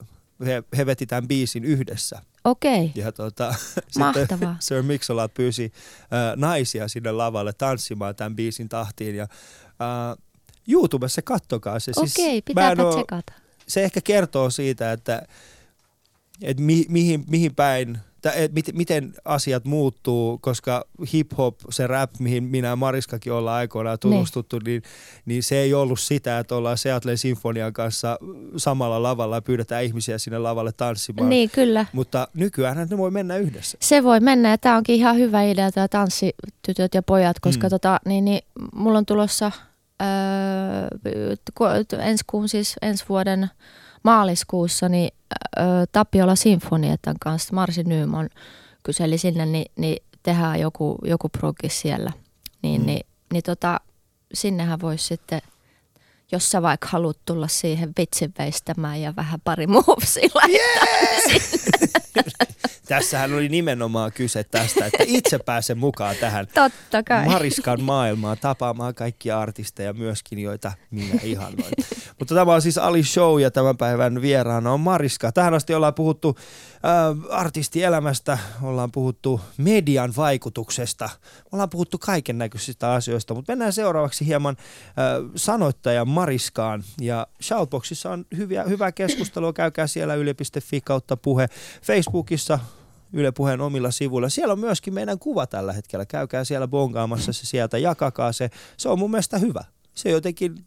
he, 0.45 0.63
he 0.78 0.86
veti 0.86 1.06
tämän 1.06 1.28
biisin 1.28 1.63
yhdessä. 1.65 2.21
Okei, 2.43 2.91
Ja 2.95 3.12
tota, 3.12 3.56
Mahtavaa. 3.99 4.56
Sir 4.60 4.84
Mix-a-Lot 4.84 5.34
pyysi 5.34 5.71
äh, 6.02 6.34
naisia 6.36 6.88
sinne 6.88 7.12
lavalle 7.12 7.54
tanssimaan 7.54 8.15
tämän 8.15 8.36
biisin 8.36 8.69
tahtiin. 8.69 9.15
Ja, 9.15 9.23
äh, 9.23 10.23
YouTubessa 10.67 11.21
kattokaa 11.21 11.80
se. 11.80 11.91
Siis 11.93 12.13
okei, 12.13 12.32
mä 12.32 12.38
en 12.38 12.43
pitääpä 12.45 12.84
oo- 12.84 12.95
tsekata. 12.95 13.34
Se 13.67 13.84
ehkä 13.84 14.02
kertoo 14.02 14.49
siitä, 14.49 14.91
että, 14.91 15.28
että 16.41 16.63
mi, 16.63 16.86
mihin, 16.89 17.23
mihin 17.28 17.56
päin, 17.56 17.97
tä- 18.21 18.32
et 18.32 18.54
mit, 18.54 18.65
miten 18.73 19.13
asiat 19.26 19.65
muuttuu, 19.65 20.38
koska 20.38 20.86
hip-hop, 21.13 21.56
se 21.69 21.88
rap, 21.88 22.12
mihin 22.19 22.43
minä 22.43 22.67
ja 22.67 22.76
Mariskakin 22.76 23.34
ollaan 23.34 23.58
aikoinaan 23.58 23.99
tutustuttu, 23.99 24.60
niin, 24.65 24.82
niin 25.26 25.43
se 25.43 25.58
ei 25.58 25.73
ollut 25.73 25.99
sitä, 25.99 26.39
että 26.39 26.56
ollaan 26.56 26.78
Seattle 26.78 27.17
Sinfonian 27.17 27.73
kanssa 27.73 28.19
samalla 28.58 29.04
lavalla 29.04 29.36
ja 29.36 29.41
pyydetään 29.41 29.84
ihmisiä 29.84 30.17
sinne 30.17 30.39
lavalle 30.39 30.71
tanssimaan. 30.71 31.30
Niin, 31.30 31.49
kyllä. 31.49 31.86
Mutta 31.93 32.28
nykyään 32.34 32.88
ne 32.89 32.97
voi 32.97 33.12
mennä 33.12 33.38
yhdessä. 33.38 33.78
Se 33.82 34.04
voi 34.04 34.19
mennä 34.19 34.49
ja 34.49 34.58
tämä 34.58 34.78
onkin 34.78 34.95
ihan 34.95 35.17
hyvä 35.17 35.43
idea 35.43 35.71
tämä 35.71 35.88
tanssitytöt 35.88 36.93
ja 36.93 37.04
pojat, 37.04 37.39
koska 37.39 37.67
mm. 37.67 37.69
tota, 37.69 37.99
niin, 38.06 38.26
niin, 38.26 38.41
mulla 38.76 38.97
on 38.97 39.06
tulossa 39.06 39.52
öö, 40.01 41.36
ensi 41.99 42.23
kuun, 42.27 42.49
siis 42.49 42.75
ensi 42.82 43.06
vuoden 43.10 43.49
maaliskuussa 44.03 44.89
niin 44.89 45.10
öö, 45.60 45.65
Tapiola 45.91 46.36
Sinfonietan 46.36 47.15
kanssa 47.19 47.53
Marsi 47.53 47.84
Nyman 47.84 48.29
kyseli 48.84 49.17
sinne, 49.17 49.45
niin, 49.45 49.71
niin 49.75 50.03
tehdään 50.23 50.60
joku, 50.60 50.97
joku 51.03 51.29
progi 51.29 51.69
siellä. 51.69 52.12
Niin, 52.62 52.82
mm. 52.82 52.86
niin, 52.86 53.06
niin 53.34 53.43
tota, 53.43 53.79
sinnehän 54.34 54.82
voisi 54.82 55.06
sitten, 55.06 55.41
jos 56.34 56.52
sä 56.52 56.62
vaikka 56.62 56.88
haluat 56.91 57.17
tulla 57.26 57.48
siihen 57.48 57.91
vitsin 57.98 58.34
veistämään 58.39 59.02
ja 59.02 59.13
vähän 59.15 59.41
pari 59.43 59.67
muovsilla. 59.67 60.41
Tässähän 62.88 63.34
oli 63.34 63.50
nimenomaan 63.50 64.12
kyse 64.13 64.43
tästä, 64.43 64.86
että 64.86 65.04
itse 65.08 65.39
pääsen 65.39 65.78
mukaan 65.78 66.15
tähän 66.15 66.48
Totta 66.48 67.04
kai. 67.04 67.26
Mariskan 67.26 67.82
maailmaa 67.82 68.36
tapaamaan 68.36 68.96
kaikkia 68.96 69.39
artisteja 69.39 69.93
myöskin, 69.93 70.39
joita 70.39 70.72
minä 70.91 71.19
ihannoin. 71.24 71.74
Mutta 72.19 72.36
tämä 72.36 72.54
on 72.54 72.62
siis 72.62 72.78
Ali 72.78 73.04
Show 73.04 73.41
ja 73.41 73.52
tämän 73.52 73.78
päivän 73.78 74.22
vieraana 74.22 74.72
on 74.72 74.80
Mariska. 74.80 75.32
Tähän 75.32 75.54
asti 75.54 75.74
ollaan 75.74 75.93
puhuttu 75.93 76.38
artistielämästä, 77.30 78.38
ollaan 78.62 78.91
puhuttu 78.91 79.41
median 79.58 80.13
vaikutuksesta, 80.17 81.10
ollaan 81.52 81.69
puhuttu 81.69 81.98
kaiken 81.98 82.38
näköisistä 82.38 82.91
asioista, 82.91 83.34
mutta 83.34 83.52
mennään 83.52 83.74
seuraavaksi 83.74 84.26
hieman 84.26 84.58
sanoittajan 85.36 86.08
Mariskaan. 86.08 86.84
Ja 87.02 87.28
Shoutboxissa 87.43 88.12
on 88.12 88.26
hyviä, 88.38 88.63
hyvää 88.63 88.91
keskustelua, 88.91 89.54
käykää 89.54 89.88
siellä 89.88 90.15
yle.fi 90.15 90.82
kautta 90.82 91.17
puhe. 91.17 91.48
Facebookissa 91.82 92.60
Yle 93.13 93.32
Puheen 93.32 93.62
omilla 93.62 93.91
sivuilla. 93.91 94.30
Siellä 94.30 94.52
on 94.52 94.60
myöskin 94.60 94.93
meidän 94.93 95.19
kuva 95.19 95.48
tällä 95.48 95.74
hetkellä. 95.74 96.06
Käykää 96.06 96.43
siellä 96.43 96.67
bongaamassa 96.67 97.34
se 97.34 97.46
sieltä, 97.46 97.78
jakakaa 97.78 98.32
se. 98.32 98.50
Se 98.78 98.89
on 98.89 99.00
mun 99.00 99.12
mielestä 99.12 99.38
hyvä. 99.38 99.63
Se 99.96 100.10
jotenkin, 100.10 100.65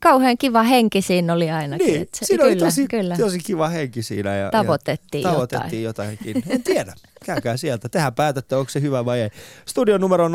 Kauhean 0.00 0.38
kiva 0.38 0.62
henki 0.62 1.02
siinä 1.02 1.32
oli 1.32 1.50
ainakin. 1.50 1.86
niin, 1.86 2.02
että 2.02 2.18
se, 2.18 2.24
siinä 2.24 2.42
kyllä, 2.42 2.52
oli 2.52 2.60
tosi, 2.60 2.88
kyllä. 2.88 3.16
tosi 3.16 3.38
kiva 3.38 3.68
henki 3.68 4.02
siinä. 4.02 4.36
Ja, 4.36 4.50
Tavoitettiin 4.50 5.22
ja 5.22 5.30
tavoitettiin 5.30 5.82
jotakin. 5.82 6.42
En 6.48 6.62
tiedä. 6.62 6.94
Käykää 7.24 7.56
sieltä. 7.56 7.88
Tehän 7.88 8.14
päätätte, 8.14 8.56
onko 8.56 8.70
se 8.70 8.80
hyvä 8.80 9.04
vai 9.04 9.20
ei. 9.20 9.30
Studion 9.66 10.00
numero 10.00 10.24
on 10.24 10.32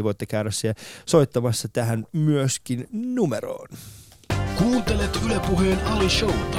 020690001. 0.00 0.02
Voitte 0.02 0.26
käydä 0.26 0.50
siellä 0.50 0.80
soittamassa 1.06 1.68
tähän 1.68 2.06
myöskin 2.12 2.88
numeroon. 2.92 3.68
Kuuntelet 4.58 5.18
Yle 5.26 5.40
Puheen 5.48 5.84
Ali 5.86 6.10
Showta. 6.10 6.58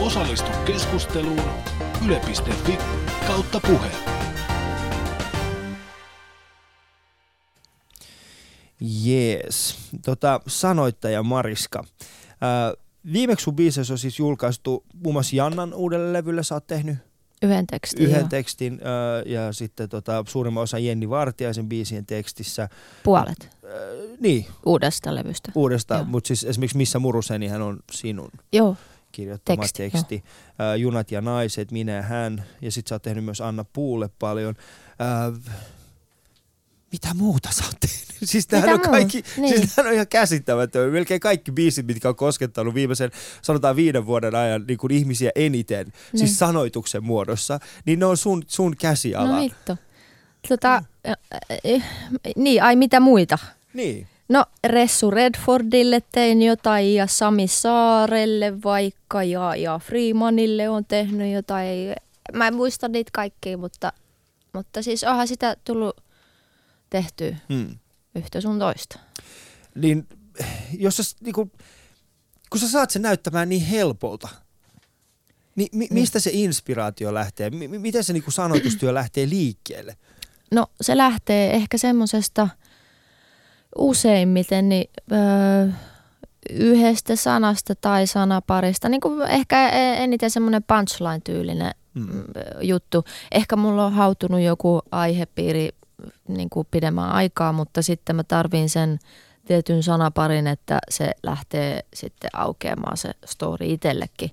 Osallistu 0.00 0.50
keskusteluun 0.64 1.50
yle.fi 2.06 2.78
kautta 3.26 3.60
puhe. 3.60 4.13
Jees. 8.80 9.78
Tota, 10.04 10.40
sanoittaja 10.46 11.22
Mariska. 11.22 11.84
Ää, 12.40 12.72
viimeksi 13.12 13.44
sun 13.44 13.56
biisissä 13.56 13.94
on 13.94 13.98
siis 13.98 14.18
julkaistu 14.18 14.84
muun 15.02 15.14
muassa 15.14 15.36
Jannan 15.36 15.74
uudelle 15.74 16.12
levylle. 16.12 16.42
Sä 16.42 16.54
oot 16.54 16.66
tehnyt 16.66 16.96
Yhden 17.42 17.66
tekstin. 17.66 18.06
yhden 18.06 18.28
tekstin 18.28 18.80
ää, 18.84 19.22
ja 19.26 19.52
sitten 19.52 19.88
tota, 19.88 20.24
suurimman 20.28 20.62
osa 20.62 20.78
Jenni 20.78 21.10
Vartiaisen 21.10 21.68
biisien 21.68 22.06
tekstissä. 22.06 22.68
Puolet 23.02 23.50
Ää, 23.64 23.70
niin, 24.20 24.46
uudesta 24.66 25.14
levystä. 25.14 25.52
uudesta, 25.54 26.04
mutta 26.04 26.28
siis 26.28 26.44
esimerkiksi 26.44 26.76
Missä 26.76 26.98
Murusenihän 26.98 27.62
on 27.62 27.80
sinun 27.92 28.30
Joo, 28.52 28.76
kirjoittama 29.12 29.62
Teksti, 29.62 29.90
teksti. 29.90 30.24
Junat 30.78 31.10
ja 31.10 31.20
naiset, 31.20 31.70
minä 31.72 31.92
ja 31.92 32.02
hän. 32.02 32.44
Ja 32.60 32.70
sit 32.70 32.86
sä 32.86 32.94
oot 32.94 33.02
tehnyt 33.02 33.24
myös 33.24 33.40
Anna 33.40 33.64
Puulle 33.72 34.10
paljon. 34.18 34.54
Ää, 34.98 35.32
mitä 36.94 37.14
muuta 37.14 37.48
sä 37.52 37.64
oot 37.64 37.80
tehnyt? 37.80 38.04
Siis 38.30 38.46
tämähän 38.46 38.74
on 38.74 38.80
kaikki, 38.80 39.24
niin. 39.36 39.58
siis 39.58 39.76
Niin. 39.76 39.86
on 39.86 39.92
ihan 39.92 40.08
käsittämätön. 40.08 40.92
Melkein 40.92 41.20
kaikki 41.20 41.52
biisit, 41.52 41.86
mitkä 41.86 42.08
on 42.08 42.16
koskettanut 42.16 42.74
viimeisen, 42.74 43.10
sanotaan 43.42 43.76
viiden 43.76 44.06
vuoden 44.06 44.34
ajan 44.34 44.64
niin 44.68 44.78
kuin 44.78 44.92
ihmisiä 44.92 45.30
eniten, 45.34 45.86
niin. 45.86 45.94
Niin. 46.12 46.18
siis 46.18 46.38
sanoituksen 46.38 47.04
muodossa, 47.04 47.60
niin 47.84 47.98
ne 47.98 48.06
on 48.06 48.16
sun, 48.16 48.42
sun 48.46 48.76
käsiala. 48.76 49.28
no 49.28 49.40
hitto. 49.40 49.76
Tota, 50.48 50.82
äh, 51.08 51.16
äh, 51.74 51.82
niin, 52.36 52.62
ai 52.62 52.76
mitä 52.76 53.00
muita? 53.00 53.38
Niin. 53.74 54.06
No 54.28 54.44
Ressu 54.66 55.10
Redfordille 55.10 56.02
tein 56.12 56.42
jotain 56.42 56.94
ja 56.94 57.06
Sami 57.06 57.48
Saarelle 57.48 58.62
vaikka 58.62 59.22
ja, 59.22 59.56
ja 59.56 59.78
Freemanille 59.78 60.68
on 60.68 60.84
tehnyt 60.84 61.32
jotain. 61.32 61.94
Mä 62.32 62.46
en 62.46 62.54
muista 62.54 62.88
niitä 62.88 63.10
kaikkia, 63.12 63.58
mutta, 63.58 63.92
mutta 64.52 64.82
siis 64.82 65.04
onhan 65.04 65.28
sitä 65.28 65.56
tullut 65.64 66.03
tehtyä 66.90 67.36
Hmm. 67.52 67.78
yhtä 68.14 68.40
sun 68.40 68.58
toista. 68.58 68.98
Niin, 69.74 70.08
jos 70.78 70.96
sä, 70.96 71.02
s- 71.02 71.16
niinku, 71.20 71.50
kun 72.50 72.60
sä 72.60 72.68
saat 72.68 72.90
sen 72.90 73.02
näyttämään 73.02 73.48
niin 73.48 73.62
helpolta, 73.66 74.28
niin 75.56 75.68
mi- 75.72 75.88
mistä 75.90 76.20
se 76.20 76.30
inspiraatio 76.32 77.14
lähtee? 77.14 77.50
M- 77.50 77.80
miten 77.80 78.04
se 78.04 78.12
niinku 78.12 78.30
sanoitustyö 78.30 78.94
lähtee 78.94 79.28
liikkeelle? 79.28 79.96
No 80.52 80.66
se 80.80 80.96
lähtee 80.96 81.50
ehkä 81.54 81.78
semmosesta 81.78 82.48
useimmiten 83.78 84.68
niin, 84.68 84.90
öö, 85.12 85.68
yhdestä 86.50 87.16
sanasta 87.16 87.74
tai 87.74 88.06
sanaparista. 88.06 88.88
Niin 88.88 89.00
kuin 89.00 89.22
ehkä 89.22 89.68
e- 89.68 90.04
eniten 90.04 90.30
semmoinen 90.30 90.62
punchline-tyylinen 90.64 91.70
Mm. 91.94 92.06
mm. 92.14 92.24
juttu. 92.60 93.04
Ehkä 93.32 93.56
mulla 93.56 93.86
on 93.86 93.92
hautunut 93.92 94.40
joku 94.40 94.82
aihepiiri 94.90 95.68
niin 96.28 96.50
kuin 96.50 96.66
pidemmän 96.70 97.10
aikaa, 97.10 97.52
mutta 97.52 97.82
sitten 97.82 98.16
mä 98.16 98.24
tarvin 98.24 98.68
sen 98.68 98.98
tietyn 99.44 99.82
sanaparin, 99.82 100.46
että 100.46 100.78
se 100.88 101.12
lähtee 101.22 101.84
sitten 101.94 102.30
aukeamaan 102.32 102.96
se 102.96 103.10
story 103.24 103.66
itsellekin. 103.66 104.30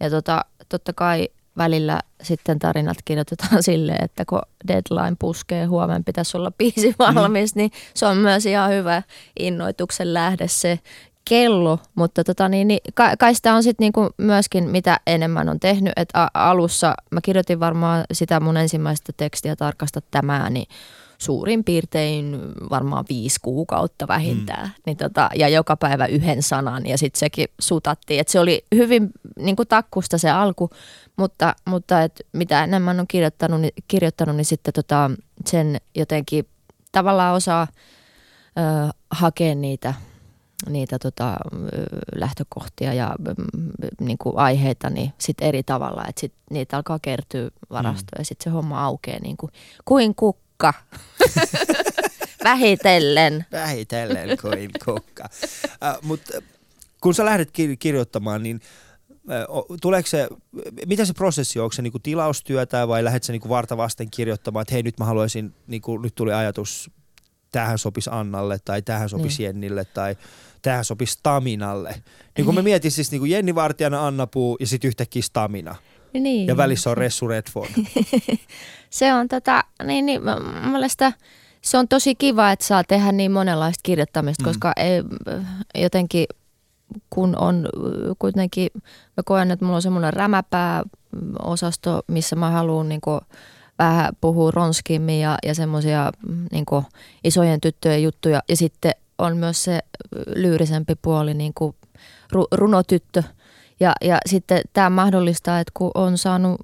Ja 0.00 0.10
tota, 0.10 0.44
totta 0.68 0.92
kai 0.92 1.28
välillä 1.56 2.00
sitten 2.22 2.58
tarinat 2.58 2.96
kirjoitetaan 3.04 3.62
silleen, 3.70 4.04
että 4.04 4.24
kun 4.24 4.42
deadline 4.68 5.16
puskee, 5.18 5.64
huomenna 5.64 6.02
pitäisi 6.06 6.36
olla 6.36 6.52
biisi 6.58 6.94
valmis, 6.98 7.54
niin 7.54 7.70
se 7.94 8.06
on 8.06 8.16
myös 8.16 8.46
ihan 8.46 8.70
hyvä 8.70 9.02
innoituksen 9.38 10.14
lähde 10.14 10.48
se 10.48 10.78
kello, 11.30 11.78
mutta 11.94 12.24
tota 12.24 12.48
niin, 12.48 12.68
niin 12.68 12.80
kai, 12.94 13.16
kai 13.18 13.34
sitä 13.34 13.54
on 13.54 13.62
sitten 13.62 13.84
niinku 13.84 14.08
myöskin 14.16 14.68
mitä 14.68 15.00
enemmän 15.06 15.48
on 15.48 15.60
tehnyt, 15.60 15.92
että 15.96 16.30
alussa 16.34 16.94
mä 17.10 17.20
kirjoitin 17.20 17.60
varmaan 17.60 18.04
sitä 18.12 18.40
mun 18.40 18.56
ensimmäistä 18.56 19.12
tekstiä 19.16 19.56
tarkasta 19.56 20.00
tämä, 20.10 20.50
niin 20.50 20.66
suurin 21.18 21.64
piirtein 21.64 22.38
varmaan 22.70 23.04
viisi 23.08 23.40
kuukautta 23.42 24.08
vähintään. 24.08 24.66
Mm. 24.66 24.72
Niin 24.86 24.96
tota, 24.96 25.30
ja 25.34 25.48
joka 25.48 25.76
päivä 25.76 26.06
yhden 26.06 26.42
sanan 26.42 26.86
ja 26.86 26.98
sitten 26.98 27.18
sekin 27.18 27.46
sutattiin. 27.60 28.20
Et 28.20 28.28
se 28.28 28.40
oli 28.40 28.64
hyvin 28.74 29.10
niin 29.38 29.56
kuin 29.56 29.68
takkusta 29.68 30.18
se 30.18 30.30
alku, 30.30 30.70
mutta, 31.16 31.54
mutta 31.64 32.02
et 32.02 32.20
mitä 32.32 32.64
enemmän 32.64 33.00
on 33.00 33.06
kirjoittanut, 33.06 33.60
niin, 33.60 33.72
kirjoittanut, 33.88 34.36
niin 34.36 34.44
sitten 34.44 34.74
tota, 34.74 35.10
sen 35.46 35.80
jotenkin 35.94 36.46
tavallaan 36.92 37.34
osaa 37.36 37.66
ö, 38.58 38.92
hakea 39.10 39.54
niitä, 39.54 39.94
niitä 40.68 40.98
tota, 40.98 41.36
lähtökohtia 42.14 42.94
ja 42.94 43.14
mm, 43.18 43.34
niin 44.00 44.18
kuin 44.18 44.38
aiheita 44.38 44.90
niin 44.90 45.12
sit 45.18 45.36
eri 45.40 45.62
tavalla. 45.62 46.04
Että 46.08 46.20
sit 46.20 46.32
niitä 46.50 46.76
alkaa 46.76 46.98
kertyä 46.98 47.50
varastoon 47.70 48.18
ja 48.18 48.24
sitten 48.24 48.44
se 48.44 48.50
homma 48.50 48.84
aukeaa 48.84 49.20
niin 49.22 49.36
kuin, 49.36 49.52
kuin 49.84 50.14
kukka. 50.14 50.74
Vähitellen. 52.44 53.46
Vähitellen 53.52 54.38
kuin 54.42 54.70
kukka. 54.84 55.28
Äh, 55.84 55.96
Mutta 56.02 56.32
kun 57.00 57.14
sä 57.14 57.24
lähdet 57.24 57.48
kir- 57.48 57.76
kirjoittamaan, 57.78 58.42
niin 58.42 58.60
tuleeko 59.82 60.08
se, 60.08 60.28
mitä 60.86 61.04
se 61.04 61.12
prosessi 61.12 61.58
on? 61.58 61.64
Onko 61.64 61.72
se 61.72 61.82
niinku 61.82 61.98
tilaustyötä 61.98 62.88
vai 62.88 63.04
lähdet 63.04 63.22
sä 63.22 63.32
niinku 63.32 63.48
varta 63.48 63.76
vasten 63.76 64.10
kirjoittamaan, 64.10 64.62
että 64.62 64.74
hei 64.74 64.82
nyt 64.82 64.98
mä 64.98 65.04
haluaisin, 65.04 65.54
niinku, 65.66 65.98
nyt 65.98 66.14
tuli 66.14 66.32
ajatus 66.32 66.90
tähän 67.52 67.78
sopisi 67.78 68.10
Annalle 68.12 68.58
tai 68.64 68.82
tähän 68.82 69.08
sopisi 69.08 69.38
niin. 69.38 69.46
Jennille 69.46 69.84
tai 69.84 70.16
tähän 70.62 70.84
sopisi 70.84 71.12
Staminalle. 71.12 72.02
Niin 72.36 72.44
kun 72.44 72.54
mä 72.54 72.62
mietin 72.62 72.90
siis 72.90 73.10
niin 73.10 73.20
kuin 73.20 73.30
Jenni 73.30 73.54
Vartijana, 73.54 74.06
Anna 74.06 74.26
Puu 74.26 74.56
ja 74.60 74.66
sitten 74.66 74.88
yhtäkkiä 74.88 75.22
Stamina. 75.22 75.76
Niin. 76.12 76.46
Ja 76.46 76.56
välissä 76.56 76.90
on 76.90 76.96
Ressu 76.96 77.28
Redford. 77.28 77.70
se 78.90 79.14
on 79.14 79.28
tota, 79.28 79.64
niin, 79.84 80.06
niin 80.06 80.22
mielestä 80.70 81.12
se 81.62 81.78
on 81.78 81.88
tosi 81.88 82.14
kiva, 82.14 82.50
että 82.50 82.64
saa 82.64 82.84
tehdä 82.84 83.12
niin 83.12 83.32
monenlaista 83.32 83.80
kirjoittamista, 83.82 84.42
mm. 84.42 84.48
koska 84.48 84.72
ei, 84.76 85.02
jotenkin 85.74 86.26
kun 87.10 87.36
on 87.36 87.68
kuitenkin, 88.18 88.70
mä 89.16 89.22
koen, 89.24 89.50
että 89.50 89.64
mulla 89.64 89.76
on 89.76 89.82
semmoinen 89.82 90.12
rämäpää 90.12 90.82
osasto, 91.42 92.02
missä 92.06 92.36
mä 92.36 92.50
haluan 92.50 92.88
niin 92.88 93.00
kuin, 93.00 93.20
vähän 93.80 94.16
puhua 94.20 94.50
ronskimmin 94.50 95.20
ja, 95.20 95.38
ja 95.46 95.54
semmoisia 95.54 96.12
niin 96.52 96.64
isojen 97.24 97.60
tyttöjen 97.60 98.02
juttuja. 98.02 98.42
Ja 98.48 98.56
sitten 98.56 98.92
on 99.20 99.36
myös 99.36 99.64
se 99.64 99.80
lyyrisempi 100.36 100.94
puoli, 101.02 101.34
niin 101.34 101.52
kuin 101.54 101.76
runotyttö. 102.52 103.22
Ja, 103.80 103.92
ja 104.00 104.18
sitten 104.26 104.62
tämä 104.72 104.90
mahdollistaa, 104.90 105.60
että 105.60 105.72
kun 105.74 105.90
on 105.94 106.18
saanut 106.18 106.60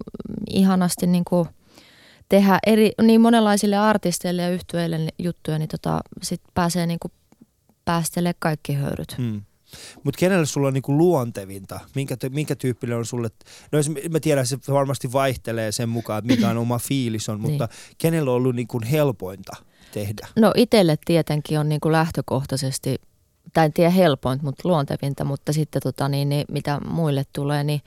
ihanasti 0.51 1.07
niin 1.07 1.25
kuin 1.25 1.49
tehdä 2.29 2.59
eri, 2.66 2.92
niin 3.03 3.21
monenlaisille 3.21 3.77
artisteille 3.77 4.42
ja 4.42 4.51
yhtyeille 4.51 5.09
juttuja, 5.19 5.59
niin 5.59 5.69
tota, 5.69 6.01
sitten 6.23 6.51
pääsee 6.55 6.87
niin 6.87 6.99
kuin 6.99 7.12
päästelee 7.85 8.33
kaikki 8.38 8.73
höyryt. 8.73 9.19
Hmm. 9.19 9.42
Mutta 10.05 10.19
kenelle 10.19 10.47
sulla 10.47 10.69
on 10.69 10.75
niinku 10.75 10.99
luontevinta? 10.99 11.81
Minkä, 11.95 12.16
minkä 12.31 12.57
tyyppinen 12.57 12.97
on 12.97 13.07
sulle? 13.07 13.29
No 13.73 13.79
mä 14.11 14.21
tiedän, 14.21 14.47
se 14.47 14.59
varmasti 14.69 15.12
vaihtelee 15.12 15.73
sen 15.73 15.88
mukaan, 15.88 16.19
että 16.19 16.35
mikä 16.35 16.49
on 16.49 16.59
oma 16.59 16.79
fiilis 16.79 17.29
on, 17.29 17.40
mutta 17.40 17.64
niin. 17.64 17.97
kenellä 17.99 18.31
on 18.31 18.37
ollut 18.37 18.57
niinku 18.57 18.81
helpointa 18.90 19.57
tehdä? 19.97 20.29
No 20.37 20.53
itselle 20.57 20.97
tietenkin 21.05 21.61
on 21.61 21.69
niinku 21.69 21.93
lähtökohtaisesti, 21.93 23.01
tai 23.53 23.65
en 23.65 23.73
tiedä 23.73 23.91
helpointa, 23.91 24.45
mutta 24.45 24.69
luontevinta, 24.69 25.25
mutta 25.25 25.53
sitten 25.53 25.83
tota, 25.83 26.09
niin, 26.09 26.29
niin, 26.29 26.45
mitä 26.51 26.81
muille 26.81 27.25
tulee, 27.33 27.65
niin 27.65 27.81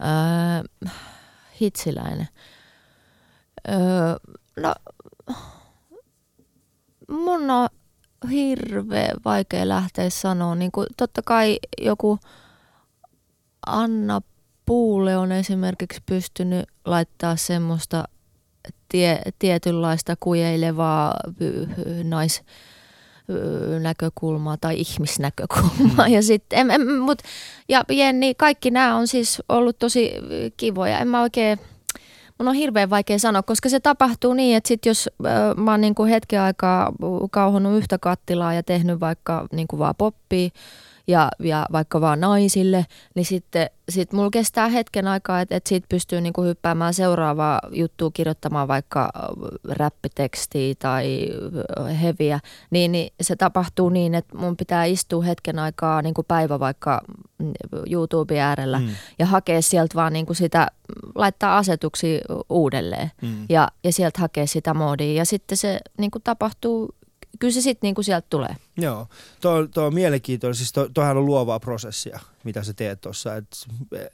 öö, 0.00 0.90
hitsiläinen. 1.60 2.28
Öö, 3.68 3.76
no, 4.56 4.74
mun 7.08 7.50
on 7.50 7.68
hirveän 8.30 9.16
vaikea 9.24 9.68
lähteä 9.68 10.10
sanoa. 10.10 10.54
Niin 10.54 10.72
kuin, 10.72 10.86
totta 10.96 11.22
kai 11.22 11.58
joku 11.82 12.18
Anna 13.66 14.20
Puule 14.66 15.16
on 15.16 15.32
esimerkiksi 15.32 16.02
pystynyt 16.06 16.68
laittaa 16.84 17.36
semmoista 17.36 18.04
tie, 18.88 19.22
tietynlaista 19.38 20.16
kujeilevaa 20.20 21.14
nais 22.04 22.42
näkökulmaa 23.80 24.56
tai 24.56 24.80
ihmisnäkökulmaa. 24.80 26.06
Mm. 26.06 26.14
Ja, 26.14 26.22
sitten, 26.22 26.70
en, 26.70 26.90
mut, 27.00 27.22
ja 27.68 27.84
Jenni, 27.90 28.34
kaikki 28.34 28.70
nämä 28.70 28.96
on 28.96 29.08
siis 29.08 29.42
ollut 29.48 29.78
tosi 29.78 30.12
kivoja. 30.56 30.98
En 30.98 31.08
mä 31.08 31.22
oikein 31.22 31.58
Mun 32.38 32.48
on 32.48 32.54
hirveän 32.54 32.90
vaikea 32.90 33.18
sanoa, 33.18 33.42
koska 33.42 33.68
se 33.68 33.80
tapahtuu 33.80 34.34
niin, 34.34 34.56
että 34.56 34.68
sit 34.68 34.86
jos 34.86 35.10
äh, 35.26 35.56
mä 35.56 35.70
oon 35.70 35.80
niinku 35.80 36.04
hetken 36.04 36.40
aikaa 36.40 36.92
kauhonnut 37.30 37.78
yhtä 37.78 37.98
kattilaa 37.98 38.54
ja 38.54 38.62
tehnyt 38.62 39.00
vaikka 39.00 39.46
niinku 39.52 39.78
vaan 39.78 39.94
poppia, 39.98 40.50
ja, 41.06 41.28
ja 41.38 41.66
vaikka 41.72 42.00
vaan 42.00 42.20
naisille, 42.20 42.86
niin 43.14 43.24
sitten 43.24 43.70
sit 43.88 44.12
mulla 44.12 44.30
kestää 44.30 44.68
hetken 44.68 45.08
aikaa, 45.08 45.40
että 45.40 45.56
et 45.56 45.66
siitä 45.66 45.86
pystyy 45.88 46.20
niinku 46.20 46.42
hyppäämään 46.42 46.94
seuraavaa 46.94 47.60
juttua 47.70 48.10
kirjoittamaan 48.14 48.68
vaikka 48.68 49.02
äh, 49.16 49.22
räppitekstiä 49.68 50.74
tai 50.78 51.28
äh, 51.80 52.02
heviä, 52.02 52.40
niin, 52.70 52.92
niin 52.92 53.12
se 53.20 53.36
tapahtuu 53.36 53.88
niin, 53.88 54.14
että 54.14 54.36
mun 54.36 54.56
pitää 54.56 54.84
istua 54.84 55.22
hetken 55.22 55.58
aikaa 55.58 56.02
niinku 56.02 56.22
päivä 56.22 56.60
vaikka 56.60 57.00
mm, 57.38 57.52
YouTube 57.90 58.40
äärellä 58.40 58.78
mm. 58.78 58.88
ja 59.18 59.26
hakea 59.26 59.62
sieltä 59.62 59.94
vaan 59.94 60.12
niinku 60.12 60.34
sitä, 60.34 60.66
laittaa 61.14 61.58
asetuksia 61.58 62.20
uudelleen 62.50 63.10
mm. 63.22 63.46
ja, 63.48 63.68
ja 63.84 63.92
sieltä 63.92 64.20
hakea 64.20 64.46
sitä 64.46 64.74
moodia 64.74 65.12
ja 65.12 65.24
sitten 65.24 65.58
se 65.58 65.80
niinku 65.98 66.18
tapahtuu 66.24 66.94
kyllä 67.38 67.52
se 67.52 67.60
sitten 67.60 67.88
niinku 67.88 68.02
sieltä 68.02 68.26
tulee. 68.30 68.56
Joo, 68.76 69.06
tuo, 69.40 69.66
tuo 69.66 69.84
on 69.84 69.94
mielenkiintoinen. 69.94 70.54
Siis 70.54 70.72
to, 70.72 70.88
toihan 70.94 71.16
on 71.16 71.26
luovaa 71.26 71.60
prosessia, 71.60 72.20
mitä 72.44 72.62
sä 72.62 72.74
teet 72.74 73.00
tuossa, 73.00 73.36
että 73.36 73.56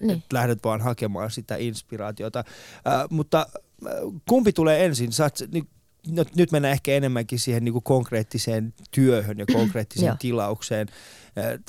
niin. 0.03 0.11
et 0.11 0.33
lähdet 0.33 0.65
vaan 0.65 0.81
hakemaan 0.81 1.31
sitä 1.31 1.57
inspiraatiota. 1.57 2.39
Äh, 2.39 3.07
mutta 3.11 3.47
kumpi 4.29 4.53
tulee 4.53 4.85
ensin? 4.85 5.13
Sä 5.13 5.25
oot, 5.25 5.39
niin, 5.53 5.69
no, 6.11 6.25
nyt 6.37 6.53
mennään 6.53 6.73
ehkä 6.73 6.93
enemmänkin 6.93 7.39
siihen 7.39 7.65
niin 7.65 7.73
kuin 7.73 7.83
konkreettiseen 7.83 8.75
työhön 8.91 9.39
ja 9.39 9.47
konkreettiseen 9.47 10.19
tilaukseen. 10.19 10.89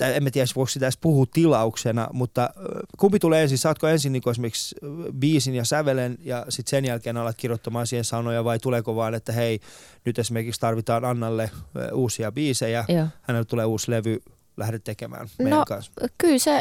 Äh, 0.01 0.15
en 0.15 0.31
tiedä, 0.31 0.47
voiko 0.55 0.67
sitä 0.67 0.85
edes 0.85 0.97
puhua 0.97 1.25
tilauksena, 1.33 2.07
mutta 2.13 2.49
kumpi 2.97 3.19
tulee 3.19 3.41
ensin? 3.41 3.57
Saatko 3.57 3.87
ensin 3.87 4.11
niin 4.11 4.29
esimerkiksi 4.29 4.75
biisin 5.19 5.55
ja 5.55 5.65
sävelen 5.65 6.17
ja 6.23 6.45
sitten 6.49 6.69
sen 6.69 6.85
jälkeen 6.85 7.17
alat 7.17 7.37
kirjoittamaan 7.37 7.87
siihen 7.87 8.05
sanoja 8.05 8.43
vai 8.43 8.59
tuleeko 8.59 8.95
vaan, 8.95 9.13
että 9.13 9.31
hei, 9.31 9.59
nyt 10.05 10.19
esimerkiksi 10.19 10.61
tarvitaan 10.61 11.05
Annalle 11.05 11.51
uusia 11.93 12.31
biisejä, 12.31 12.85
Joo. 12.87 13.07
hänelle 13.21 13.45
tulee 13.45 13.65
uusi 13.65 13.91
levy, 13.91 14.21
lähdet 14.57 14.83
tekemään 14.83 15.27
meidän 15.37 15.59
no, 15.59 15.65
kanssa? 15.65 15.91
Kyllä 16.17 16.39
se 16.39 16.59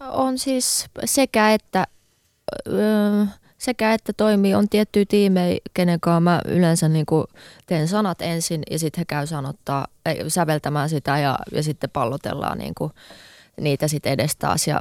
on 0.00 0.38
siis 0.38 0.86
sekä 1.04 1.52
että... 1.54 1.86
Öö, 2.68 3.24
sekä 3.58 3.94
että 3.94 4.12
toimii. 4.12 4.54
On 4.54 4.68
tiettyjä 4.68 5.04
tiimejä, 5.08 5.58
kenen 5.74 6.00
kanssa 6.00 6.20
mä 6.20 6.40
yleensä 6.44 6.88
niin 6.88 7.06
kuin 7.06 7.26
teen 7.66 7.88
sanat 7.88 8.22
ensin 8.22 8.62
ja 8.70 8.78
sitten 8.78 9.00
he 9.00 9.04
käy 9.04 9.26
sanottaa, 9.26 9.86
ei, 10.06 10.30
säveltämään 10.30 10.88
sitä 10.88 11.18
ja, 11.18 11.38
ja 11.52 11.62
sitten 11.62 11.90
pallotellaan 11.90 12.58
niin 12.58 12.74
kuin 12.74 12.92
niitä 13.60 13.88
sitten 13.88 14.12
edes 14.12 14.36
taas 14.36 14.68
ja, 14.68 14.80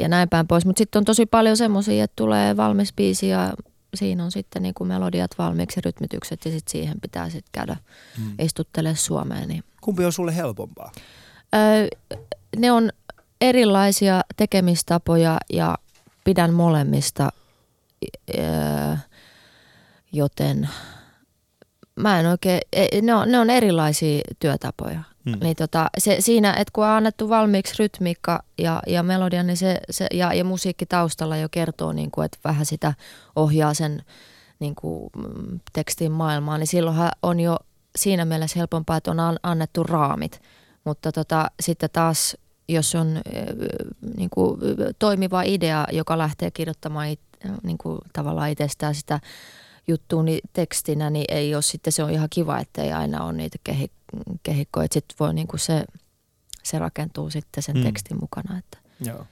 ja 0.00 0.08
näin 0.08 0.28
päin 0.28 0.46
pois. 0.46 0.66
Mutta 0.66 0.78
sitten 0.78 0.98
on 1.00 1.04
tosi 1.04 1.26
paljon 1.26 1.56
semmoisia, 1.56 2.04
että 2.04 2.16
tulee 2.16 2.56
valmis 2.56 2.92
biisi 2.92 3.28
ja 3.28 3.52
siinä 3.94 4.24
on 4.24 4.30
sitten 4.30 4.62
niin 4.62 4.74
kuin 4.74 4.88
melodiat 4.88 5.30
valmiiksi 5.38 5.78
ja 5.78 5.82
rytmitykset 5.84 6.44
ja 6.44 6.50
sitten 6.50 6.72
siihen 6.72 7.00
pitää 7.00 7.30
sitten 7.30 7.52
käydä 7.52 7.76
hmm. 8.16 8.32
istuttelemaan 8.38 8.96
Suomeen. 8.96 9.48
Niin. 9.48 9.64
Kumpi 9.80 10.04
on 10.04 10.12
sulle 10.12 10.36
helpompaa? 10.36 10.92
Öö, 11.54 12.18
ne 12.56 12.72
on 12.72 12.90
erilaisia 13.40 14.20
tekemistapoja 14.36 15.38
ja 15.52 15.78
pidän 16.24 16.52
molemmista– 16.52 17.28
joten 20.12 20.68
mä 21.96 22.20
en 22.20 22.26
oikein, 22.26 22.60
e, 22.72 23.00
ne 23.02 23.14
on, 23.14 23.30
ne 23.30 23.38
on 23.38 23.50
erilaisia 23.50 24.20
työtapoja. 24.38 25.02
Hmm. 25.24 25.38
Niin 25.40 25.56
tota, 25.56 25.90
se, 25.98 26.16
siinä, 26.20 26.50
että 26.52 26.72
kun 26.72 26.84
on 26.84 26.90
annettu 26.90 27.28
valmiiksi 27.28 27.74
rytmiikka 27.78 28.42
ja, 28.58 28.82
ja 28.86 29.02
melodia 29.02 29.42
niin 29.42 29.56
se, 29.56 29.80
se, 29.90 30.06
ja, 30.12 30.34
ja 30.34 30.44
musiikki 30.44 30.86
taustalla 30.86 31.36
jo 31.36 31.48
kertoo, 31.50 31.92
niin 31.92 32.10
kuin, 32.10 32.24
että 32.24 32.38
vähän 32.44 32.66
sitä 32.66 32.94
ohjaa 33.36 33.74
sen 33.74 34.02
niin 34.58 34.74
kuin, 34.74 35.10
mm, 35.16 35.60
tekstin 35.72 36.12
maailmaa, 36.12 36.58
niin 36.58 36.66
silloinhan 36.66 37.10
on 37.22 37.40
jo 37.40 37.56
siinä 37.96 38.24
mielessä 38.24 38.58
helpompaa, 38.58 38.96
että 38.96 39.10
on 39.10 39.36
annettu 39.42 39.82
raamit. 39.82 40.40
Mutta 40.84 41.12
tota, 41.12 41.50
sitten 41.60 41.90
taas, 41.92 42.36
jos 42.68 42.94
on 42.94 43.20
niin 44.16 44.30
kuin, 44.30 44.60
toimiva 44.98 45.42
idea, 45.42 45.86
joka 45.92 46.18
lähtee 46.18 46.50
kirjoittamaan 46.50 47.08
it, 47.08 47.20
niin 47.62 47.78
kuin 47.78 47.98
tavallaan 48.12 48.50
itsestään 48.50 48.94
sitä 48.94 49.20
juttua 49.86 50.22
niin 50.22 50.40
tekstinä, 50.52 51.10
niin 51.10 51.24
ei 51.28 51.54
ole 51.54 51.62
sitten, 51.62 51.92
se 51.92 52.02
on 52.02 52.10
ihan 52.10 52.28
kiva, 52.30 52.58
että 52.58 52.82
ei 52.82 52.92
aina 52.92 53.24
ole 53.24 53.32
niitä 53.32 53.58
kehikkoja, 54.42 54.84
että 54.84 54.94
sitten 54.94 55.16
voi 55.20 55.34
niin 55.34 55.46
kuin 55.46 55.60
se, 55.60 55.84
se 56.62 56.78
rakentuu 56.78 57.30
sitten 57.30 57.62
sen 57.62 57.76
mm. 57.76 57.82
tekstin 57.82 58.16
mukana. 58.20 58.58
Että. 58.58 58.78
Joo. 59.00 59.26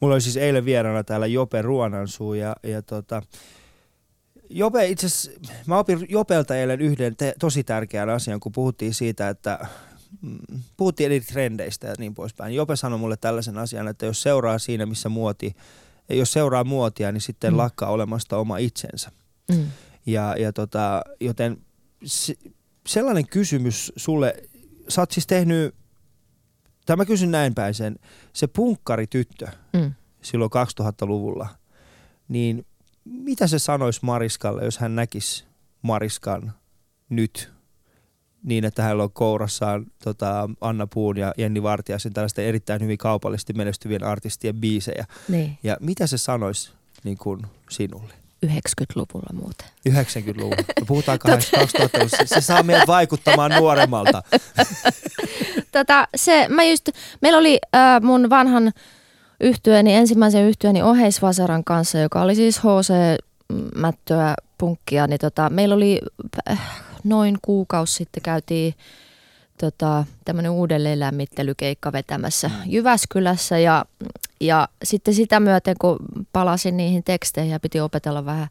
Mulla 0.00 0.14
oli 0.14 0.20
siis 0.20 0.36
eilen 0.36 0.64
vieraana 0.64 1.04
täällä 1.04 1.26
Jope 1.26 1.62
Ruonansuu 1.62 2.34
ja, 2.34 2.56
ja 2.62 2.82
tota, 2.82 3.22
Jope 4.50 4.86
itse 4.86 5.06
mä 5.66 5.78
opin 5.78 6.06
Jopelta 6.08 6.56
eilen 6.56 6.80
yhden 6.80 7.16
te, 7.16 7.34
tosi 7.40 7.64
tärkeän 7.64 8.10
asian, 8.10 8.40
kun 8.40 8.52
puhuttiin 8.52 8.94
siitä, 8.94 9.28
että 9.28 9.66
mm, 10.22 10.38
puhuttiin 10.76 11.04
eri 11.04 11.20
trendeistä 11.20 11.86
ja 11.86 11.94
niin 11.98 12.14
poispäin. 12.14 12.54
Jope 12.54 12.76
sanoi 12.76 12.98
mulle 12.98 13.16
tällaisen 13.16 13.58
asian, 13.58 13.88
että 13.88 14.06
jos 14.06 14.22
seuraa 14.22 14.58
siinä, 14.58 14.86
missä 14.86 15.08
muoti 15.08 15.56
jos 16.08 16.32
seuraa 16.32 16.64
muotia, 16.64 17.12
niin 17.12 17.20
sitten 17.20 17.52
mm. 17.52 17.56
lakkaa 17.56 17.90
olemasta 17.90 18.38
oma 18.38 18.58
itsensä. 18.58 19.10
Mm. 19.50 19.66
Ja, 20.06 20.34
ja 20.38 20.52
tota, 20.52 21.02
joten 21.20 21.58
se, 22.04 22.34
sellainen 22.86 23.28
kysymys 23.28 23.92
sulle, 23.96 24.34
sä 24.88 25.02
oot 25.02 25.10
siis 25.10 25.26
tehnyt, 25.26 25.74
tai 26.86 26.96
mä 26.96 27.04
kysyn 27.04 27.30
näin 27.30 27.54
päin 27.54 27.74
sen, 27.74 27.98
se 28.32 28.46
punkkarityttö 28.46 29.46
mm. 29.72 29.94
silloin 30.22 30.50
2000-luvulla, 30.80 31.48
niin 32.28 32.66
mitä 33.04 33.46
se 33.46 33.58
sanoisi 33.58 34.00
Mariskalle, 34.02 34.64
jos 34.64 34.78
hän 34.78 34.96
näkisi 34.96 35.44
Mariskan 35.82 36.52
nyt 37.08 37.52
niin, 38.42 38.64
että 38.64 38.82
hänellä 38.82 39.02
on 39.02 39.12
kourassaan 39.12 39.86
tota, 40.04 40.50
Anna 40.60 40.86
Puun 40.86 41.16
ja 41.16 41.34
Jenni 41.36 41.62
Vartiaisen 41.62 42.12
tällaisten 42.12 42.44
erittäin 42.44 42.82
hyvin 42.82 42.98
kaupallisesti 42.98 43.52
menestyvien 43.52 44.04
artistien 44.04 44.54
biisejä. 44.54 45.06
Niin. 45.28 45.58
Ja 45.62 45.76
mitä 45.80 46.06
se 46.06 46.18
sanoisi 46.18 46.70
niin 47.04 47.18
kuin 47.18 47.42
sinulle? 47.70 48.12
90-luvulla 48.46 49.32
muuten. 49.32 49.68
90-luvulla. 49.88 50.56
Me 50.80 50.86
puhutaan 50.86 51.18
2000 51.50 52.08
se, 52.08 52.26
se 52.26 52.40
saa 52.40 52.62
meidät 52.62 52.86
vaikuttamaan 52.86 53.52
nuoremmalta. 53.58 54.22
tota, 55.72 56.08
se, 56.16 56.46
mä 56.48 56.64
just, 56.64 56.88
meillä 57.20 57.38
oli 57.38 57.58
äh, 57.74 58.02
mun 58.02 58.30
vanhan 58.30 58.72
yhtyöni, 59.40 59.94
ensimmäisen 59.94 60.44
yhtyöni 60.44 60.82
Oheisvasaran 60.82 61.64
kanssa, 61.64 61.98
joka 61.98 62.22
oli 62.22 62.34
siis 62.34 62.58
HC-mättöä 62.58 64.34
punkkia, 64.58 65.06
niin 65.06 65.18
tota, 65.18 65.50
meillä 65.50 65.74
oli 65.74 66.00
äh, 66.50 66.60
noin 67.04 67.38
kuukausi 67.42 67.94
sitten 67.94 68.22
käytiin 68.22 68.74
tota, 69.60 70.04
tämmöinen 70.24 70.50
uudelleenlämmittelykeikka 70.52 71.92
vetämässä 71.92 72.50
Jyväskylässä 72.66 73.58
ja, 73.58 73.84
ja 74.40 74.68
sitten 74.84 75.14
sitä 75.14 75.40
myöten, 75.40 75.76
kun 75.80 75.98
palasin 76.32 76.76
niihin 76.76 77.04
teksteihin 77.04 77.52
ja 77.52 77.60
piti 77.60 77.80
opetella 77.80 78.24
vähän, 78.24 78.48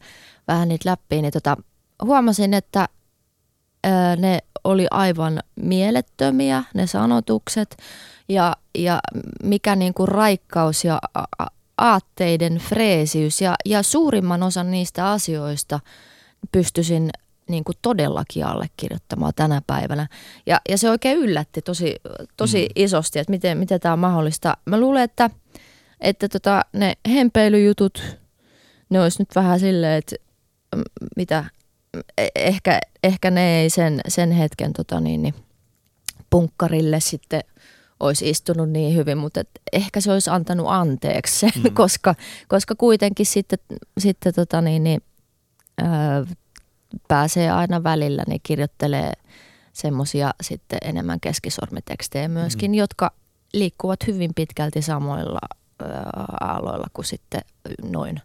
vähän 0.47 0.67
niitä 0.67 0.89
läppiä, 0.89 1.21
niin 1.21 1.33
tota, 1.33 1.57
huomasin, 2.03 2.53
että 2.53 2.87
ää, 3.83 4.15
ne 4.15 4.39
oli 4.63 4.87
aivan 4.91 5.39
mielettömiä 5.55 6.63
ne 6.73 6.87
sanotukset 6.87 7.77
ja, 8.29 8.55
ja 8.77 8.99
mikä 9.43 9.75
niin 9.75 9.93
kuin 9.93 10.07
raikkaus 10.07 10.85
ja 10.85 10.99
aatteiden 11.77 12.57
freesiys 12.57 13.41
ja, 13.41 13.55
ja 13.65 13.83
suurimman 13.83 14.43
osan 14.43 14.71
niistä 14.71 15.11
asioista 15.11 15.79
pystyisin 16.51 17.09
niin 17.49 17.63
kuin 17.63 17.75
todellakin 17.81 18.45
allekirjoittamaan 18.45 19.33
tänä 19.35 19.61
päivänä. 19.67 20.07
Ja, 20.45 20.61
ja 20.69 20.77
se 20.77 20.89
oikein 20.89 21.17
yllätti 21.17 21.61
tosi, 21.61 21.95
tosi 22.37 22.65
mm. 22.65 22.83
isosti, 22.83 23.19
että 23.19 23.31
miten, 23.31 23.57
miten 23.57 23.79
tämä 23.79 23.93
on 23.93 23.99
mahdollista. 23.99 24.57
Mä 24.65 24.79
luulen, 24.79 25.03
että, 25.03 25.29
että 26.01 26.29
tota, 26.29 26.61
ne 26.73 26.93
hempeilyjutut, 27.09 28.17
ne 28.89 29.01
olisi 29.01 29.21
nyt 29.21 29.29
vähän 29.35 29.59
silleen, 29.59 29.97
että 29.97 30.15
mitä, 31.15 31.45
e, 32.17 32.27
ehkä, 32.35 32.79
ehkä 33.03 33.31
ne 33.31 33.61
ei 33.61 33.69
sen, 33.69 34.01
sen 34.07 34.31
hetken 34.31 34.73
tota 34.73 34.99
niin, 34.99 35.21
niin, 35.21 35.33
punkkarille 36.29 36.99
sitten 36.99 37.41
olisi 37.99 38.29
istunut 38.29 38.69
niin 38.69 38.95
hyvin, 38.95 39.17
mutta 39.17 39.39
et 39.39 39.49
ehkä 39.73 40.01
se 40.01 40.11
olisi 40.11 40.29
antanut 40.29 40.67
anteeksi 40.69 41.39
sen, 41.39 41.51
mm. 41.63 41.73
koska, 41.83 42.15
koska 42.47 42.75
kuitenkin 42.75 43.25
sitten, 43.25 43.59
sitten 43.97 44.33
tota 44.33 44.61
niin, 44.61 44.83
niin, 44.83 45.01
ää, 45.77 46.25
pääsee 47.07 47.51
aina 47.51 47.83
välillä, 47.83 48.23
niin 48.27 48.41
kirjoittelee 48.43 49.11
semmoisia 49.73 50.31
sitten 50.41 50.79
enemmän 50.81 51.19
keskisormitekstejä 51.19 52.27
myöskin, 52.27 52.71
mm. 52.71 52.75
jotka 52.75 53.11
liikkuvat 53.53 54.07
hyvin 54.07 54.31
pitkälti 54.35 54.81
samoilla 54.81 55.39
aloilla 56.41 56.87
kuin 56.93 57.05
sitten 57.05 57.41
noin 57.83 58.21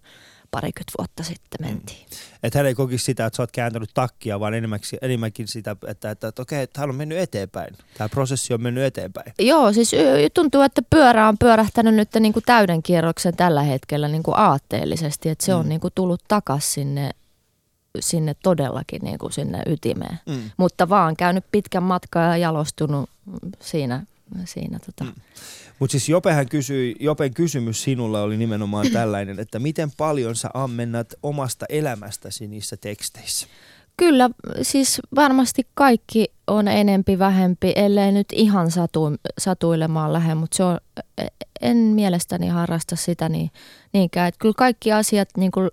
parikymmentä 0.51 0.93
vuotta 0.99 1.23
sitten 1.23 1.61
mm. 1.61 1.67
mentiin. 1.67 2.07
Mm. 2.11 2.17
Että 2.43 2.59
hän 2.59 2.67
ei 2.67 2.75
kokisi 2.75 3.05
sitä, 3.05 3.27
että 3.27 3.37
sä 3.37 3.43
oot 3.43 3.53
kääntänyt 3.53 3.91
takkia, 3.95 4.41
vaan 4.41 4.55
enemmänkin, 4.55 4.99
enemmänkin 5.03 5.49
sitä, 5.49 5.71
että, 5.71 5.91
että, 5.91 6.11
että, 6.11 6.29
että 6.29 6.43
okei, 6.43 6.63
että 6.63 6.81
hän 6.81 6.91
on 6.91 6.97
mennyt 6.97 7.19
eteenpäin. 7.19 7.75
Tämä 7.99 8.09
prosessi 8.09 8.55
on 8.55 8.63
mennyt 8.63 8.85
eteenpäin. 8.85 9.33
Joo, 9.39 9.73
siis 9.73 9.93
tuntuu, 10.35 10.61
että 10.61 10.83
pyörä 10.91 11.29
on 11.29 11.39
pyörähtänyt 11.39 11.95
nyt 11.95 12.09
niin 12.21 12.33
kuin 12.33 12.43
täyden 12.47 12.83
kierroksen 12.83 13.37
tällä 13.37 13.63
hetkellä 13.63 14.09
niin 14.09 14.23
kuin 14.23 14.39
aatteellisesti, 14.39 15.29
että 15.29 15.47
se 15.47 15.53
mm. 15.53 15.59
on 15.59 15.69
niin 15.69 15.81
kuin 15.81 15.93
tullut 15.95 16.23
takaisin 16.29 16.73
sinne 16.73 17.11
sinne 18.01 18.37
todellakin 18.43 19.03
niin 19.03 19.19
kuin 19.19 19.33
sinne 19.33 19.63
ytimeen. 19.67 20.19
Mm. 20.27 20.51
Mutta 20.57 20.89
vaan 20.89 21.17
käynyt 21.17 21.45
pitkän 21.53 21.83
matkan 21.83 22.23
ja 22.23 22.37
jalostunut 22.37 23.11
siinä. 23.61 24.07
siinä 24.45 24.79
tota. 24.79 25.05
mm. 25.05 25.13
Mutta 25.79 25.93
siis 25.93 26.09
Jopehän 26.09 26.49
kysyi, 26.49 26.97
Jopen 27.01 27.35
kysymys 27.35 27.83
sinulla 27.83 28.23
oli 28.23 28.37
nimenomaan 28.37 28.91
tällainen, 28.93 29.41
että 29.41 29.59
miten 29.59 29.91
paljon 29.97 30.37
sä 30.37 30.51
ammennat 30.55 31.15
omasta 31.23 31.67
elämästäsi 31.69 32.49
niissä 32.49 32.77
teksteissä? 32.77 33.47
Kyllä, 33.97 34.31
siis 34.63 35.01
varmasti 35.15 35.67
kaikki 35.75 36.33
on 36.47 36.69
enempi 36.69 37.19
vähempi, 37.19 37.73
ellei 37.77 38.13
nyt 38.13 38.27
ihan 38.33 38.71
satu, 38.71 39.11
satuilemaan 39.39 40.13
lähde, 40.13 40.35
mutta 40.35 40.57
se 40.57 40.65
on, 40.65 40.79
en 41.61 41.77
mielestäni 41.77 42.49
harrasta 42.49 42.97
sitä 42.97 43.29
niin, 43.29 43.51
niinkään. 43.93 44.29
Että 44.29 44.39
kyllä 44.39 44.55
kaikki 44.57 44.93
asiat 44.93 45.29
niin 45.37 45.51
kuin 45.51 45.71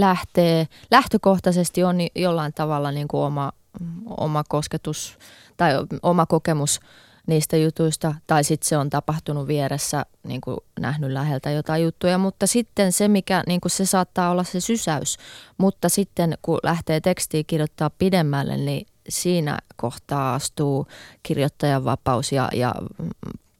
lähtee, 0.00 0.68
lähtökohtaisesti 0.90 1.84
on 1.84 1.96
jollain 2.14 2.52
tavalla 2.52 2.92
niin 2.92 3.08
kuin 3.08 3.22
oma, 3.22 3.52
oma 4.16 4.44
kosketus 4.48 5.18
tai 5.56 5.72
oma 6.02 6.26
kokemus 6.26 6.80
niistä 7.26 7.56
jutuista, 7.56 8.14
tai 8.26 8.44
sitten 8.44 8.68
se 8.68 8.76
on 8.76 8.90
tapahtunut 8.90 9.46
vieressä, 9.46 10.06
niin 10.22 10.40
kuin 10.40 10.56
nähnyt 10.80 11.10
läheltä 11.10 11.50
jotain 11.50 11.82
juttuja, 11.82 12.18
mutta 12.18 12.46
sitten 12.46 12.92
se, 12.92 13.08
mikä 13.08 13.42
niin 13.46 13.60
kuin 13.60 13.72
se 13.72 13.86
saattaa 13.86 14.30
olla 14.30 14.44
se 14.44 14.60
sysäys, 14.60 15.16
mutta 15.58 15.88
sitten 15.88 16.38
kun 16.42 16.58
lähtee 16.62 17.00
tekstiä 17.00 17.42
kirjoittaa 17.46 17.90
pidemmälle, 17.90 18.56
niin 18.56 18.86
siinä 19.08 19.58
kohtaa 19.76 20.34
astuu 20.34 20.86
kirjoittajan 21.22 21.84
vapaus 21.84 22.32
ja, 22.32 22.48
ja 22.52 22.74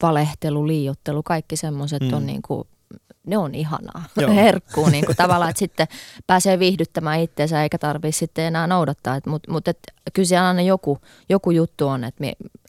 valehtelu, 0.01 0.67
liiottelu, 0.67 1.23
kaikki 1.23 1.57
semmoiset 1.57 2.01
mm. 2.01 2.13
on 2.13 2.25
niin 2.25 2.41
kuin 2.41 2.67
ne 3.27 3.37
on 3.37 3.55
ihanaa 3.55 4.03
Joo. 4.17 4.33
herkkuu 4.33 4.89
niin 4.89 5.05
kuin 5.05 5.15
tavallaan, 5.23 5.49
että 5.49 5.59
sitten 5.59 5.87
pääsee 6.27 6.59
viihdyttämään 6.59 7.19
itseensä 7.19 7.63
eikä 7.63 7.77
tarvitse 7.77 8.19
sitten 8.19 8.45
enää 8.45 8.67
noudattaa. 8.67 9.19
Mutta 9.27 9.51
mut, 9.51 9.67
et, 9.67 9.79
kyllä 10.13 10.27
siellä 10.27 10.47
aina 10.47 10.61
joku, 10.61 10.97
joku 11.29 11.51
juttu 11.51 11.87
on, 11.87 12.03
että 12.03 12.23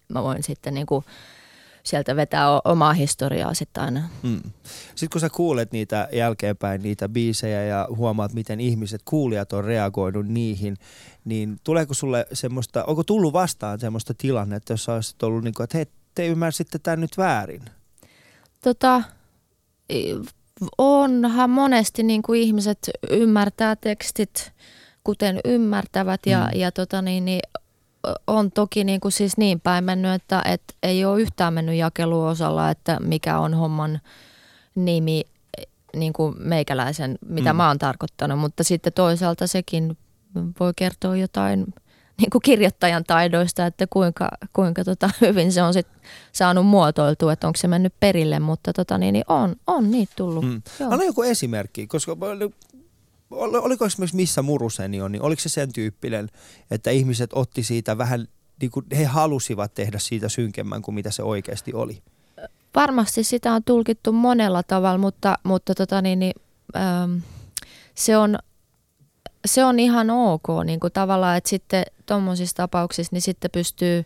mä 0.08 0.22
voin 0.22 0.42
sitten 0.42 0.74
niin 0.74 0.86
kuin 0.86 1.04
sieltä 1.82 2.16
vetää 2.16 2.60
omaa 2.64 2.92
historiaa 2.92 3.54
sitten 3.54 3.82
aina. 3.82 4.08
Mm. 4.22 4.42
Sitten 4.88 5.08
kun 5.12 5.20
sä 5.20 5.30
kuulet 5.30 5.72
niitä 5.72 6.08
jälkeenpäin, 6.12 6.82
niitä 6.82 7.08
biisejä 7.08 7.64
ja 7.64 7.88
huomaat, 7.96 8.32
miten 8.32 8.60
ihmiset, 8.60 9.00
kuulijat 9.04 9.52
on 9.52 9.64
reagoinut 9.64 10.26
niihin, 10.26 10.76
niin 11.24 11.60
tuleeko 11.64 11.94
sulle 11.94 12.26
semmoista, 12.32 12.84
onko 12.84 13.04
tullut 13.04 13.32
vastaan 13.32 13.80
semmoista 13.80 14.14
tilannetta, 14.18 14.72
jossa 14.72 14.94
olisit 14.94 15.22
ollut 15.22 15.44
niin 15.44 15.54
kuin, 15.54 15.64
että 15.64 15.78
hei, 15.78 15.86
te 16.14 16.26
ymmärsitte 16.26 16.78
tämän 16.78 17.00
nyt 17.00 17.18
väärin? 17.18 17.62
Tota, 18.62 19.02
onhan 20.78 21.50
monesti 21.50 22.02
niin 22.02 22.22
kuin 22.22 22.40
ihmiset 22.40 22.90
ymmärtää 23.10 23.76
tekstit, 23.76 24.52
kuten 25.04 25.40
ymmärtävät 25.44 26.20
ja, 26.26 26.38
mm. 26.38 26.60
ja 26.60 26.72
tota 26.72 27.02
niin, 27.02 27.24
niin 27.24 27.40
on 28.26 28.52
toki 28.52 28.84
niin, 28.84 29.00
kuin 29.00 29.12
siis 29.12 29.36
niin 29.36 29.60
päin 29.60 29.84
mennyt, 29.84 30.12
että, 30.12 30.42
että 30.44 30.74
ei 30.82 31.04
ole 31.04 31.20
yhtään 31.20 31.54
mennyt 31.54 31.74
jakeluosalla, 31.74 32.70
että 32.70 33.00
mikä 33.00 33.38
on 33.38 33.54
homman 33.54 34.00
nimi 34.74 35.24
niin 35.96 36.12
kuin 36.12 36.34
meikäläisen, 36.38 37.18
mitä 37.26 37.52
mm. 37.52 37.56
mä 37.56 37.68
oon 37.68 37.78
tarkoittanut, 37.78 38.38
mutta 38.38 38.64
sitten 38.64 38.92
toisaalta 38.92 39.46
sekin 39.46 39.98
voi 40.60 40.72
kertoa 40.76 41.16
jotain 41.16 41.66
niin 42.18 42.30
kuin 42.30 42.42
kirjoittajan 42.42 43.04
taidoista, 43.04 43.66
että 43.66 43.86
kuinka, 43.90 44.28
kuinka 44.52 44.84
tota, 44.84 45.10
hyvin 45.20 45.52
se 45.52 45.62
on 45.62 45.72
sit 45.72 45.86
saanut 46.32 46.66
muotoiltua, 46.66 47.32
että 47.32 47.46
onko 47.46 47.56
se 47.56 47.68
mennyt 47.68 47.94
perille, 48.00 48.38
mutta 48.38 48.72
tota, 48.72 48.98
niin, 48.98 49.12
niin 49.12 49.24
on, 49.28 49.56
on 49.66 49.90
niitä 49.90 50.12
tullut. 50.16 50.44
Mm. 50.44 50.62
Anna 50.90 51.04
joku 51.04 51.22
esimerkki, 51.22 51.86
koska 51.86 52.16
oliko 53.30 53.84
esimerkiksi 53.84 54.16
missä 54.16 54.42
Muruseni 54.42 55.00
on, 55.00 55.12
niin 55.12 55.22
oliko 55.22 55.40
se 55.40 55.48
sen 55.48 55.72
tyyppinen, 55.72 56.28
että 56.70 56.90
ihmiset 56.90 57.30
otti 57.32 57.62
siitä 57.62 57.98
vähän, 57.98 58.28
niin 58.60 58.70
kuin 58.70 58.86
he 58.96 59.04
halusivat 59.04 59.74
tehdä 59.74 59.98
siitä 59.98 60.28
synkemmän 60.28 60.82
kuin 60.82 60.94
mitä 60.94 61.10
se 61.10 61.22
oikeasti 61.22 61.74
oli? 61.74 62.02
Varmasti 62.74 63.24
sitä 63.24 63.52
on 63.52 63.64
tulkittu 63.64 64.12
monella 64.12 64.62
tavalla, 64.62 64.98
mutta, 64.98 65.38
mutta 65.42 65.74
tota 65.74 66.02
niin, 66.02 66.18
niin, 66.18 66.34
ähm, 66.76 67.16
se 67.94 68.16
on 68.16 68.38
se 69.44 69.64
on 69.64 69.80
ihan 69.80 70.10
ok 70.10 70.46
niin 70.64 70.80
kuin 70.80 70.92
tavallaan, 70.92 71.36
että 71.36 71.50
sitten 71.50 71.84
tuommoisissa 72.08 72.56
tapauksissa 72.56 73.14
niin 73.14 73.22
sitten 73.22 73.50
pystyy 73.50 74.04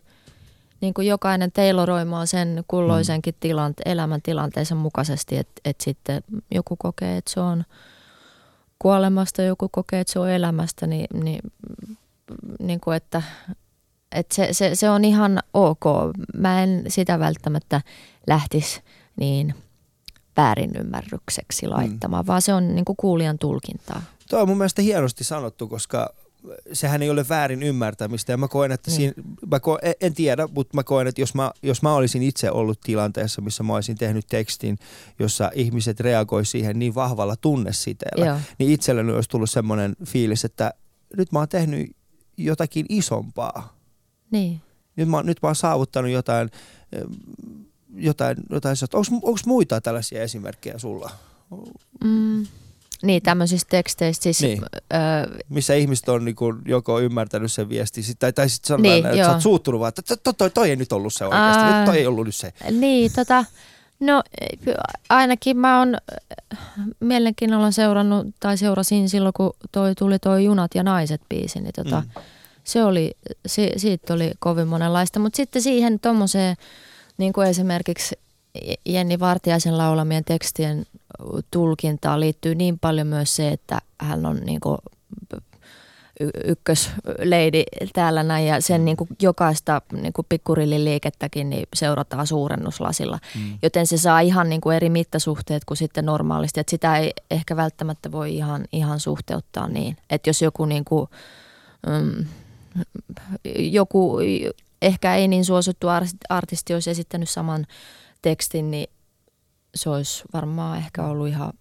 niin 0.81 0.95
kuin 0.95 1.07
jokainen 1.07 1.53
teiloroimaan 1.53 2.27
sen 2.27 2.65
kulloisenkin 2.69 3.35
tilante- 3.35 3.83
elämäntilanteensa 3.85 4.75
mukaisesti, 4.75 5.37
että, 5.37 5.61
että 5.65 5.85
sitten 5.85 6.23
joku 6.51 6.77
kokee, 6.77 7.17
että 7.17 7.31
se 7.31 7.41
on 7.41 7.65
kuolemasta, 8.79 9.43
joku 9.43 9.69
kokee, 9.69 10.01
että 10.01 10.13
se 10.13 10.19
on 10.19 10.31
elämästä, 10.31 10.87
niin, 10.87 11.07
niin, 11.25 11.41
niin 12.59 12.81
kuin 12.81 12.97
että, 12.97 13.23
että 14.13 14.35
se, 14.35 14.49
se, 14.53 14.75
se 14.75 14.91
on 14.91 15.05
ihan 15.05 15.39
ok. 15.55 15.85
Mä 16.35 16.63
en 16.63 16.85
sitä 16.89 17.19
välttämättä 17.19 17.81
lähtisi 18.27 18.81
niin 19.17 19.55
väärinymmärrykseksi 20.37 21.67
laittamaan, 21.67 22.25
mm. 22.25 22.27
vaan 22.27 22.43
se 22.43 22.55
on 22.55 22.75
niin 22.75 22.85
kuin 22.85 22.97
kuulijan 22.97 23.39
tulkintaa. 23.39 24.03
Tuo 24.31 24.41
on 24.41 24.49
mun 24.49 24.59
mielestä 24.59 24.83
hienosti 24.83 25.25
sanottu, 25.25 25.69
koska 25.69 26.15
sehän 26.73 27.03
ei 27.03 27.11
ole 27.11 27.29
väärin 27.29 27.63
ymmärtämistä 27.63 28.33
ja 28.33 28.37
mä 28.37 28.49
koen, 28.49 28.73
että 28.73 28.91
niin. 28.91 28.97
siinä, 28.97 29.37
mä 29.51 29.61
koen, 29.61 29.81
en 30.01 30.15
tiedä, 30.15 30.49
mutta 30.55 30.77
mä 30.77 30.83
koen, 30.83 31.07
että 31.07 31.21
jos 31.21 31.35
mä, 31.35 31.51
jos 31.63 31.83
mä 31.83 31.95
olisin 31.95 32.23
itse 32.23 32.51
ollut 32.51 32.81
tilanteessa, 32.81 33.41
missä 33.41 33.63
mä 33.63 33.75
olisin 33.75 33.97
tehnyt 33.97 34.27
tekstin, 34.29 34.79
jossa 35.19 35.51
ihmiset 35.55 36.01
reagoi 36.01 36.45
siihen 36.45 36.79
niin 36.79 36.95
vahvalla 36.95 37.37
tunnesiteellä, 37.37 38.27
Joo. 38.27 38.39
niin 38.59 38.73
itselleni 38.73 39.13
olisi 39.13 39.29
tullut 39.29 39.51
semmoinen 39.51 39.97
fiilis, 40.07 40.45
että 40.45 40.73
nyt 41.17 41.33
mä 41.33 41.39
oon 41.39 41.49
tehnyt 41.49 41.97
jotakin 42.37 42.87
isompaa. 42.89 43.77
Niin. 44.31 44.61
Nyt 44.97 45.09
mä, 45.09 45.23
nyt 45.23 45.39
mä 45.43 45.49
oon 45.49 45.57
saavuttanut 45.57 46.11
jotain, 46.11 46.51
jotain, 47.95 48.37
jotain 48.51 48.77
onko 49.23 49.39
muita 49.47 49.81
tällaisia 49.81 50.23
esimerkkejä 50.23 50.79
sulla? 50.79 51.11
Mm. 52.05 52.47
Niin, 53.03 53.23
tämmöisistä 53.23 53.71
teksteistä. 53.71 54.23
Siis, 54.23 54.41
niin. 54.41 54.63
öö, 54.95 55.01
Missä 55.49 55.75
ihmiset 55.75 56.09
on 56.09 56.25
niin 56.25 56.37
kuin, 56.37 56.57
joko 56.67 57.01
ymmärtänyt 57.01 57.53
sen 57.53 57.69
viesti, 57.69 58.01
tai, 58.19 58.33
tai 58.33 58.49
sitten 58.49 58.69
sanotaan, 58.69 58.95
niin, 58.95 59.07
että 59.07 59.19
joo. 59.19 59.27
sä 59.27 59.33
oot 59.33 59.43
suuttunut 59.43 59.81
vaan, 59.81 59.89
että 59.89 60.17
toi, 60.17 60.35
toi, 60.35 60.51
toi 60.51 60.71
ei 60.71 60.77
nyt 60.77 60.93
ollut 60.93 61.15
se 61.15 61.25
oikeasti, 61.25 61.63
Ää, 61.63 61.87
toi 61.87 61.99
ei 61.99 62.07
ollut 62.07 62.27
nyt 62.27 62.35
se. 62.35 62.53
Niin, 62.71 63.13
tota, 63.13 63.45
no 64.01 64.23
ainakin 65.09 65.57
mä 65.57 65.79
oon 65.79 65.97
mielenkiinnolla 67.01 67.71
seurannut, 67.71 68.27
tai 68.41 68.59
seurasin 68.59 69.09
silloin, 69.09 69.33
kun 69.33 69.53
toi 69.73 69.95
tuli 69.95 70.19
toi 70.19 70.45
Junat 70.45 70.75
ja 70.75 70.83
naiset 70.83 71.21
biisi, 71.29 71.61
niin 71.61 71.73
tota, 71.77 72.01
mm. 72.01 72.23
se 72.65 72.85
oli, 72.85 73.13
si, 73.47 73.71
siitä 73.77 74.15
oli 74.15 74.33
kovin 74.39 74.69
monenlaista, 74.69 75.21
mutta 75.21 75.37
sitten 75.37 75.63
siihen 75.63 76.01
tuommoiseen, 76.01 76.57
niin 77.19 77.33
kuin 77.33 77.49
esimerkiksi 77.49 78.17
Jenni 78.87 79.21
Vartiaisen 79.21 79.79
laulamien 79.79 80.25
tekstien 80.25 80.87
tulkintaan 81.51 82.21
liittyy 82.21 82.55
niin 82.55 82.79
paljon 82.79 83.07
myös 83.07 83.37
se, 83.37 83.49
että 83.49 83.79
hän 83.99 84.27
on 84.27 84.37
niin 84.37 84.61
kuin 84.61 84.79
ykkösleidi 86.45 87.65
täällä 87.93 88.23
näin 88.23 88.47
ja 88.47 88.61
sen 88.61 88.85
niin 88.85 88.97
kuin 88.97 89.09
jokaista 89.23 89.83
niin 89.93 90.13
kuin 90.13 90.27
pikkurilliliikettäkin 90.29 91.51
niin 91.51 91.67
seurataan 91.75 92.27
suurennuslasilla. 92.27 93.19
Mm. 93.35 93.59
Joten 93.63 93.87
se 93.87 93.99
saa 93.99 94.21
ihan 94.21 94.49
niin 94.49 94.61
kuin 94.61 94.77
eri 94.77 94.91
mittasuhteet 94.91 95.65
kuin 95.65 95.79
sitten 95.79 96.07
normaalisti. 96.07 96.61
Että 96.61 96.71
sitä 96.71 96.97
ei 96.97 97.13
ehkä 97.31 97.57
välttämättä 97.57 98.13
voi 98.13 98.37
ihan, 98.37 98.65
ihan 98.73 99.01
suhteuttaa 99.01 99.69
niin. 99.69 99.97
Että 100.11 100.31
jos 100.31 100.43
joku, 100.43 100.65
niin 100.65 100.85
kuin, 100.85 101.11
mm, 101.87 102.27
joku 103.57 104.19
ehkä 104.83 105.15
ei 105.15 105.29
niin 105.29 105.45
suosittu 105.45 105.87
artisti 106.29 106.75
olisi 106.75 106.91
esittänyt 106.91 107.31
saman 107.31 107.67
tekstin, 108.23 108.71
niin 108.71 108.91
se 109.75 109.91
olisi 109.91 110.23
varmaan 110.33 110.79
ehkä 110.79 111.05
ollut 111.05 111.29
ihan 111.29 111.53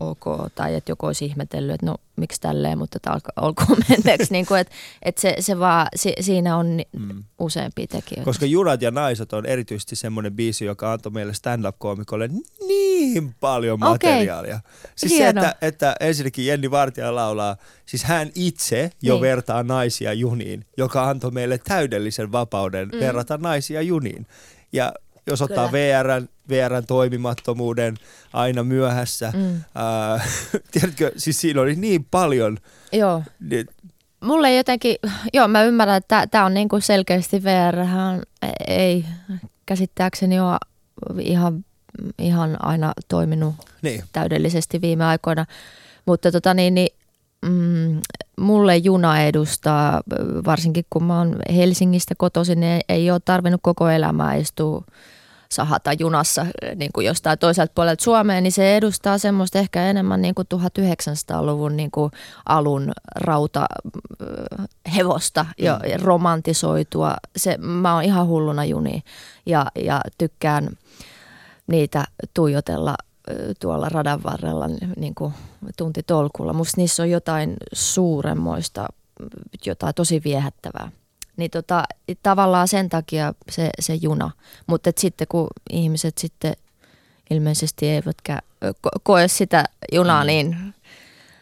ok, 0.00 0.24
tai 0.54 0.74
että 0.74 0.92
joku 0.92 1.06
olisi 1.06 1.24
ihmetellyt, 1.24 1.74
että 1.74 1.86
no 1.86 1.96
miksi 2.16 2.40
tälleen, 2.40 2.78
mutta 2.78 2.98
tämä 3.00 3.16
olkoon 3.36 3.78
menneeksi, 3.88 4.32
niin 4.32 4.46
kuin, 4.46 4.60
että, 4.60 4.74
että 5.02 5.20
se, 5.20 5.36
se 5.40 5.58
vaan, 5.58 5.86
si, 5.96 6.12
siinä 6.20 6.56
on 6.56 6.80
mm. 6.98 7.24
useampia 7.38 7.86
tekijöitä. 7.86 8.24
Koska 8.24 8.46
Junat 8.46 8.82
ja 8.82 8.90
naiset 8.90 9.32
on 9.32 9.46
erityisesti 9.46 9.96
semmoinen 9.96 10.32
biisi, 10.32 10.64
joka 10.64 10.92
antoi 10.92 11.12
meille 11.12 11.34
stand-up-koomikolle 11.34 12.30
niin 12.66 13.34
paljon 13.40 13.78
materiaalia. 13.78 14.56
Okay. 14.56 14.70
Siis 14.96 15.12
Hieno. 15.12 15.42
se, 15.42 15.48
että, 15.48 15.66
että 15.66 15.96
ensinnäkin 16.00 16.46
Jenni 16.46 16.70
Vartija 16.70 17.14
laulaa, 17.14 17.56
siis 17.86 18.04
hän 18.04 18.30
itse 18.34 18.90
jo 19.02 19.14
niin. 19.14 19.22
vertaa 19.22 19.62
naisia 19.62 20.12
juniin, 20.12 20.64
joka 20.76 21.08
antoi 21.08 21.30
meille 21.30 21.58
täydellisen 21.58 22.32
vapauden 22.32 22.88
mm. 22.88 23.00
verrata 23.00 23.38
naisia 23.38 23.82
juniin. 23.82 24.26
Ja 24.72 24.92
jos 25.30 25.42
ottaa 25.42 25.72
VRn, 25.72 26.28
VRn 26.48 26.86
toimimattomuuden 26.86 27.96
aina 28.32 28.64
myöhässä. 28.64 29.32
Mm. 29.36 29.54
Äh, 29.54 30.28
tiedätkö, 30.72 31.12
siis 31.16 31.40
siinä 31.40 31.60
oli 31.60 31.76
niin 31.76 32.06
paljon. 32.10 32.58
Joo. 32.92 33.22
Niin, 33.40 33.66
Mulle 34.20 34.54
jotenkin, 34.54 34.96
joo 35.32 35.48
mä 35.48 35.62
ymmärrän, 35.62 35.96
että 35.96 36.26
tämä 36.26 36.44
on 36.44 36.54
niinku 36.54 36.80
selkeästi 36.80 37.44
VR 37.44 37.76
ei 38.66 39.04
käsittääkseni 39.66 40.40
ole 40.40 40.58
ihan, 41.20 41.64
ihan 42.18 42.64
aina 42.64 42.92
toiminut 43.08 43.54
niin. 43.82 44.04
täydellisesti 44.12 44.80
viime 44.80 45.04
aikoina. 45.04 45.46
Mutta 46.06 46.32
tota 46.32 46.54
niin, 46.54 46.74
niin 46.74 46.88
mm, 47.46 48.00
mulle 48.40 48.76
juna 48.76 49.22
edustaa, 49.22 50.00
varsinkin 50.46 50.84
kun 50.90 51.04
mä 51.04 51.18
oon 51.18 51.36
Helsingistä 51.56 52.14
kotoisin, 52.14 52.60
niin 52.60 52.80
ei 52.88 53.10
ole 53.10 53.20
tarvinnut 53.24 53.60
koko 53.62 53.88
elämää 53.88 54.34
istua 54.34 54.84
sahata 55.52 55.92
junassa 55.92 56.46
niin 56.76 56.90
kuin 56.94 57.06
jostain 57.06 57.38
toiselta 57.38 57.72
puolelta 57.74 58.04
Suomeen, 58.04 58.42
niin 58.42 58.52
se 58.52 58.76
edustaa 58.76 59.18
semmoista 59.18 59.58
ehkä 59.58 59.82
enemmän 59.82 60.22
niin 60.22 60.34
kuin 60.34 60.48
1900-luvun 60.54 61.76
niin 61.76 61.90
kuin 61.90 62.10
alun 62.46 62.92
rauta 63.14 63.66
hevosta 64.96 65.46
ja 65.58 65.80
mm. 65.82 66.04
romantisoitua. 66.04 67.16
Se, 67.36 67.58
mä 67.58 67.94
oon 67.94 68.04
ihan 68.04 68.26
hulluna 68.26 68.64
juni 68.64 69.02
ja, 69.46 69.66
ja 69.74 70.00
tykkään 70.18 70.68
niitä 71.66 72.04
tuijotella 72.34 72.94
tuolla 73.60 73.88
radan 73.88 74.22
varrella 74.22 74.68
niin 74.96 75.14
kuin 75.14 75.34
tuntitolkulla. 75.76 76.52
Musta 76.52 76.80
niissä 76.80 77.02
on 77.02 77.10
jotain 77.10 77.56
suuremmoista, 77.72 78.86
jotain 79.66 79.94
tosi 79.94 80.20
viehättävää. 80.24 80.90
Niin 81.40 81.50
tota, 81.50 81.84
tavallaan 82.22 82.68
sen 82.68 82.88
takia 82.88 83.34
se, 83.50 83.70
se 83.80 83.94
juna. 83.94 84.30
Mutta 84.66 84.90
sitten 84.98 85.26
kun 85.28 85.48
ihmiset 85.70 86.18
sitten 86.18 86.52
ilmeisesti 87.30 87.88
eivätkä 87.88 88.38
koe 89.02 89.28
sitä 89.28 89.64
junaa 89.92 90.24
mm. 90.24 90.26
niin, 90.26 90.74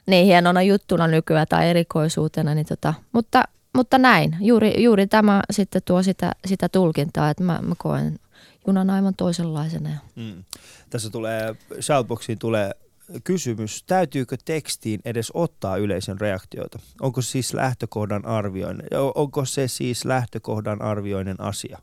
niin 0.07 0.27
hienona 0.27 0.63
juttuna 0.63 1.07
nykyään 1.07 1.47
tai 1.49 1.69
erikoisuutena, 1.71 2.55
niin 2.55 2.67
tota, 2.67 2.95
mutta, 3.13 3.45
mutta 3.73 3.99
näin. 3.99 4.37
Juuri, 4.41 4.83
juuri 4.83 5.07
tämä 5.07 5.43
sitten 5.51 5.83
tuo 5.85 6.03
sitä, 6.03 6.33
sitä 6.47 6.69
tulkintaa, 6.69 7.31
että 7.31 7.43
mä, 7.43 7.59
mä 7.63 7.75
koen 7.79 8.19
junan 8.67 8.91
aivan 8.91 9.15
toisenlaisena. 9.15 9.91
Mm. 10.17 10.45
Tässä 10.91 11.11
tulee, 11.11 11.57
Shoutboxiin 11.81 12.39
tulee 12.39 12.71
kysymys, 13.25 13.83
täytyykö 13.83 14.37
tekstiin 14.45 15.01
edes 15.05 15.31
ottaa 15.35 15.77
yleisön 15.77 16.21
reaktiota? 16.21 16.79
Onko 17.01 17.23
siis 17.23 17.55
lähtökohdan 17.55 18.27
arvioinen, 18.27 18.87
onko 19.15 19.45
se 19.45 19.69
siis 19.69 20.05
lähtökohdan 20.05 20.83
arvioinen 20.83 21.41
asia? 21.41 21.79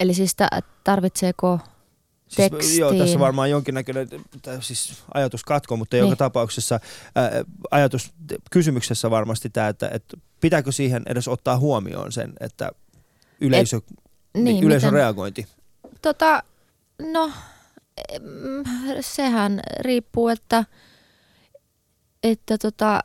Eli 0.00 0.14
siis 0.14 0.36
tarvitseeko 0.84 1.58
tekstiin? 2.36 2.62
Siis, 2.62 2.78
joo, 2.78 2.94
tässä 2.94 3.18
varmaan 3.18 3.50
jonkinnäköinen 3.50 4.08
siis 4.60 5.02
ajatuskatko, 5.14 5.76
mutta 5.76 5.96
niin. 5.96 6.04
joka 6.04 6.16
tapauksessa 6.16 6.80
ää, 7.14 7.30
ajatus 7.70 8.12
kysymyksessä 8.50 9.10
varmasti 9.10 9.50
tämä, 9.50 9.68
että, 9.68 9.88
että 9.88 10.16
pitääkö 10.40 10.72
siihen 10.72 11.02
edes 11.06 11.28
ottaa 11.28 11.58
huomioon 11.58 12.12
sen, 12.12 12.32
että 12.40 12.70
yleisö, 13.40 13.76
Et, 13.76 13.84
niin, 14.34 14.64
yleisön 14.64 14.88
miten, 14.88 15.00
reagointi? 15.00 15.46
Tota, 16.02 16.42
no 17.12 17.32
sehän 19.00 19.60
riippuu, 19.80 20.28
että, 20.28 20.64
että 22.22 22.58
tota, 22.58 23.00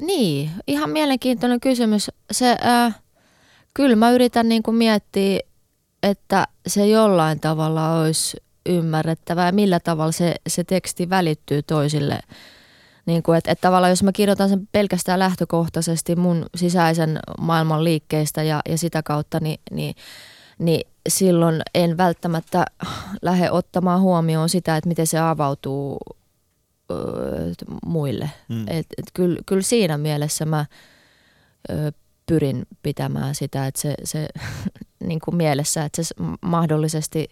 niin, 0.00 0.50
ihan 0.66 0.90
mielenkiintoinen 0.90 1.60
kysymys. 1.60 2.10
Se, 2.32 2.56
äh, 2.66 3.00
kyllä 3.74 3.96
mä 3.96 4.10
yritän 4.10 4.48
niin 4.48 4.62
kuin 4.62 4.74
miettiä, 4.74 5.40
että 6.02 6.46
se 6.66 6.86
jollain 6.86 7.40
tavalla 7.40 8.00
olisi 8.00 8.36
ymmärrettävää, 8.66 9.52
millä 9.52 9.80
tavalla 9.80 10.12
se, 10.12 10.34
se 10.48 10.64
teksti 10.64 11.10
välittyy 11.10 11.62
toisille. 11.62 12.20
Niin 13.06 13.22
kuin, 13.22 13.38
että, 13.38 13.52
että 13.52 13.62
tavallaan 13.62 13.90
jos 13.90 14.02
mä 14.02 14.12
kirjoitan 14.12 14.48
sen 14.48 14.68
pelkästään 14.72 15.18
lähtökohtaisesti 15.18 16.16
mun 16.16 16.46
sisäisen 16.54 17.18
maailman 17.40 17.84
liikkeistä 17.84 18.42
ja, 18.42 18.60
ja 18.68 18.78
sitä 18.78 19.02
kautta, 19.02 19.38
niin, 19.40 19.60
niin, 19.70 19.94
niin 20.58 20.88
silloin 21.08 21.62
en 21.74 21.96
välttämättä 21.96 22.64
lähde 23.22 23.50
ottamaan 23.50 24.00
huomioon 24.00 24.48
sitä, 24.48 24.76
että 24.76 24.88
miten 24.88 25.06
se 25.06 25.18
avautuu 25.18 25.98
muille. 27.86 28.30
Mm. 28.48 28.64
Et, 28.68 28.86
et 28.98 29.06
kyllä, 29.14 29.40
kyllä 29.46 29.62
siinä 29.62 29.98
mielessä 29.98 30.44
mä 30.44 30.66
pyrin 32.26 32.66
pitämään 32.82 33.34
sitä, 33.34 33.66
että 33.66 33.80
se, 33.80 33.94
se 34.04 34.28
niin 35.08 35.20
kuin 35.20 35.36
mielessä, 35.36 35.84
että 35.84 36.02
se 36.02 36.14
mahdollisesti 36.40 37.28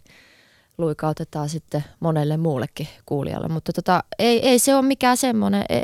luikautetaan 0.78 1.48
sitten 1.48 1.84
monelle 2.00 2.36
muullekin 2.36 2.88
kuulijalle. 3.06 3.48
Mutta 3.48 3.72
tota, 3.72 4.04
ei, 4.18 4.48
ei 4.48 4.58
se 4.58 4.74
ole 4.74 4.86
mikään 4.86 5.16
semmoinen, 5.16 5.64
ei, 5.68 5.82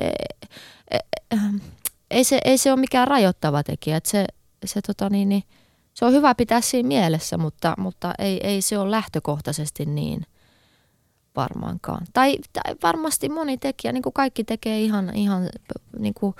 ei, 0.90 1.00
ei, 2.10 2.24
se, 2.24 2.40
ei 2.44 2.58
se 2.58 2.72
ole 2.72 2.80
mikään 2.80 3.08
rajoittava 3.08 3.62
tekijä. 3.62 3.96
Että 3.96 4.10
se, 4.10 4.26
se 4.64 4.80
tota 4.82 5.10
niin, 5.10 5.28
niin, 5.28 5.44
se 6.00 6.04
on 6.04 6.12
hyvä 6.12 6.34
pitää 6.34 6.60
siinä 6.60 6.86
mielessä, 6.86 7.38
mutta, 7.38 7.74
mutta 7.78 8.14
ei, 8.18 8.46
ei 8.46 8.62
se 8.62 8.78
ole 8.78 8.90
lähtökohtaisesti 8.90 9.86
niin 9.86 10.26
varmaankaan. 11.36 12.06
Tai, 12.12 12.38
tai 12.52 12.74
varmasti 12.82 13.28
moni 13.28 13.58
tekijä, 13.58 13.92
niin 13.92 14.02
kuin 14.02 14.12
kaikki 14.12 14.44
tekee 14.44 14.80
ihan, 14.80 15.16
ihan 15.16 15.48
niin 15.98 16.14
kuin 16.14 16.34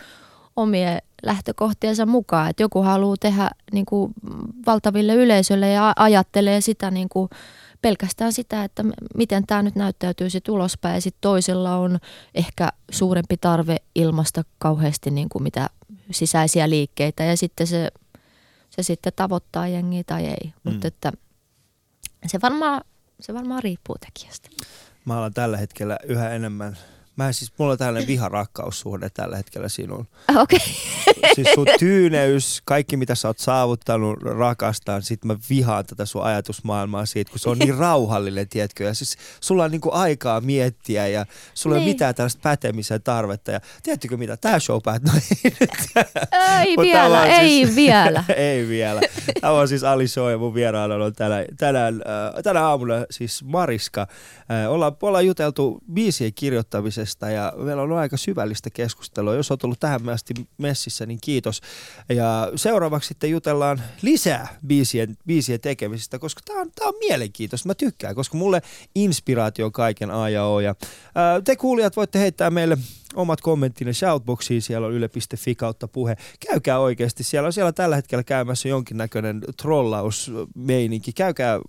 omien 0.56 0.98
lähtökohtiensa 1.22 2.06
mukaan. 2.06 2.50
Että 2.50 2.62
joku 2.62 2.82
haluaa 2.82 3.16
tehdä 3.20 3.50
niin 3.72 3.86
kuin 3.86 4.12
valtaville 4.66 5.14
yleisölle 5.14 5.70
ja 5.70 5.92
ajattelee 5.96 6.60
sitä 6.60 6.90
niin 6.90 7.08
kuin 7.08 7.28
pelkästään 7.82 8.32
sitä, 8.32 8.64
että 8.64 8.84
miten 9.14 9.46
tämä 9.46 9.62
nyt 9.62 9.74
näyttäytyy 9.74 10.30
sitten 10.30 10.54
ulospäin. 10.54 10.94
Ja 10.94 11.00
sitten 11.00 11.20
toisella 11.20 11.76
on 11.76 11.98
ehkä 12.34 12.68
suurempi 12.90 13.36
tarve 13.36 13.76
ilmasta 13.94 14.44
kauheasti 14.58 15.10
niin 15.10 15.28
kuin 15.28 15.42
mitä 15.42 15.70
sisäisiä 16.10 16.70
liikkeitä 16.70 17.24
ja 17.24 17.36
sitten 17.36 17.66
se 17.66 17.90
se 18.70 18.82
sitten 18.82 19.12
tavoittaa 19.16 19.68
jengiä 19.68 20.02
tai 20.06 20.26
ei. 20.26 20.44
Mm. 20.44 20.72
Mutta 20.72 20.88
että 20.88 21.12
se 22.26 22.40
varmaan, 22.42 22.84
se 23.20 23.34
varmaan 23.34 23.62
riippuu 23.62 23.96
tekijästä. 24.06 24.48
Mä 25.04 25.18
olen 25.18 25.34
tällä 25.34 25.56
hetkellä 25.56 25.98
yhä 26.04 26.30
enemmän 26.30 26.78
Mä 27.20 27.32
siis, 27.32 27.52
mulla 27.58 27.72
on 27.72 27.78
tällainen 27.78 28.06
viharakkaussuhde 28.06 29.10
tällä 29.10 29.36
hetkellä 29.36 29.68
sinuun. 29.68 30.06
Okei. 30.36 30.58
siis 31.34 31.48
sun 31.54 31.66
tyyneys, 31.78 32.62
kaikki 32.64 32.96
mitä 32.96 33.14
sä 33.14 33.28
oot 33.28 33.38
saavuttanut, 33.38 34.22
rakastan, 34.22 35.02
sit 35.02 35.24
mä 35.24 35.36
vihaan 35.50 35.86
tätä 35.86 36.04
sun 36.04 36.22
ajatusmaailmaa 36.22 37.06
siitä, 37.06 37.30
kun 37.30 37.38
se 37.38 37.50
on 37.50 37.58
niin 37.58 37.78
rauhallinen, 37.84 38.48
tiedätkö, 38.48 38.84
ja 38.84 38.94
siis 38.94 39.16
sulla 39.40 39.64
on 39.64 39.70
niinku 39.70 39.90
aikaa 39.92 40.40
miettiä 40.40 41.06
ja 41.06 41.26
sulla 41.54 41.76
niin. 41.76 41.80
ei 41.80 41.82
ole 41.82 41.86
niin. 41.86 41.94
mitään 41.94 42.14
tällaista 42.14 42.40
pätemisen 42.42 43.02
tarvetta 43.02 43.50
ja 43.50 43.60
tiedättekö 43.82 44.16
mitä, 44.16 44.36
tää 44.36 44.58
show 44.58 44.78
päät, 44.84 45.02
no 45.02 45.12
ei 45.14 45.52
nyt. 45.60 45.70
Ei 46.32 46.76
vielä, 46.76 47.26
ei 47.26 47.48
siis, 47.48 47.76
vielä. 47.76 48.24
ei 48.36 48.68
vielä. 48.68 49.00
Tämä 49.40 49.52
on 49.52 49.68
siis 49.68 49.84
Ali 49.84 50.08
Show 50.08 50.30
ja 50.30 50.38
mun 50.38 50.54
vieraana 50.54 50.94
on 50.94 51.12
tänään, 51.12 51.44
tänään, 51.58 51.94
äh, 51.94 52.42
tänään 52.42 52.66
aamulla 52.66 52.94
siis 53.10 53.44
Mariska. 53.44 54.00
Äh, 54.00 54.70
ollaan, 54.72 54.96
ollaan 55.02 55.26
juteltu 55.26 55.80
biisien 55.92 56.34
kirjoittamisesta 56.34 57.09
ja 57.30 57.52
meillä 57.56 57.82
on 57.82 57.92
aika 57.92 58.16
syvällistä 58.16 58.70
keskustelua. 58.70 59.34
Jos 59.34 59.50
olet 59.50 59.64
ollut 59.64 59.80
tähän 59.80 60.08
asti 60.08 60.34
messissä, 60.58 61.06
niin 61.06 61.18
kiitos. 61.20 61.60
Ja 62.08 62.52
seuraavaksi 62.56 63.08
sitten 63.08 63.30
jutellaan 63.30 63.82
lisää 64.02 64.58
biisien, 64.66 65.16
biisien 65.26 65.60
tekemisestä, 65.60 66.18
koska 66.18 66.40
tämä 66.44 66.60
on, 66.60 66.70
on 66.80 66.94
mielenkiintoista. 66.98 67.68
Mä 67.68 67.74
tykkään, 67.74 68.14
koska 68.14 68.36
mulle 68.36 68.62
inspiraatio 68.94 69.66
on 69.66 69.72
kaiken 69.72 70.10
A 70.10 70.28
ja 70.28 70.44
O. 70.44 70.60
Ja, 70.60 70.74
ää, 71.14 71.40
te 71.40 71.56
kuulijat 71.56 71.96
voitte 71.96 72.18
heittää 72.18 72.50
meille 72.50 72.78
omat 73.14 73.40
kommenttinne 73.40 73.92
shoutboxiin, 73.92 74.62
siellä 74.62 74.86
on 74.86 74.92
yle.fi 74.92 75.54
kautta 75.54 75.88
puhe. 75.88 76.16
Käykää 76.48 76.78
oikeasti, 76.78 77.24
siellä 77.24 77.46
on 77.46 77.52
siellä 77.52 77.72
tällä 77.72 77.96
hetkellä 77.96 78.24
käymässä 78.24 78.68
jonkinnäköinen 78.68 79.40
trollausmeininki. 79.62 81.12
Käykää 81.12 81.60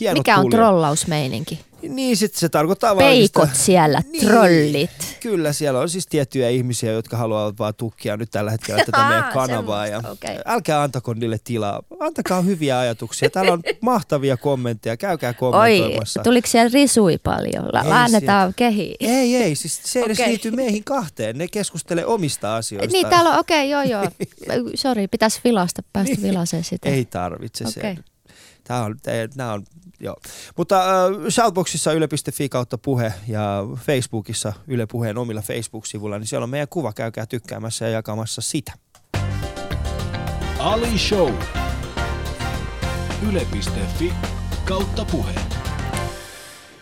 hienot 0.00 0.18
Mikä 0.18 0.36
on 0.36 0.50
trollausmeininki? 0.50 1.60
Niin, 1.88 2.16
sit 2.16 2.34
se 2.34 2.48
tarkoittaa 2.48 2.96
Peikot 2.96 3.44
vaan 3.44 3.56
siellä, 3.56 4.02
niin, 4.12 4.26
trollit. 4.26 4.90
Kyllä, 5.20 5.52
siellä 5.52 5.80
on 5.80 5.88
siis 5.88 6.06
tiettyjä 6.06 6.48
ihmisiä, 6.48 6.92
jotka 6.92 7.16
haluavat 7.16 7.58
vaan 7.58 7.74
tukkia 7.74 8.16
nyt 8.16 8.30
tällä 8.30 8.50
hetkellä 8.50 8.84
tätä 8.84 9.04
meidän 9.08 9.32
kanavaa. 9.32 9.86
Ja 9.86 9.98
okay. 9.98 10.36
Älkää 10.46 10.82
antako 10.82 11.14
niille 11.14 11.38
tilaa. 11.44 11.82
Antakaa 12.00 12.40
hyviä 12.40 12.78
ajatuksia. 12.78 13.30
Täällä 13.30 13.52
on 13.52 13.62
mahtavia 13.80 14.36
kommentteja. 14.36 14.96
Käykää 14.96 15.34
kommentoimassa. 15.34 16.20
Oi, 16.20 16.24
tuliko 16.24 16.48
siellä 16.48 16.70
risui 16.72 17.18
paljon? 17.18 17.68
Läännetaan 17.72 18.54
kehiin. 18.56 18.96
Ei, 19.00 19.36
ei. 19.36 19.54
Siis 19.54 19.80
se 19.84 20.00
edes 20.00 20.18
okay. 20.18 20.30
liittyy 20.30 20.50
meihin 20.50 20.84
kahteen. 20.84 21.38
Ne 21.38 21.48
keskustelee 21.48 22.06
omista 22.06 22.56
asioista. 22.56 22.92
Niin, 22.92 23.08
täällä 23.08 23.30
on, 23.30 23.38
okei, 23.38 23.74
okay, 23.74 23.86
joo, 23.86 24.02
joo. 24.02 24.10
Sori, 24.74 25.08
pitäisi 25.08 25.40
vilasta, 25.44 25.82
päästä 25.92 26.14
niin. 26.14 26.22
vilaseen 26.22 26.64
sitä. 26.64 26.88
Ei 26.88 27.04
tarvitse 27.04 27.64
okay. 27.64 27.94
se. 27.94 28.11
Tämä 28.64 28.82
on, 28.82 28.96
nämä 29.34 29.52
on, 29.52 29.64
joo. 30.00 30.16
Mutta 30.56 30.80
äh, 30.80 31.12
Shoutboxissa 31.30 31.92
yle.fi 31.92 32.48
kautta 32.48 32.78
puhe 32.78 33.12
ja 33.28 33.64
Facebookissa 33.76 34.52
Yle 34.68 34.86
Puheen 34.86 35.18
omilla 35.18 35.42
Facebook-sivuilla, 35.42 36.18
niin 36.18 36.26
siellä 36.26 36.44
on 36.44 36.50
meidän 36.50 36.68
kuva. 36.68 36.92
Käykää 36.92 37.26
tykkäämässä 37.26 37.84
ja 37.84 37.90
jakamassa 37.90 38.40
sitä. 38.40 38.72
Ali 40.58 40.98
Show. 40.98 41.34
Yle.fi 43.28 44.12
kautta 44.64 45.04
puhe. 45.04 45.34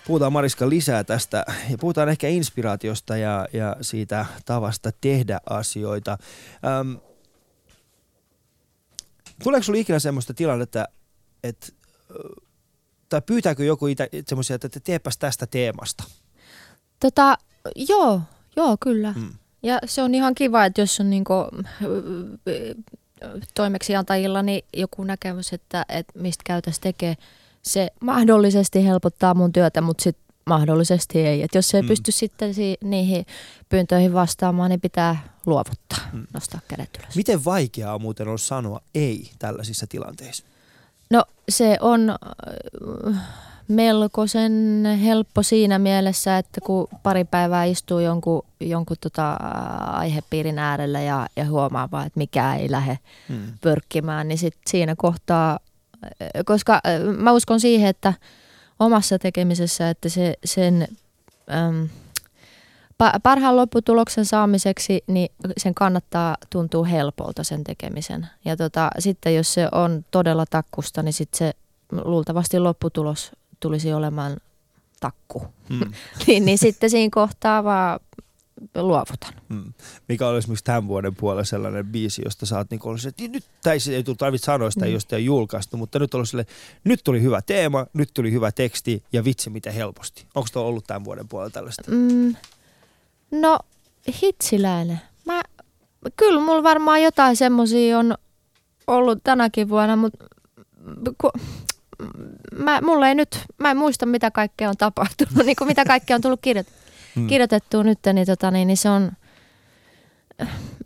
Puhutaan 0.07 0.33
Mariska 0.33 0.69
lisää 0.69 1.05
tästä 1.05 1.45
ja 1.71 1.79
puhutaan 1.79 2.09
ehkä 2.09 2.29
inspiraatiosta 2.29 3.17
ja, 3.17 3.49
ja 3.53 3.77
siitä 3.81 4.27
tavasta 4.45 4.91
tehdä 5.01 5.41
asioita. 5.51 6.19
Ähm, 6.67 6.93
tuleeko 9.43 9.63
sinulla 9.65 9.81
ikinä 9.81 9.99
semmoista 9.99 10.35
tilannetta, 10.35 10.85
että 11.45 11.67
tai 13.09 13.23
pyytääkö 13.27 13.65
joku 13.65 13.87
semmoisia, 14.27 14.57
että 14.57 14.81
teepäs 14.81 15.19
tästä 15.19 15.47
teemasta? 15.47 16.05
Tota, 17.01 17.39
joo, 17.89 18.21
joo 18.57 18.77
kyllä. 18.81 19.13
Hmm. 19.13 19.33
Ja 19.63 19.79
se 19.85 20.03
on 20.03 20.15
ihan 20.15 20.35
kiva, 20.35 20.65
että 20.65 20.81
jos 20.81 21.01
on 21.01 21.11
niinku, 21.11 21.35
toimeksiantajilla 23.55 24.43
niin 24.43 24.65
joku 24.77 25.05
näkemys, 25.05 25.53
että, 25.53 25.85
että 25.89 26.19
mistä 26.19 26.43
käytäisiin 26.47 26.83
tekee, 26.83 27.17
se 27.63 27.91
mahdollisesti 28.01 28.85
helpottaa 28.85 29.35
mun 29.35 29.53
työtä, 29.53 29.81
mutta 29.81 30.03
sitten 30.03 30.37
mahdollisesti 30.47 31.19
ei. 31.19 31.43
Et 31.43 31.55
jos 31.55 31.69
se 31.69 31.77
ei 31.77 31.81
hmm. 31.81 31.89
pysty 31.89 32.13
sitten 32.13 32.55
si- 32.55 32.79
niihin 32.85 33.27
pyyntöihin 33.69 34.13
vastaamaan, 34.13 34.71
niin 34.71 34.81
pitää 34.81 35.35
luovuttaa, 35.47 35.99
hmm. 36.13 36.27
nostaa 36.35 36.61
kädet 36.69 36.91
ylös. 36.99 37.17
Miten 37.17 37.45
vaikeaa 37.45 37.95
on 37.95 38.03
muuten 38.03 38.29
on 38.29 38.39
sanoa 38.39 38.81
ei 38.95 39.31
tällaisissa 39.39 39.87
tilanteissa? 39.87 40.45
No 41.11 41.25
se 41.49 41.77
on 41.81 42.11
äh, 42.11 43.17
melkoisen 43.69 44.85
helppo 45.03 45.43
siinä 45.43 45.79
mielessä, 45.79 46.39
että 46.39 46.61
kun 46.61 46.89
pari 47.03 47.25
päivää 47.25 47.65
istuu 47.65 47.99
jonkun, 47.99 48.43
jonkun 48.61 48.97
tota 49.01 49.33
aihepiirin 49.93 50.59
äärellä 50.59 51.01
ja, 51.01 51.27
ja 51.37 51.45
huomaa 51.45 51.89
vaan, 51.93 52.07
että 52.07 52.19
mikä 52.19 52.55
ei 52.55 52.71
lähde 52.71 52.99
hmm. 53.29 53.53
pörkkimään, 53.61 54.29
niin 54.29 54.39
sit 54.39 54.57
siinä 54.67 54.95
kohtaa, 54.97 55.59
äh, 56.05 56.11
koska 56.45 56.75
äh, 56.75 57.17
mä 57.19 57.33
uskon 57.33 57.61
siihen, 57.61 57.89
että 57.89 58.15
omassa 58.81 59.19
tekemisessä, 59.19 59.91
että 59.91 60.09
se, 60.09 60.35
sen 60.45 60.89
äm, 61.55 61.89
parhaan 63.23 63.57
lopputuloksen 63.57 64.25
saamiseksi, 64.25 65.05
niin 65.07 65.29
sen 65.57 65.75
kannattaa 65.75 66.37
tuntua 66.51 66.85
helpolta 66.85 67.45
sen 67.45 67.65
tekemisen. 67.65 68.27
Ja 68.45 68.57
tota, 68.57 68.91
sitten 68.99 69.35
jos 69.35 69.55
se 69.55 69.69
on 69.73 70.05
todella 70.11 70.45
takkusta, 70.51 71.03
niin 71.03 71.13
sitten 71.13 71.39
se 71.39 71.55
luultavasti 72.05 72.59
lopputulos 72.59 73.33
tulisi 73.61 73.93
olemaan 73.93 74.37
takku. 75.01 75.47
Hmm. 75.69 75.93
niin, 76.27 76.45
niin 76.45 76.59
sitten 76.59 76.91
siinä 76.91 77.11
kohtaa 77.15 77.65
vaan 77.65 78.01
luovutan. 78.75 79.35
Hmm. 79.49 79.73
Mikä 80.09 80.29
olisi 80.29 80.39
esimerkiksi 80.39 80.65
tämän 80.65 80.89
vuoden 80.89 81.15
puolella 81.15 81.45
sellainen 81.45 81.87
biisi, 81.87 82.23
josta 82.25 82.47
sä 82.47 82.57
oot 82.57 82.71
niin 82.71 82.81
kuin, 82.81 82.99
että 83.09 83.29
nyt, 83.29 83.45
tai 83.63 83.79
ei 83.93 84.05
tarvitse 84.19 84.45
sanoa 84.45 84.71
sitä, 84.71 84.85
hmm. 84.85 84.95
jos 84.95 85.07
ei 85.13 85.25
julkaistu, 85.25 85.77
mutta 85.77 85.99
nyt, 85.99 86.15
oli 86.15 86.27
sille, 86.27 86.47
nyt 86.85 87.01
tuli 87.05 87.23
hyvä 87.23 87.43
teema, 87.43 87.87
nyt 87.93 88.11
tuli 88.15 88.33
hyvä 88.33 88.53
teksti 88.53 89.03
ja 89.13 89.25
vitsi 89.25 89.51
mitä 89.51 89.71
helposti. 89.71 90.27
Onko 90.35 90.49
tuo 90.53 90.63
ollut 90.63 90.87
tämän 90.87 91.05
vuoden 91.05 91.29
puolella 91.29 91.51
tällaista? 91.51 91.83
Hmm. 91.91 92.37
No, 93.31 93.59
hitsiläinen. 94.23 95.01
Mä, 95.27 95.43
kyllä 96.17 96.41
mulla 96.41 96.63
varmaan 96.63 97.03
jotain 97.03 97.37
semmosia 97.37 97.99
on 97.99 98.15
ollut 98.87 99.19
tänäkin 99.25 99.69
vuonna, 99.69 99.97
mutta 99.97 100.27
ku, 101.19 101.31
mä, 102.57 102.81
mulla 102.81 103.09
ei 103.09 103.15
nyt, 103.15 103.39
mä 103.59 103.71
en 103.71 103.77
muista 103.77 104.07
mitä 104.07 104.31
kaikkea 104.31 104.69
on 104.69 104.77
tapahtunut, 104.77 105.35
niin 105.47 105.57
kuin 105.57 105.69
mitä 105.69 105.85
kaikkea 105.85 106.17
on 106.17 106.23
tullut 106.23 106.41
kirjoit, 106.43 106.69
hmm. 107.17 107.27
kirjoitettua 107.27 107.83
nyt, 107.83 107.99
niin, 108.13 108.27
tota, 108.27 108.51
niin, 108.51 108.67
niin 108.67 108.77
se 108.77 108.91
on, 108.91 109.13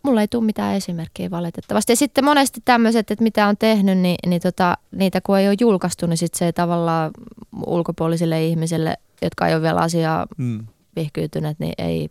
mulla 0.03 0.21
ei 0.21 0.29
tule 0.29 0.45
mitään 0.45 0.77
esimerkkiä 0.77 1.31
valitettavasti. 1.31 1.93
Ja 1.93 1.97
sitten 1.97 2.25
monesti 2.25 2.61
tämmöiset, 2.65 3.11
että 3.11 3.23
mitä 3.23 3.49
on 3.49 3.57
tehnyt, 3.57 3.99
niin, 3.99 4.17
niin 4.27 4.43
tota, 4.43 4.79
niitä 4.91 5.21
kun 5.21 5.39
ei 5.39 5.49
ole 5.49 5.57
julkaistu, 5.61 6.07
niin 6.07 6.17
sitten 6.17 6.39
se 6.39 6.47
ei 6.47 6.53
tavallaan 6.53 7.11
ulkopuolisille 7.67 8.45
ihmisille, 8.45 8.97
jotka 9.23 9.49
ei 9.49 9.55
ole 9.55 9.63
vielä 9.63 9.81
asiaa 9.81 10.27
hmm. 10.39 10.67
vihkyytyneet, 10.97 11.59
niin 11.59 11.75
ei 11.79 12.11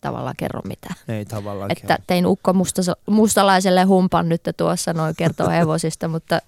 tavallaan 0.00 0.34
kerro 0.36 0.60
mitään. 0.64 0.94
Ei 1.08 1.24
tavallaan 1.24 1.72
Että 1.72 1.86
kerro. 1.86 2.04
tein 2.06 2.26
ukko 2.26 2.52
musta, 2.52 2.82
mustalaiselle 3.06 3.82
humpan 3.84 4.28
nyt 4.28 4.42
tuossa 4.56 4.92
noin 4.92 5.14
kertoo 5.16 5.50
hevosista, 5.50 6.08
mutta, 6.08 6.40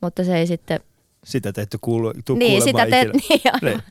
mutta 0.00 0.24
se 0.24 0.36
ei 0.36 0.46
sitten... 0.46 0.80
Sitä 1.24 1.52
te 1.52 1.62
ette 1.62 1.78
kuulu, 1.80 2.12
tuu 2.24 2.36
niin, 2.36 2.62
sitä 2.62 2.86
te, 2.86 3.04
niin, 3.28 3.40
niin. 3.62 3.82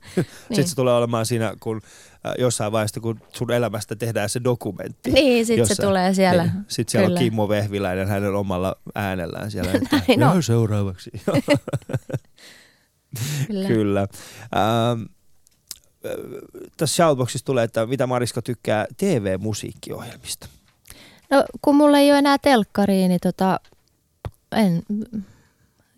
Sitten 0.48 0.68
se 0.68 0.76
tulee 0.76 0.94
olemaan 0.94 1.26
siinä, 1.26 1.54
kun 1.60 1.82
äh, 2.26 2.34
jossain 2.40 2.72
vaiheessa, 2.72 3.00
kun 3.00 3.22
sun 3.34 3.52
elämästä 3.52 3.96
tehdään 3.96 4.30
se 4.30 4.42
dokumentti. 4.44 5.12
Niin, 5.12 5.46
sitten 5.46 5.68
se 5.68 5.82
tulee 5.82 6.14
siellä. 6.14 6.44
Niin, 6.44 6.54
sitten 6.68 6.92
siellä 6.92 7.08
Kyllä. 7.08 7.18
on 7.18 7.24
Kimmo 7.24 7.50
Vehviläinen 7.50 8.08
hänen 8.08 8.36
omalla 8.36 8.76
äänellään 8.96 9.52
siellä. 9.52 9.72
Että, 9.72 10.02
Näin 10.18 10.36
on. 10.36 10.44
seuraavaksi. 10.44 11.12
Kyllä. 13.48 13.68
Kyllä. 13.68 14.02
Ähm, 14.56 15.02
tässä 16.78 16.96
Shoutboxissa 16.96 17.46
tulee, 17.46 17.64
että 17.64 17.86
mitä 17.86 18.08
Mariska 18.08 18.42
tykkää 18.42 18.86
TV-musiikkiohjelmista? 18.98 20.48
No 21.30 21.44
kun 21.62 21.76
mulla 21.76 21.98
ei 21.98 22.12
ole 22.12 22.20
enää 22.20 22.38
telkkariin, 22.38 23.10
niin 23.10 23.20
tota, 23.24 23.60
en, 24.52 24.84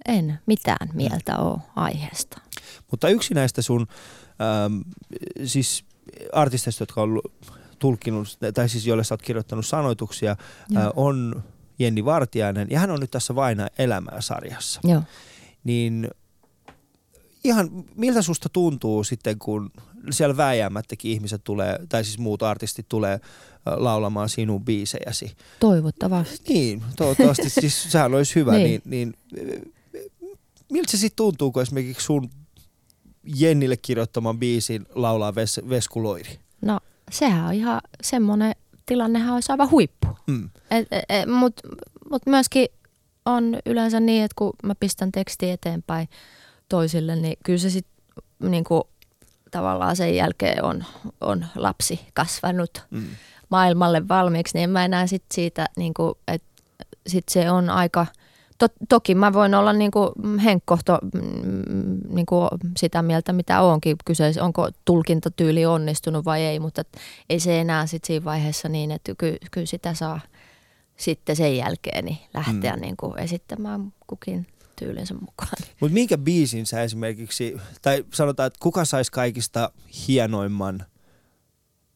en 0.07 0.39
mitään 0.45 0.89
mieltä 0.93 1.37
ole 1.37 1.59
aiheesta. 1.75 2.41
Mutta 2.91 3.09
yksi 3.09 3.33
näistä 3.33 3.61
sun 3.61 3.87
ähm, 4.41 4.79
siis 5.45 5.85
artisteista, 6.33 6.81
jotka 6.81 7.01
on 7.01 7.21
tulkinut, 7.79 8.37
tai 8.53 8.69
siis 8.69 8.87
joille 8.87 9.03
sä 9.03 9.13
oot 9.13 9.21
kirjoittanut 9.21 9.65
sanoituksia, 9.65 10.31
äh, 10.77 10.87
on 10.95 11.43
Jenni 11.79 12.05
Vartiainen, 12.05 12.67
ja 12.71 12.79
hän 12.79 12.91
on 12.91 12.99
nyt 12.99 13.11
tässä 13.11 13.35
Vaina 13.35 13.67
elämää 13.77 14.21
sarjassa. 14.21 14.79
Joo. 14.83 15.01
Niin 15.63 16.09
ihan 17.43 17.69
miltä 17.95 18.21
susta 18.21 18.49
tuntuu 18.49 19.03
sitten, 19.03 19.39
kun 19.39 19.71
siellä 20.11 20.37
vääjäämättäkin 20.37 21.11
ihmiset 21.11 21.41
tulee, 21.43 21.79
tai 21.89 22.03
siis 22.03 22.17
muut 22.17 22.43
artistit 22.43 22.85
tulee 22.89 23.19
laulamaan 23.65 24.29
sinun 24.29 24.65
biisejäsi? 24.65 25.35
Toivottavasti. 25.59 26.53
Niin, 26.53 26.83
toivottavasti. 26.97 27.49
siis 27.59 27.83
sehän 27.83 28.13
olisi 28.13 28.35
hyvä. 28.35 28.57
niin. 28.57 28.81
Niin, 28.85 29.13
niin, 29.33 29.73
miltä 30.71 30.91
se 30.91 30.97
sitten 30.97 31.17
tuntuu, 31.17 31.51
kun 31.51 31.61
esimerkiksi 31.61 32.05
sun 32.05 32.29
Jennille 33.35 33.77
kirjoittaman 33.77 34.39
biisin 34.39 34.85
laulaa 34.95 35.35
Ves, 35.35 35.61
Vesku 35.69 36.03
Loiri? 36.03 36.39
No 36.61 36.79
sehän 37.11 37.45
on 37.45 37.53
ihan 37.53 37.81
semmoinen, 38.01 38.55
tilannehan 38.85 39.35
olisi 39.35 39.51
aivan 39.51 39.71
huippu. 39.71 40.07
Mm. 40.27 40.49
Mutta 41.39 41.67
mut 42.09 42.25
myöskin 42.25 42.67
on 43.25 43.59
yleensä 43.65 43.99
niin, 43.99 44.23
että 44.23 44.35
kun 44.35 44.53
mä 44.63 44.75
pistän 44.75 45.11
teksti 45.11 45.49
eteenpäin 45.49 46.07
toisille, 46.73 47.15
niin 47.15 47.37
kyllä 47.45 47.59
se 47.59 47.69
sitten 47.69 47.93
niin 48.39 48.63
tavallaan 49.51 49.95
sen 49.95 50.15
jälkeen 50.15 50.63
on, 50.63 50.85
on 51.21 51.45
lapsi 51.55 51.99
kasvanut 52.13 52.83
mm. 52.91 53.03
maailmalle 53.49 54.07
valmiiksi, 54.07 54.57
niin 54.57 54.63
en 54.63 54.69
mä 54.69 54.85
enää 54.85 55.07
sit 55.07 55.23
siitä, 55.33 55.65
niin 55.77 55.93
kuin, 55.93 56.13
että 56.27 56.63
sit 57.07 57.23
se 57.29 57.51
on 57.51 57.69
aika– 57.69 58.05
to, 58.57 58.67
toki 58.89 59.15
mä 59.15 59.33
voin 59.33 59.55
olla 59.55 59.73
niin 59.73 59.91
kuin 59.91 60.39
henkkohto 60.39 60.99
mm, 61.13 62.15
niin 62.15 62.25
kuin 62.25 62.49
sitä 62.77 63.01
mieltä, 63.01 63.33
mitä 63.33 63.61
onkin 63.61 63.95
kyseessä, 64.05 64.43
onko 64.43 64.69
tulkintatyyli 64.85 65.65
onnistunut 65.65 66.25
vai 66.25 66.41
ei, 66.41 66.59
mutta 66.59 66.83
ei 67.29 67.39
se 67.39 67.59
enää 67.59 67.85
sit 67.85 68.03
siinä 68.05 68.25
vaiheessa 68.25 68.69
niin, 68.69 68.91
että 68.91 69.13
ky, 69.17 69.37
kyllä 69.51 69.67
sitä 69.67 69.93
saa 69.93 70.19
sitten 70.97 71.35
sen 71.35 71.57
jälkeen 71.57 72.05
niin 72.05 72.17
lähteä 72.33 72.75
mm. 72.75 72.81
niin 72.81 72.97
kuin 72.97 73.19
esittämään 73.19 73.93
kukin 74.07 74.47
tyylinsä 74.75 75.13
mukaan. 75.13 75.51
Mutta 75.81 75.93
minkä 75.93 76.17
biisin 76.17 76.65
sä 76.65 76.83
esimerkiksi, 76.83 77.57
tai 77.81 78.05
sanotaan, 78.13 78.47
että 78.47 78.59
kuka 78.59 78.85
saisi 78.85 79.11
kaikista 79.11 79.71
hienoimman 80.07 80.85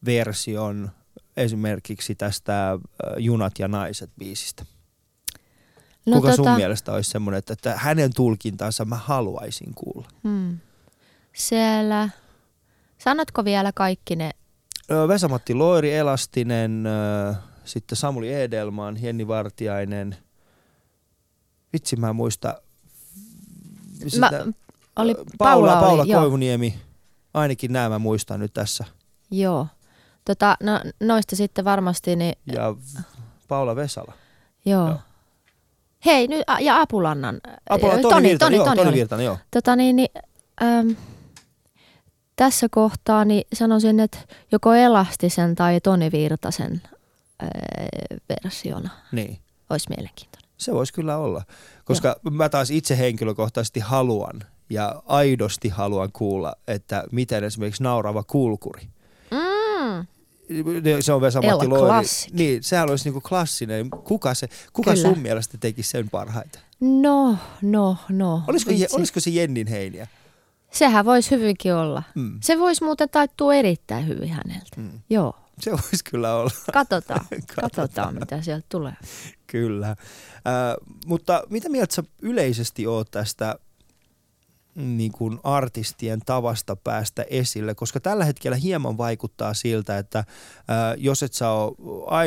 version 0.04 0.90
esimerkiksi 1.36 2.14
tästä 2.14 2.78
Junat 3.18 3.58
ja 3.58 3.68
naiset 3.68 4.10
biisistä? 4.18 4.64
No 6.06 6.16
Kuka 6.16 6.30
tota, 6.30 6.36
sun 6.36 6.56
mielestä 6.56 6.92
olisi 6.92 7.10
semmoinen, 7.10 7.38
että, 7.38 7.52
että 7.52 7.74
hänen 7.76 8.14
tulkintansa 8.14 8.84
mä 8.84 8.96
haluaisin 8.96 9.74
kuulla? 9.74 10.08
Hmm. 10.24 10.58
Siellä, 11.32 12.08
sanotko 12.98 13.44
vielä 13.44 13.72
kaikki 13.74 14.16
ne? 14.16 14.30
Vesamatti 15.08 15.54
Loiri, 15.54 15.94
Elastinen, 15.94 16.84
sitten 17.64 17.96
Samuli 17.96 18.34
Edelman, 18.34 19.02
Jenni 19.02 19.28
Vartiainen. 19.28 20.16
Vitsi 21.72 21.96
mä 21.96 22.12
muista. 22.12 22.62
Sitä, 24.06 24.30
mä, 24.30 24.52
oli, 24.96 25.14
Paula, 25.14 25.72
Paula, 25.72 25.78
oli, 25.78 25.96
Paula 25.96 26.20
Koivuniemi. 26.20 26.74
Ainakin 27.34 27.72
nämä 27.72 27.88
mä 27.88 27.98
muistan 27.98 28.40
nyt 28.40 28.52
tässä. 28.54 28.84
Joo. 29.30 29.66
Tota, 30.24 30.56
no, 30.62 30.80
noista 31.00 31.36
sitten 31.36 31.64
varmasti. 31.64 32.16
Niin... 32.16 32.34
Ja 32.46 32.74
Paula 33.48 33.76
Vesala. 33.76 34.12
Joo. 34.64 34.88
joo. 34.88 34.98
Hei, 36.04 36.28
nyt, 36.28 36.42
ja 36.60 36.80
Apulannan. 36.80 37.40
Apulannan, 37.70 38.02
Toni, 38.02 38.12
Toni, 38.14 38.28
Virtanen, 38.28 38.38
Toni, 38.38 38.56
joo, 38.56 38.64
Toni, 38.64 38.84
Toni 38.84 38.96
Virtanen, 38.96 39.26
joo. 39.26 39.38
Tota 39.50 39.76
niin, 39.76 39.96
niin 39.96 40.08
äm, 40.62 40.96
tässä 42.36 42.66
kohtaa 42.70 43.24
niin 43.24 43.44
sanoisin, 43.54 44.00
että 44.00 44.18
joko 44.52 44.74
Elastisen 44.74 45.54
tai 45.54 45.80
Toni 45.80 46.12
Virtasen 46.12 46.82
ää, 47.38 47.50
versiona 48.28 48.90
niin. 49.12 49.38
olisi 49.70 49.88
mielenkiintoinen. 49.88 50.37
Se 50.58 50.74
voisi 50.74 50.92
kyllä 50.92 51.16
olla, 51.16 51.42
koska 51.84 52.08
joo. 52.08 52.34
mä 52.34 52.48
taas 52.48 52.70
itse 52.70 52.98
henkilökohtaisesti 52.98 53.80
haluan 53.80 54.44
ja 54.70 55.02
aidosti 55.06 55.68
haluan 55.68 56.12
kuulla, 56.12 56.54
että 56.66 57.04
miten 57.12 57.44
esimerkiksi 57.44 57.82
naurava 57.82 58.22
kulkuri– 58.22 58.88
se 61.00 61.12
on 61.12 61.20
Vesa-Matti 61.20 61.66
Loiri. 61.66 62.08
Niin, 62.32 62.62
sehän 62.62 62.90
olisi 62.90 63.04
niinku 63.04 63.20
klassinen. 63.20 63.90
Kuka, 63.90 64.34
se, 64.34 64.48
kuka 64.72 64.96
sun 64.96 65.18
mielestä 65.18 65.58
teki 65.58 65.82
sen 65.82 66.10
parhaiten? 66.10 66.62
No, 66.80 67.36
no, 67.62 67.96
no. 68.08 68.42
Olisiko, 68.46 68.72
je, 68.72 68.86
olisiko 68.92 69.20
se 69.20 69.30
Jennin 69.30 69.66
heiniä? 69.66 70.06
Sehän 70.70 71.04
voisi 71.04 71.30
hyvinkin 71.30 71.74
olla. 71.74 72.02
Mm. 72.14 72.38
Se 72.42 72.58
voisi 72.58 72.84
muuten 72.84 73.08
taittua 73.08 73.54
erittäin 73.54 74.06
hyvin 74.08 74.28
häneltä. 74.28 74.76
Mm. 74.76 74.90
Joo. 75.10 75.36
Se 75.60 75.70
voisi 75.70 76.04
kyllä 76.10 76.34
olla. 76.34 76.50
Katsotaan, 76.72 77.26
katsotaan 77.60 78.14
mitä 78.14 78.42
sieltä 78.42 78.66
tulee. 78.68 78.96
Kyllä. 79.50 79.88
Äh, 79.88 79.96
mutta 81.06 81.42
mitä 81.50 81.68
mieltä 81.68 81.94
sä 81.94 82.02
yleisesti 82.22 82.86
oot 82.86 83.10
tästä 83.10 83.58
niin 84.78 85.12
kuin 85.12 85.38
artistien 85.42 86.20
tavasta 86.26 86.76
päästä 86.76 87.24
esille, 87.30 87.74
koska 87.74 88.00
tällä 88.00 88.24
hetkellä 88.24 88.56
hieman 88.56 88.98
vaikuttaa 88.98 89.54
siltä, 89.54 89.98
että 89.98 90.24
ää, 90.68 90.94
jos 90.98 91.22
et 91.22 91.32
saa 91.32 91.70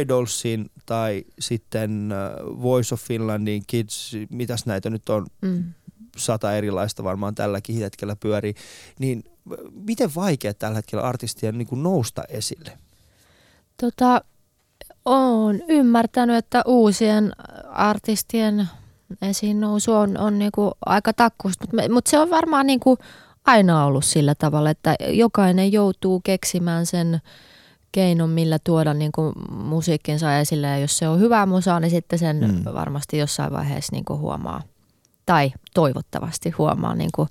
Idolsin 0.02 0.72
tai 0.86 1.24
sitten 1.40 2.12
ää, 2.12 2.32
Voice 2.62 2.94
of 2.94 3.02
Finlandin 3.02 3.64
Kids, 3.68 4.16
mitäs 4.30 4.66
näitä 4.66 4.90
nyt 4.90 5.10
on, 5.10 5.26
mm. 5.42 5.74
sata 6.18 6.56
erilaista 6.56 7.04
varmaan 7.04 7.36
tälläkin 7.36 7.78
hetkellä 7.78 8.16
pyörii, 8.16 8.54
niin 9.00 9.24
miten 9.74 10.16
vaikea 10.16 10.54
tällä 10.54 10.76
hetkellä 10.76 11.04
artistien 11.04 11.58
niin 11.58 11.68
kuin 11.68 11.84
nousta 11.84 12.24
esille? 12.30 12.78
Tota, 13.82 14.22
olen 15.06 15.64
ymmärtänyt, 15.68 16.36
että 16.36 16.62
uusien 16.66 17.32
artistien 17.72 18.70
esiin 19.22 19.62
nousu 19.62 19.94
on, 19.94 20.18
on 20.18 20.40
niinku 20.40 20.72
aika 20.86 21.14
takkusta, 21.14 21.66
mutta 21.72 21.94
mut 21.94 22.08
se 22.08 22.20
on 22.20 22.30
varmaan 22.30 22.68
niinku 22.68 22.98
aina 23.46 23.86
ollut 23.86 24.06
sillä 24.06 24.36
tavalla, 24.36 24.70
että 24.70 24.96
jokainen 25.10 25.72
joutuu 25.72 26.22
keksimään 26.24 26.86
sen 26.86 27.22
keinon, 27.92 28.30
millä 28.30 28.60
tuoda 28.64 28.94
niinku 28.94 29.34
musiikkinsa 29.52 30.38
esille 30.38 30.68
ja 30.68 30.78
jos 30.78 30.98
se 30.98 31.08
on 31.08 31.20
hyvää 31.20 31.46
musaa, 31.46 31.80
niin 31.80 31.92
sitten 31.92 32.20
sen 32.20 32.38
mm. 32.38 32.74
varmasti 32.74 33.18
jossain 33.18 33.54
vaiheessa 33.54 33.96
niinku 33.96 34.18
huomaa 34.18 34.62
tai 35.26 35.52
toivottavasti 35.74 36.50
huomaa 36.50 36.96
niinku 36.96 37.28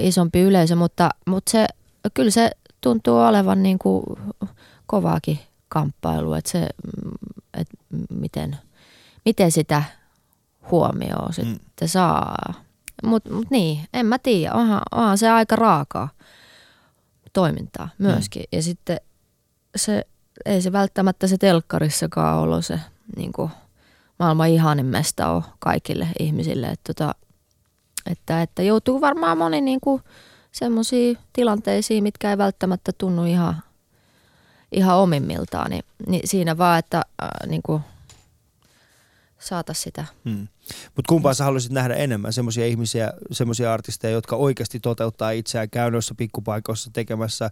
isompi 0.00 0.40
yleisö, 0.40 0.76
mutta, 0.76 1.10
mutta 1.26 1.50
se, 1.50 1.66
kyllä 2.14 2.30
se 2.30 2.50
tuntuu 2.80 3.18
olevan 3.18 3.62
niinku 3.62 4.18
kovaakin 4.86 5.38
kamppailu, 5.70 6.34
että 6.34 6.50
se, 6.50 6.68
että 7.54 7.74
miten, 8.10 8.58
miten 9.24 9.52
sitä 9.52 9.82
huomioon 10.70 11.28
mm. 11.28 11.34
sitten 11.34 11.60
mm. 11.80 11.88
saa. 11.88 12.54
Mutta 13.02 13.32
mut 13.32 13.50
niin, 13.50 13.80
en 13.92 14.06
mä 14.06 14.18
tiedä, 14.18 14.54
onhan, 14.54 14.82
onhan 14.90 15.18
se 15.18 15.28
aika 15.28 15.56
raakaa 15.56 16.08
toimintaa 17.32 17.88
myöskin. 17.98 18.42
Mm. 18.42 18.56
Ja 18.56 18.62
sitten 18.62 19.00
se, 19.76 20.06
ei 20.44 20.62
se 20.62 20.72
välttämättä 20.72 21.26
se 21.26 21.38
telkkarissakaan 21.38 22.38
ollut 22.38 22.66
se 22.66 22.80
niin 23.16 23.32
kuin, 23.32 23.50
maailman 24.18 24.48
ihanin 24.48 24.86
mesta 24.86 25.28
on 25.28 25.42
kaikille 25.58 26.08
ihmisille. 26.18 26.66
Että, 26.66 26.94
tota, 26.94 27.14
että, 28.06 28.42
että 28.42 28.62
joutuu 28.62 29.00
varmaan 29.00 29.38
moni 29.38 29.60
niin 29.60 29.80
semmoisiin 30.52 31.18
tilanteisiin, 31.32 32.02
mitkä 32.02 32.30
ei 32.30 32.38
välttämättä 32.38 32.92
tunnu 32.98 33.24
ihan, 33.24 33.62
ihan 34.72 34.96
omimmiltaan. 34.96 35.70
Niin, 35.70 35.84
niin 36.06 36.28
siinä 36.28 36.58
vaan, 36.58 36.78
että 36.78 37.02
äh, 37.22 37.48
niin 37.48 37.62
kuin, 37.62 37.82
saata 39.40 39.74
sitä. 39.74 40.04
Hmm. 40.24 40.48
Mutta 40.96 41.08
kumpaa 41.08 41.34
sä 41.34 41.44
haluaisit 41.44 41.72
nähdä 41.72 41.94
enemmän? 41.94 42.32
Semmoisia 42.32 42.66
ihmisiä, 42.66 43.12
semmoisia 43.32 43.72
artisteja, 43.72 44.12
jotka 44.12 44.36
oikeasti 44.36 44.80
toteuttaa 44.80 45.30
itseään 45.30 45.70
käynnössä 45.70 46.14
pikkupaikoissa 46.14 46.90
tekemässä 46.92 47.44
äh, 47.44 47.50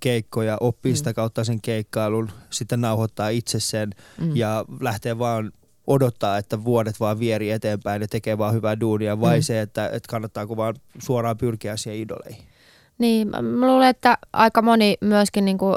keikkoja, 0.00 0.56
oppii 0.60 0.92
hmm. 0.92 0.96
sitä 0.96 1.14
kautta 1.14 1.44
sen 1.44 1.60
keikkailun, 1.60 2.30
sitten 2.50 2.80
nauhoittaa 2.80 3.28
itse 3.28 3.60
sen 3.60 3.90
hmm. 4.20 4.36
ja 4.36 4.64
lähtee 4.80 5.18
vaan 5.18 5.52
odottaa, 5.86 6.38
että 6.38 6.64
vuodet 6.64 7.00
vaan 7.00 7.18
vieri 7.18 7.50
eteenpäin 7.50 8.02
ja 8.02 8.08
tekee 8.08 8.38
vaan 8.38 8.54
hyvää 8.54 8.80
duunia, 8.80 9.20
vai 9.20 9.36
hmm. 9.36 9.42
se, 9.42 9.60
että, 9.60 9.86
että 9.86 10.08
kannattaako 10.08 10.56
vaan 10.56 10.74
suoraan 10.98 11.36
pyrkiä 11.36 11.76
siihen 11.76 12.00
idoleihin? 12.00 12.51
Niin, 12.98 13.28
mä 13.28 13.66
luulen, 13.66 13.88
että 13.88 14.18
aika 14.32 14.62
moni 14.62 14.96
myöskin 15.00 15.44
niin 15.44 15.58
kuin 15.58 15.76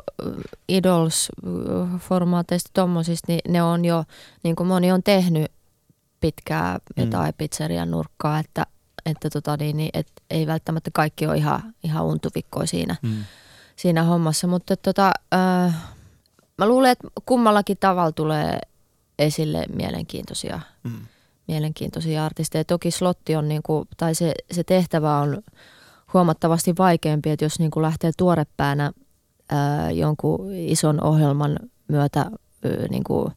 Idols-formaateista 0.72 2.70
tommosista, 2.74 3.32
niin 3.32 3.42
ne 3.48 3.64
on 3.64 3.86
jo, 3.86 4.04
niin 4.44 4.56
kuin 4.56 4.68
moni 4.68 4.92
on 4.92 5.04
tehnyt 5.04 5.52
pitkää 6.20 6.78
mm. 6.78 7.04
jotain 7.04 7.30
mm. 7.30 7.38
pizzerian 7.38 7.92
nurkkaa, 7.92 8.40
että, 8.40 8.66
että 9.06 9.30
tota 9.30 9.58
niin, 9.58 9.78
niin, 9.78 9.90
et 9.94 10.08
ei 10.30 10.48
välttämättä 10.48 10.90
kaikki 10.94 11.28
ole 11.28 11.38
ihan, 11.38 11.74
ihan 11.84 12.06
untuvikkoja 12.06 12.68
siinä, 12.68 12.96
mm. 13.02 13.24
siinä 13.76 14.04
hommassa, 14.04 14.48
mutta 14.48 14.78
tota, 14.78 15.12
äh, 15.34 15.76
mä 16.58 16.68
luulen, 16.68 16.92
että 16.92 17.08
kummallakin 17.26 17.78
tavalla 17.80 18.12
tulee 18.12 18.60
esille 19.20 19.66
mielenkiintoisia, 19.76 20.60
mm. 20.84 21.00
mielenkiintoisia 21.48 22.26
artisteja. 22.26 22.64
Toki 22.64 22.92
slotti 22.92 23.36
on, 23.36 23.48
niin 23.48 23.64
kuin, 23.64 23.88
tai 23.98 24.16
se, 24.16 24.34
se 24.52 24.64
tehtävä 24.64 25.18
on 25.18 25.42
huomattavasti 26.16 26.74
vaikeampi, 26.78 27.30
että 27.30 27.46
jos 27.46 27.60
niin 27.60 27.72
kuin 27.72 27.84
lähtee 27.84 28.12
tuorepäänä 28.18 28.92
ää, 29.50 29.92
jonkun 29.92 30.54
ison 30.54 31.04
ohjelman 31.04 31.60
myötä 31.88 32.20
ää, 32.20 32.32
niin 32.90 33.04
kuin 33.04 33.32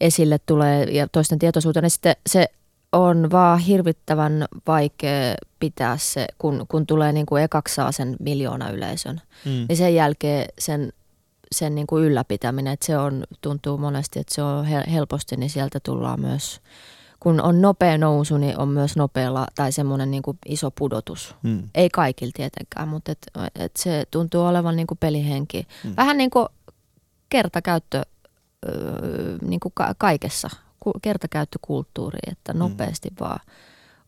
esille 0.00 0.38
tulee 0.46 0.84
ja 0.84 1.08
toisten 1.08 1.38
tietoisuuteen, 1.38 1.82
niin 1.82 1.90
sitten 1.90 2.16
se 2.26 2.46
on 2.92 3.30
vaan 3.30 3.58
hirvittävän 3.58 4.46
vaikea 4.66 5.34
pitää 5.60 5.96
se, 5.96 6.26
kun, 6.38 6.64
kun 6.68 6.86
tulee 6.86 7.12
niin 7.12 7.26
kuin 7.26 7.42
ekaksi 7.42 7.74
saa 7.74 7.92
sen 7.92 8.16
miljoona 8.20 8.70
yleisön. 8.70 9.20
Mm. 9.44 9.66
Niin 9.68 9.76
sen 9.76 9.94
jälkeen 9.94 10.48
sen, 10.58 10.92
sen 11.52 11.74
niin 11.74 11.86
kuin 11.86 12.04
ylläpitäminen, 12.04 12.72
että 12.72 12.86
se 12.86 12.98
on, 12.98 13.24
tuntuu 13.40 13.78
monesti, 13.78 14.18
että 14.18 14.34
se 14.34 14.42
on 14.42 14.64
helposti, 14.64 15.36
niin 15.36 15.50
sieltä 15.50 15.80
tullaan 15.80 16.20
myös 16.20 16.60
kun 17.20 17.40
on 17.40 17.62
nopea 17.62 17.98
nousu, 17.98 18.36
niin 18.36 18.58
on 18.58 18.68
myös 18.68 18.96
nopealla 18.96 19.46
tai 19.54 19.72
semmoinen 19.72 20.10
niin 20.10 20.22
iso 20.46 20.70
pudotus. 20.70 21.34
Hmm. 21.42 21.62
Ei 21.74 21.90
kaikilla 21.90 22.32
tietenkään, 22.34 22.88
mutta 22.88 23.12
et, 23.12 23.26
et 23.54 23.76
se 23.76 24.04
tuntuu 24.10 24.42
olevan 24.42 24.76
niin 24.76 24.86
kuin 24.86 24.98
pelihenki. 24.98 25.66
Hmm. 25.84 25.94
Vähän 25.96 26.16
niin 26.16 26.30
kuin 26.30 26.46
kertakäyttö 27.28 28.02
öö, 28.68 29.38
niin 29.42 29.60
kuin 29.60 29.72
ka- 29.74 29.94
kaikessa 29.98 30.50
kertakäyttökulttuuri, 31.02 32.18
että 32.30 32.52
mm. 32.52 32.58
nopeasti 32.58 33.08
mm. 33.10 33.16
vaan 33.20 33.40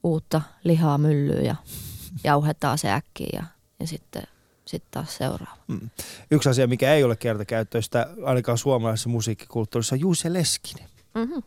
uutta 0.02 0.42
lihaa 0.64 0.98
myllyyn 0.98 1.44
ja 1.44 1.56
jauhetaan 2.24 2.78
se 2.78 2.92
äkkiä 2.92 3.28
ja, 3.32 3.44
ja 3.80 3.86
sitten 3.86 4.22
sitten 4.64 4.90
taas 4.90 5.16
seuraava. 5.16 5.56
Mm. 5.68 5.90
Yksi 6.30 6.48
asia, 6.48 6.66
mikä 6.66 6.94
ei 6.94 7.04
ole 7.04 7.16
kertakäyttöistä, 7.16 8.06
ainakaan 8.24 8.58
suomalaisessa 8.58 9.08
musiikkikulttuurissa, 9.08 9.94
on 9.94 10.00
Juuse 10.00 10.32
Leskinen. 10.32 10.88
Mm-hmm. 11.14 11.42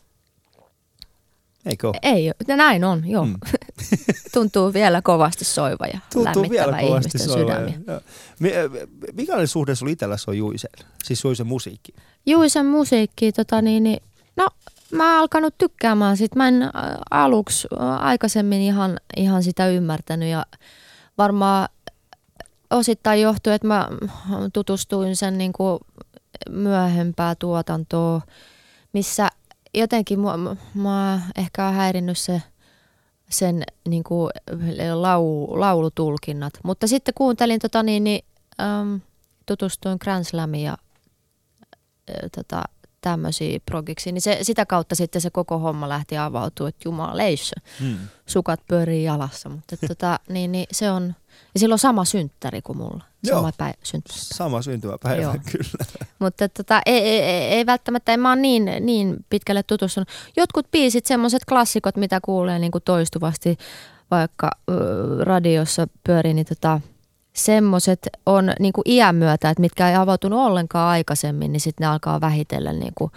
Eikö 1.66 1.88
ole? 1.88 1.98
Ei, 2.02 2.32
näin 2.48 2.84
on, 2.84 3.10
joo. 3.10 3.26
Mm. 3.26 3.36
Tuntuu 4.34 4.74
vielä 4.74 5.02
kovasti 5.02 5.46
soiva 5.46 5.86
ja 5.86 6.00
Tuntuu 6.14 6.24
lämmittävä 6.26 6.50
vielä 6.50 6.80
ihmisten 6.80 7.22
sydämiä. 7.22 7.80
Mikä 9.14 9.36
oli 9.36 9.48
suhde 9.48 9.76
sinulla 9.76 9.94
itselläsi 9.94 10.26
on 10.28 10.38
Juiseen, 10.38 10.86
siis 11.04 11.24
Juisen 11.24 11.48
musiikki? 11.48 11.94
Juisen 12.26 12.66
musiikki, 12.66 13.32
tota 13.32 13.62
niin, 13.62 13.84
niin, 13.84 14.04
no 14.36 14.48
mä 14.92 15.12
oon 15.12 15.20
alkanut 15.20 15.58
tykkäämään 15.58 16.18
sit. 16.18 16.36
Mä 16.36 16.48
en 16.48 16.70
aluksi 17.12 17.68
aikaisemmin 18.00 18.62
ihan, 18.62 19.00
ihan 19.18 19.44
sitä 19.44 19.68
ymmärtänyt 19.68 20.30
ja 20.30 20.46
varmaan 21.18 21.70
osittain 22.70 23.22
johtuu, 23.22 23.54
että 23.54 23.68
mä 23.68 23.90
tutustuin 24.54 25.16
sen 25.16 25.38
niin 25.38 25.54
kuin 25.54 25.80
myöhempää 26.50 27.36
tuotantoa, 27.36 28.22
missä 28.94 29.28
jotenkin 29.76 30.20
mua, 30.20 30.38
mua 30.74 31.20
ehkä 31.36 31.68
on 31.68 31.74
häirinnyt 31.74 32.18
se, 32.18 32.42
sen 33.30 33.64
niin 33.88 34.04
kuin 34.04 34.32
lau, 34.94 35.60
laulutulkinnat. 35.60 36.54
Mutta 36.64 36.88
sitten 36.88 37.14
kuuntelin 37.14 37.60
tota 37.60 37.84
niin, 37.84 38.04
niin 38.04 38.26
äm, 38.62 39.02
tutustuin 39.46 39.98
Grand 40.02 40.24
Slamiin 40.24 40.64
ja 40.64 40.78
ä, 42.10 42.30
tota, 42.36 42.64
tämmöisiä 43.06 43.60
progiksi, 43.66 44.12
niin 44.12 44.22
se, 44.22 44.40
sitä 44.42 44.66
kautta 44.66 44.96
sitten 44.96 45.22
se 45.22 45.30
koko 45.30 45.60
homma 45.60 45.90
lähti 45.90 46.18
avautumaan, 46.18 46.70
että 46.70 46.82
jumaleissa, 46.86 47.56
hmm. 47.80 47.98
sukat 48.26 48.60
pyörii 48.68 49.04
jalassa. 49.04 49.50
Mutta 49.50 49.76
tota, 49.88 50.20
niin, 50.30 50.52
niin 50.52 50.66
se 50.72 50.92
on, 50.92 51.16
ja 51.54 51.60
silloin 51.60 51.80
sama 51.80 52.06
synttäri 52.06 52.62
kuin 52.62 52.78
mulla. 52.78 53.04
Joo, 53.24 53.38
sama, 53.38 53.52
päivä, 53.58 53.78
synttäripäivä. 53.84 54.36
sama 54.36 54.62
syntymäpäivä, 54.62 55.22
Joo. 55.22 55.36
kyllä. 55.52 55.86
Mutta 56.20 56.50
tota, 56.50 56.82
ei, 56.86 57.02
ei, 57.02 57.22
ei, 57.22 57.54
ei, 57.54 57.66
välttämättä, 57.66 58.14
en 58.14 58.20
mä 58.20 58.30
oon 58.30 58.42
niin, 58.42 58.72
niin 58.80 59.26
pitkälle 59.30 59.64
tutustunut. 59.64 60.10
Jotkut 60.38 60.72
biisit, 60.72 61.06
semmoiset 61.06 61.46
klassikot, 61.46 61.96
mitä 61.96 62.20
kuulee 62.22 62.60
niin 62.60 62.72
kuin 62.72 62.84
toistuvasti, 62.84 63.58
vaikka 64.12 64.52
äh, 64.70 64.76
radiossa 65.20 65.88
pyörii, 66.04 66.34
niin 66.34 66.46
tota, 66.46 66.82
semmoiset 67.36 68.08
on 68.26 68.54
niin 68.60 68.74
kuin 68.74 68.84
iän 68.86 69.16
myötä, 69.16 69.50
että 69.50 69.62
mitkä 69.62 69.90
ei 69.90 69.96
avautunut 69.96 70.40
ollenkaan 70.40 70.90
aikaisemmin, 70.90 71.52
niin 71.52 71.62
sitten 71.62 71.86
ne 71.86 71.92
alkaa 71.92 72.22
vähitellen 72.22 72.80
niin 72.80 72.94
kuin 72.96 73.12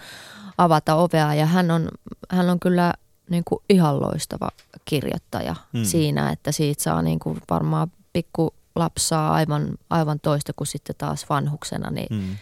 avata 0.57 0.95
ovea. 0.95 1.33
Ja 1.33 1.45
hän 1.45 1.71
on, 1.71 1.87
hän 2.29 2.49
on 2.49 2.59
kyllä 2.59 2.93
niin 3.29 3.43
kuin 3.45 3.59
ihan 3.69 4.01
loistava 4.01 4.49
kirjoittaja 4.85 5.55
hmm. 5.73 5.83
siinä, 5.83 6.29
että 6.29 6.51
siitä 6.51 6.83
saa 6.83 7.01
niin 7.01 7.19
kuin 7.19 7.41
varmaan 7.49 7.91
pikku 8.13 8.53
lapsaa 8.75 9.33
aivan, 9.33 9.69
aivan 9.89 10.19
toista 10.19 10.53
kuin 10.55 10.67
sitten 10.67 10.95
taas 10.97 11.25
vanhuksena 11.29 11.89
niin, 11.89 12.07
hmm. 12.09 12.35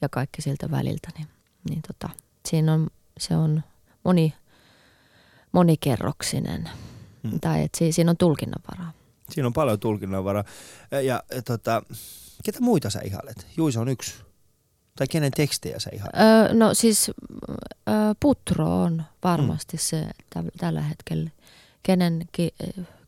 ja 0.00 0.08
kaikki 0.08 0.42
siltä 0.42 0.70
väliltä. 0.70 1.08
Niin, 1.18 1.28
niin 1.68 1.82
tota, 1.82 2.08
siinä 2.48 2.72
on, 2.72 2.86
se 3.18 3.36
on 3.36 3.62
moni, 4.04 4.34
monikerroksinen, 5.52 6.70
hmm. 7.22 7.40
tai 7.40 7.62
että 7.62 7.78
siinä 7.90 8.10
on 8.10 8.16
tulkinnanvaraa. 8.16 8.92
Siinä 9.32 9.46
on 9.46 9.52
paljon 9.52 9.80
tulkinnanvaraa. 9.80 10.44
Ja, 10.90 11.00
ja 11.00 11.22
tota, 11.44 11.82
ketä 12.44 12.60
muita 12.60 12.90
sä 12.90 13.00
ihailet? 13.04 13.46
Juisa 13.56 13.80
on 13.80 13.88
yksi. 13.88 14.14
Tai 14.96 15.06
kenen 15.06 15.32
tekstejä 15.36 15.78
sä 15.78 15.90
ihailet? 15.92 16.16
Öö, 16.20 16.54
no 16.54 16.74
siis 16.74 17.10
öö, 17.88 17.94
Putro 18.20 18.82
on 18.82 19.02
varmasti 19.24 19.76
mm. 19.76 19.80
se 19.80 20.06
t- 20.30 20.58
tällä 20.58 20.82
hetkellä, 20.82 21.30
kenen 21.82 22.28
ki- 22.32 22.54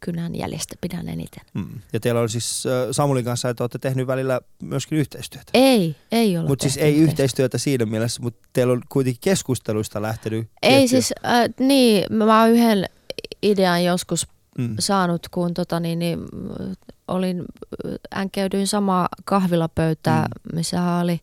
kynän 0.00 0.34
jäljestä 0.34 0.74
pidän 0.80 1.08
eniten. 1.08 1.42
Mm. 1.54 1.80
Ja 1.92 2.00
teillä 2.00 2.20
on 2.20 2.28
siis 2.28 2.64
Samulin 2.90 3.24
kanssa, 3.24 3.48
että 3.48 3.62
olette 3.64 3.78
tehnyt 3.78 4.06
välillä 4.06 4.40
myöskin 4.62 4.98
yhteistyötä. 4.98 5.50
Ei, 5.54 5.96
ei 6.12 6.38
ole 6.38 6.48
Mutta 6.48 6.62
siis 6.62 6.76
ei 6.76 6.96
yhteistyötä 6.96 7.58
siinä 7.58 7.86
mielessä, 7.86 8.22
mutta 8.22 8.48
teillä 8.52 8.72
on 8.72 8.82
kuitenkin 8.88 9.20
keskusteluista 9.20 10.02
lähtenyt. 10.02 10.48
Ei 10.62 10.70
tiettyä. 10.70 10.88
siis, 10.88 11.12
äh, 11.26 11.66
niin, 11.66 12.04
mä 12.10 12.40
oon 12.40 12.50
yhden 12.50 12.88
idean 13.42 13.84
joskus 13.84 14.26
mm. 14.58 14.76
saanut, 14.78 15.28
kun 15.28 15.54
tota, 15.54 15.80
niin, 15.80 15.98
niin, 15.98 16.18
olin, 17.08 17.44
änkeydyin 18.16 18.66
samaa 18.66 19.08
kahvilapöytää, 19.24 20.22
mm. 20.22 20.56
missä 20.56 20.96
oli 20.96 21.20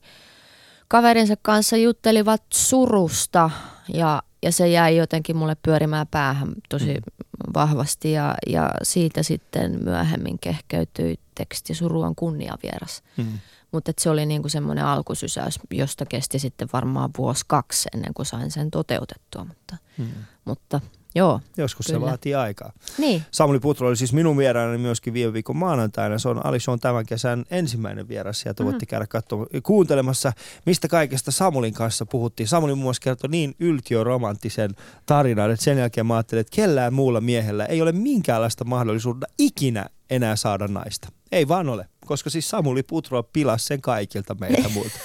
kaverinsa 0.88 1.36
kanssa 1.42 1.78
juttelivat 1.78 2.44
surusta 2.54 3.50
ja, 3.94 4.24
ja 4.44 4.52
se 4.52 4.68
jäi 4.68 4.98
jotenkin 4.98 5.38
mulle 5.38 5.56
pyörimään 5.64 6.08
päähän 6.08 6.54
tosi 6.70 6.94
mm. 6.94 7.54
vahvasti 7.54 8.12
ja, 8.12 8.36
ja 8.48 8.72
siitä 8.84 9.24
sitten 9.24 9.84
myöhemmin 9.84 10.40
kehkeytyi 10.40 11.20
teksti 11.36 11.74
Suru 11.74 12.02
on 12.02 12.16
kunniavieras. 12.16 13.04
Mm. 13.18 13.40
Mutta 13.72 13.92
se 13.98 14.10
oli 14.10 14.26
niinku 14.26 14.50
semmoinen 14.50 14.86
alkusysäys, 14.86 15.60
josta 15.72 16.06
kesti 16.06 16.40
sitten 16.40 16.70
varmaan 16.74 17.10
vuosi 17.18 17.46
kaksi 17.48 17.90
ennen 17.94 18.14
kuin 18.14 18.26
sain 18.26 18.52
sen 18.52 18.72
toteutettua. 18.72 19.46
Mutta, 19.46 19.78
mm. 19.98 20.08
mutta 20.46 20.82
Joo, 21.16 21.42
Joskus 21.58 21.86
kyllä. 21.86 22.00
se 22.00 22.06
vaatii 22.06 22.36
aikaa. 22.36 22.72
Niin. 22.98 23.24
Samuli 23.32 23.60
Putro 23.60 23.88
oli 23.88 23.96
siis 23.96 24.14
minun 24.14 24.38
vieraani 24.38 24.78
myöskin 24.78 25.14
viime 25.14 25.34
viikon 25.34 25.58
maanantaina. 25.58 26.20
Se 26.20 26.30
on 26.30 26.46
Ali 26.46 26.58
on 26.68 26.80
tämän 26.80 27.06
kesän 27.06 27.46
ensimmäinen 27.52 28.08
vieras. 28.08 28.40
Sieltä 28.40 28.64
mm-hmm. 28.64 28.72
voitte 28.72 28.86
käydä 28.86 29.08
katsomaan, 29.08 29.48
kuuntelemassa, 29.64 30.34
mistä 30.66 30.88
kaikesta 30.88 31.32
Samulin 31.32 31.74
kanssa 31.74 32.06
puhuttiin. 32.06 32.48
Samuli 32.48 32.76
muun 32.76 32.84
muassa 32.84 33.02
kertoi 33.04 33.30
niin 33.30 33.56
yltiöromanttisen 33.60 34.72
tarinan, 35.06 35.52
että 35.52 35.64
sen 35.64 35.78
jälkeen 35.78 36.06
mä 36.06 36.16
ajattelin, 36.16 36.42
että 36.42 36.56
kellään 36.56 36.94
muulla 36.94 37.22
miehellä 37.22 37.66
ei 37.66 37.82
ole 37.82 37.92
minkäänlaista 37.92 38.66
mahdollisuutta 38.66 39.28
ikinä 39.38 39.86
enää 40.10 40.36
saada 40.36 40.68
naista. 40.68 41.10
Ei 41.32 41.48
vaan 41.48 41.70
ole 41.70 41.88
koska 42.12 42.30
siis 42.30 42.50
Samuli 42.50 42.84
Putro 42.84 43.24
pilasi 43.24 43.66
sen 43.66 43.82
kaikilta 43.82 44.36
meiltä 44.40 44.70
muilta. 44.76 45.00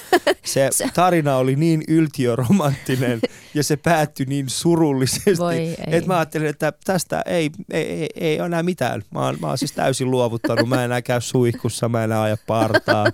Se 0.45 0.69
tarina 0.93 1.35
oli 1.35 1.55
niin 1.55 1.83
yltiöromanttinen 1.87 3.19
ja 3.53 3.63
se 3.63 3.77
päättyi 3.77 4.25
niin 4.25 4.49
surullisesti, 4.49 5.75
että 5.87 6.07
mä 6.07 6.17
ajattelin, 6.17 6.47
että 6.47 6.73
tästä 6.85 7.21
ei, 7.25 7.51
ei, 7.71 7.83
ei, 7.83 8.09
ei 8.15 8.39
ole 8.39 8.45
enää 8.45 8.63
mitään. 8.63 9.03
Mä 9.11 9.19
oon, 9.19 9.37
mä 9.41 9.47
oon 9.47 9.57
siis 9.57 9.71
täysin 9.71 10.11
luovuttanut, 10.11 10.69
mä 10.69 10.75
en 10.75 10.81
enää 10.81 11.01
käy 11.01 11.21
suihkussa, 11.21 11.89
mä 11.89 12.03
en 12.03 12.03
enää 12.03 12.21
aja 12.21 12.37
partaa, 12.47 13.05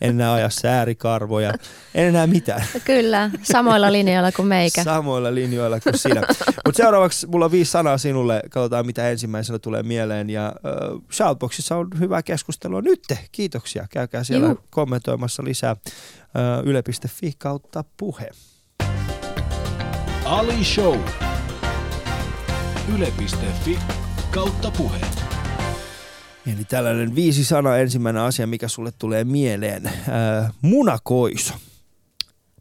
en 0.00 0.10
enää 0.10 0.32
aja 0.32 0.50
säärikarvoja, 0.50 1.52
en 1.94 2.06
enää 2.06 2.26
mitään. 2.26 2.64
Kyllä, 2.84 3.30
samoilla 3.42 3.92
linjoilla 3.92 4.32
kuin 4.32 4.48
meikä. 4.48 4.84
Samoilla 4.84 5.34
linjoilla 5.34 5.80
kuin 5.80 5.98
sinä. 5.98 6.22
Mutta 6.66 6.76
seuraavaksi 6.76 7.26
mulla 7.26 7.44
on 7.44 7.52
viisi 7.52 7.70
sanaa 7.70 7.98
sinulle, 7.98 8.42
katsotaan 8.50 8.86
mitä 8.86 9.10
ensimmäisenä 9.10 9.58
tulee 9.58 9.82
mieleen 9.82 10.30
ja 10.30 10.46
äh, 10.46 10.52
Shoutboxissa 11.12 11.76
on 11.76 11.88
hyvää 11.98 12.22
keskustelua 12.22 12.82
nyt. 12.82 13.00
Kiitoksia, 13.42 13.86
käykää 13.90 14.24
siellä 14.24 14.48
Juhu. 14.48 14.60
kommentoimassa 14.70 15.44
lisää 15.44 15.76
yle.fi 16.64 17.32
kautta 17.38 17.84
puhe. 17.96 18.30
Ali 20.24 20.64
Show. 20.64 21.00
Yle.fi 22.94 23.78
kautta 24.30 24.70
puhe. 24.70 25.00
Eli 26.46 26.64
tällainen 26.64 27.14
viisi 27.14 27.44
sana 27.44 27.76
ensimmäinen 27.76 28.22
asia, 28.22 28.46
mikä 28.46 28.68
sulle 28.68 28.92
tulee 28.98 29.24
mieleen. 29.24 29.86
Äh, 29.86 30.52
munakoiso. 30.60 31.54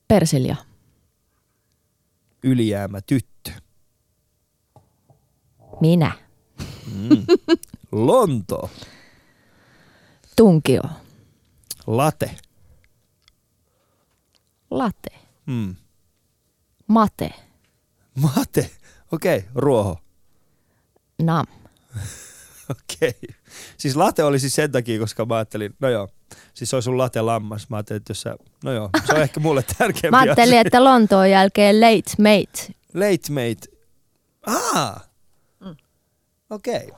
Persilja. 0.08 0.56
Ylijäämä 2.44 3.02
tyttö. 3.02 3.52
Minä. 5.82 6.12
Mm. 6.96 7.26
Lonto. 7.92 8.70
Tunkio. 10.36 10.82
Late. 11.88 12.36
Late. 14.72 15.10
Mm. 15.46 15.76
Mate. 16.88 17.34
Mate. 18.22 18.72
Okei, 19.12 19.38
okay. 19.38 19.50
ruoho. 19.56 19.98
Nam. 21.22 21.46
Okei. 22.72 23.10
Okay. 23.10 23.36
Siis 23.78 23.96
late 23.96 24.24
oli 24.24 24.40
siis 24.40 24.56
sen 24.56 24.72
takia, 24.72 25.00
koska 25.00 25.26
mä 25.26 25.36
ajattelin, 25.36 25.76
no 25.80 25.90
joo, 25.90 26.08
siis 26.54 26.70
se 26.70 26.76
olisi 26.76 26.86
sun 26.86 26.98
late 26.98 27.22
lammas. 27.22 27.70
Mä 27.70 27.78
ajattelin, 27.78 27.98
että 27.98 28.12
jos 28.12 28.22
sä, 28.22 28.36
no 28.64 28.72
joo, 28.72 28.90
se 29.06 29.14
on 29.14 29.22
ehkä 29.22 29.40
mulle 29.40 29.64
tärkeämpi 29.78 30.12
Mä 30.12 30.20
ajattelin, 30.20 30.50
asia. 30.50 30.62
että 30.62 30.84
Lontoon 30.84 31.30
jälkeen 31.30 31.82
late 31.82 32.12
mate. 32.18 32.74
Late 32.94 33.30
mate. 33.30 33.78
Ah, 34.46 35.10
mm. 35.60 35.76
okei. 36.50 36.76
Okay. 36.76 36.90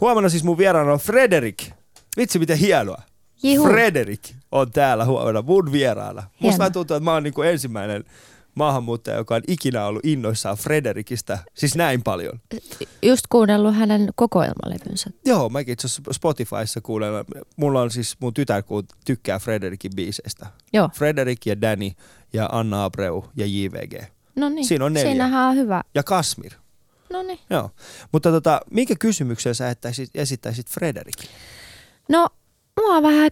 Huomenna 0.00 0.28
siis 0.28 0.44
mun 0.44 0.58
vieraana 0.58 0.92
on 0.92 0.98
Frederik. 0.98 1.70
Vitsi 2.16 2.38
miten 2.38 2.58
hienoa. 2.58 3.02
Juhu. 3.42 3.68
Frederik 3.68 4.20
on 4.52 4.72
täällä 4.72 5.04
huomenna 5.04 5.42
mun 5.42 5.72
vieraana. 5.72 6.22
Musta 6.40 6.62
Hieno. 6.62 6.72
tuntuu, 6.72 6.96
että 6.96 7.04
mä 7.04 7.12
oon 7.12 7.22
niin 7.22 7.34
kuin 7.34 7.48
ensimmäinen 7.48 8.04
maahanmuuttaja, 8.54 9.16
joka 9.16 9.34
on 9.34 9.42
ikinä 9.48 9.86
ollut 9.86 10.04
innoissaan 10.04 10.56
Frederikistä, 10.56 11.38
siis 11.54 11.76
näin 11.76 12.02
paljon. 12.02 12.40
Just 13.02 13.24
kuunnellut 13.28 13.76
hänen 13.76 14.08
kokoelmalevynsä. 14.14 15.10
Joo, 15.24 15.48
mäkin 15.48 15.72
itse 15.72 15.86
asiassa 15.86 16.12
Spotifyssa 16.12 16.80
kuunnellut. 16.80 17.26
Mulla 17.56 17.82
on 17.82 17.90
siis, 17.90 18.16
mun 18.20 18.34
tytär 18.34 18.62
tykkää 19.04 19.38
Frederikin 19.38 19.90
biiseistä. 19.96 20.46
Joo. 20.72 20.90
Frederik 20.94 21.46
ja 21.46 21.60
Danny 21.60 21.90
ja 22.32 22.48
Anna 22.52 22.84
Abreu 22.84 23.24
ja 23.36 23.46
JVG. 23.46 24.02
No 24.36 24.48
niin, 24.48 24.66
Siinä 24.66 24.84
on 24.84 24.92
neljä. 24.92 25.10
siinähän 25.10 25.48
on 25.50 25.56
hyvä. 25.56 25.82
Ja 25.94 26.02
Kasmir. 26.02 26.52
No 27.10 27.22
niin. 27.22 27.38
Joo. 27.50 27.70
Mutta 28.12 28.30
tota, 28.30 28.60
minkä 28.70 28.94
kysymyksen 29.00 29.54
sä 29.54 29.74
esittäisit 30.14 30.70
Frederikille? 30.70 31.32
No, 32.08 32.28
mua 32.80 33.02
vähän 33.02 33.30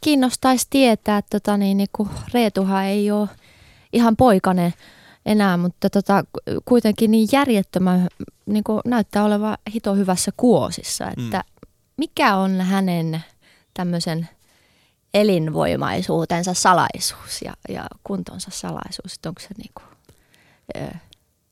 kiinnostaisi 0.00 0.66
tietää, 0.70 1.18
että 1.18 1.40
tota, 1.40 1.56
niin, 1.56 1.76
niin 1.76 1.88
kun 1.92 2.10
Reetuhan 2.34 2.84
ei 2.84 3.10
ole 3.10 3.28
ihan 3.92 4.16
poikainen 4.16 4.74
enää, 5.26 5.56
mutta 5.56 5.90
tota, 5.90 6.24
kuitenkin 6.64 7.10
niin 7.10 7.28
järjettömän 7.32 8.08
niin 8.46 8.64
näyttää 8.84 9.24
olevan 9.24 9.58
hito 9.74 9.94
hyvässä 9.94 10.30
kuosissa, 10.36 11.10
että 11.10 11.38
mm. 11.38 11.70
mikä 11.96 12.36
on 12.36 12.60
hänen 12.60 13.24
tämmöisen 13.74 14.28
elinvoimaisuutensa 15.14 16.54
salaisuus 16.54 17.42
ja, 17.44 17.54
ja 17.68 17.86
kuntonsa 18.04 18.50
salaisuus, 18.50 19.14
että 19.14 19.28
onko 19.28 19.40
se 19.40 19.48
niin 19.58 19.70
kuin, 19.74 19.86
ö, 20.76 20.94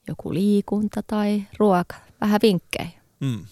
joku 0.09 0.35
liikunta 0.35 1.03
tai 1.07 1.43
ruoka, 1.59 1.97
vähän 2.21 2.41
vinkkejä. 2.43 2.89
Mm. 3.21 3.45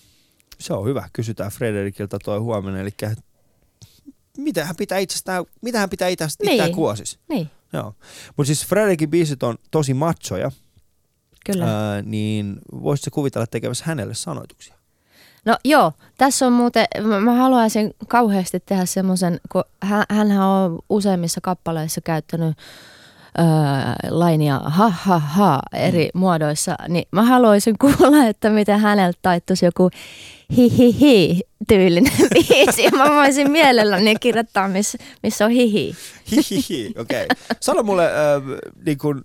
Se 0.63 0.73
on 0.73 0.85
hyvä. 0.85 1.09
Kysytään 1.13 1.51
Frederikiltä 1.51 2.19
toi 2.25 2.39
huomenna. 2.39 2.81
Eli 2.81 2.91
mitä 4.39 4.65
hän 4.65 4.77
pitää 4.77 4.99
itsestään, 4.99 5.45
mitä 5.63 5.79
hän 5.79 5.91
pitää 5.91 6.09
itsestään 6.09 6.57
Niin. 6.57 6.75
kuosis. 6.75 7.19
Niin, 7.29 7.51
Joo. 7.73 7.95
Mutta 8.37 8.47
siis 8.47 8.67
Frederikin 8.67 9.11
biisit 9.11 9.43
on 9.43 9.59
tosi 9.71 9.95
machoja, 9.95 10.51
kyllä. 11.47 11.93
ää, 11.95 12.03
niin 12.03 12.57
voisitko 12.83 13.11
kuvitella 13.15 13.47
tekevässä 13.47 13.85
hänelle 13.87 14.15
sanoituksia? 14.15 14.75
No 15.45 15.57
joo, 15.65 15.93
tässä 16.19 16.47
on 16.47 16.53
muuten, 16.53 16.87
mä, 17.03 17.21
mä 17.21 17.35
haluaisin 17.35 17.95
kauheasti 18.09 18.61
tehdä 18.67 18.87
semmoisen, 18.87 19.41
kun 19.53 19.65
hän, 19.83 20.05
hänhän 20.11 20.47
on 20.47 20.79
useimmissa 20.89 21.41
kappaleissa 21.41 22.01
käyttänyt 22.01 22.57
öö, 23.39 23.45
lainia 24.11 24.61
ha 24.65 24.89
ha 24.91 25.19
ha 25.19 25.63
eri 25.73 26.11
mm. 26.15 26.21
muodoissa, 26.21 26.77
niin 26.89 27.05
mä 27.11 27.23
haluaisin 27.23 27.79
kuulla, 27.79 28.27
että 28.27 28.51
miten 28.51 28.81
häneltä 28.81 29.19
taittuisi 29.23 29.65
joku 29.65 29.91
hi 30.57 30.79
hi 30.79 31.01
hi 31.01 31.41
tyylinen 31.69 32.13
biisi. 32.35 32.91
Mä 32.91 33.05
voisin 33.11 33.51
mielelläni 33.51 34.17
kirjoittaa, 34.17 34.69
missä 34.69 34.99
miss 35.23 35.43
on 35.43 35.51
hi 35.51 35.73
hi. 35.73 35.97
Hihihi, 36.31 36.95
okei. 36.99 37.25
Okay. 37.25 37.57
Sano 37.61 37.83
mulle, 37.83 38.07
äh, 38.07 38.13
niin 38.87 38.99
kun 38.99 39.25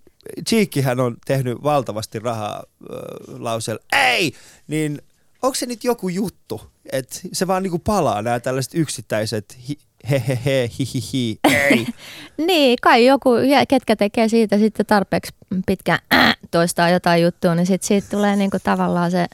Cheekkihän 0.49 0.99
on 0.99 1.18
tehnyt 1.26 1.64
valtavasti 1.64 2.20
rahaa 2.20 2.64
äh, 2.64 3.39
lauseella, 3.39 3.84
ei, 3.93 4.34
niin 4.68 5.01
onko 5.41 5.55
se 5.55 5.66
nyt 5.66 5.84
joku 5.84 6.10
juttu, 6.10 6.62
että 6.91 7.20
se 7.34 7.47
vaan 7.47 7.64
niinku 7.64 7.80
palaa 7.80 8.22
nämä 8.22 8.39
tällaiset 8.39 8.74
yksittäiset 8.76 9.58
hi, 9.70 9.78
he 10.12 10.24
he 10.28 10.39
he 10.45 10.70
hi 10.80 10.86
hi 10.93 11.01
hi, 11.14 11.39
ei. 11.43 11.88
Niin, 12.47 12.78
kai 12.82 13.05
joku, 13.05 13.30
ketkä 13.68 13.95
tekee 13.95 14.28
siitä 14.30 14.58
sitten 14.58 14.86
tarpeeksi 14.86 15.32
pitkään 15.66 15.99
äh, 16.14 16.38
toistaa 16.51 16.89
jotain 16.89 17.24
juttua, 17.24 17.55
niin 17.55 17.66
sitten 17.66 17.88
siitä 17.88 18.08
tulee 18.10 18.36
niinku 18.36 18.58
tavallaan 18.64 19.12
se, 19.12 19.26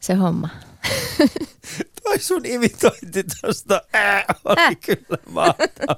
se 0.00 0.14
homma. 0.14 0.48
Toi 2.02 2.18
sun 2.18 2.46
imitointi 2.46 3.24
tosta 3.42 3.82
ää, 3.92 4.24
oli 4.44 4.56
Äh. 4.60 4.76
kyllä 4.86 5.22
mahtavaa. 5.30 5.96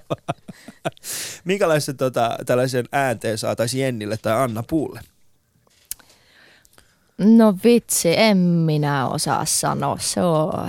Minkälaisen 1.44 1.96
tota, 1.96 2.38
tällaisen 2.46 2.84
äänteen 2.92 3.38
saataisiin 3.38 3.82
Jennille 3.84 4.16
tai 4.16 4.32
Anna 4.42 4.62
Puulle? 4.70 5.00
No 7.18 7.54
vitsi, 7.64 8.14
en 8.18 8.36
minä 8.36 9.08
osaa 9.08 9.44
sanoa. 9.44 9.96
Se 10.00 10.22
on 10.22 10.68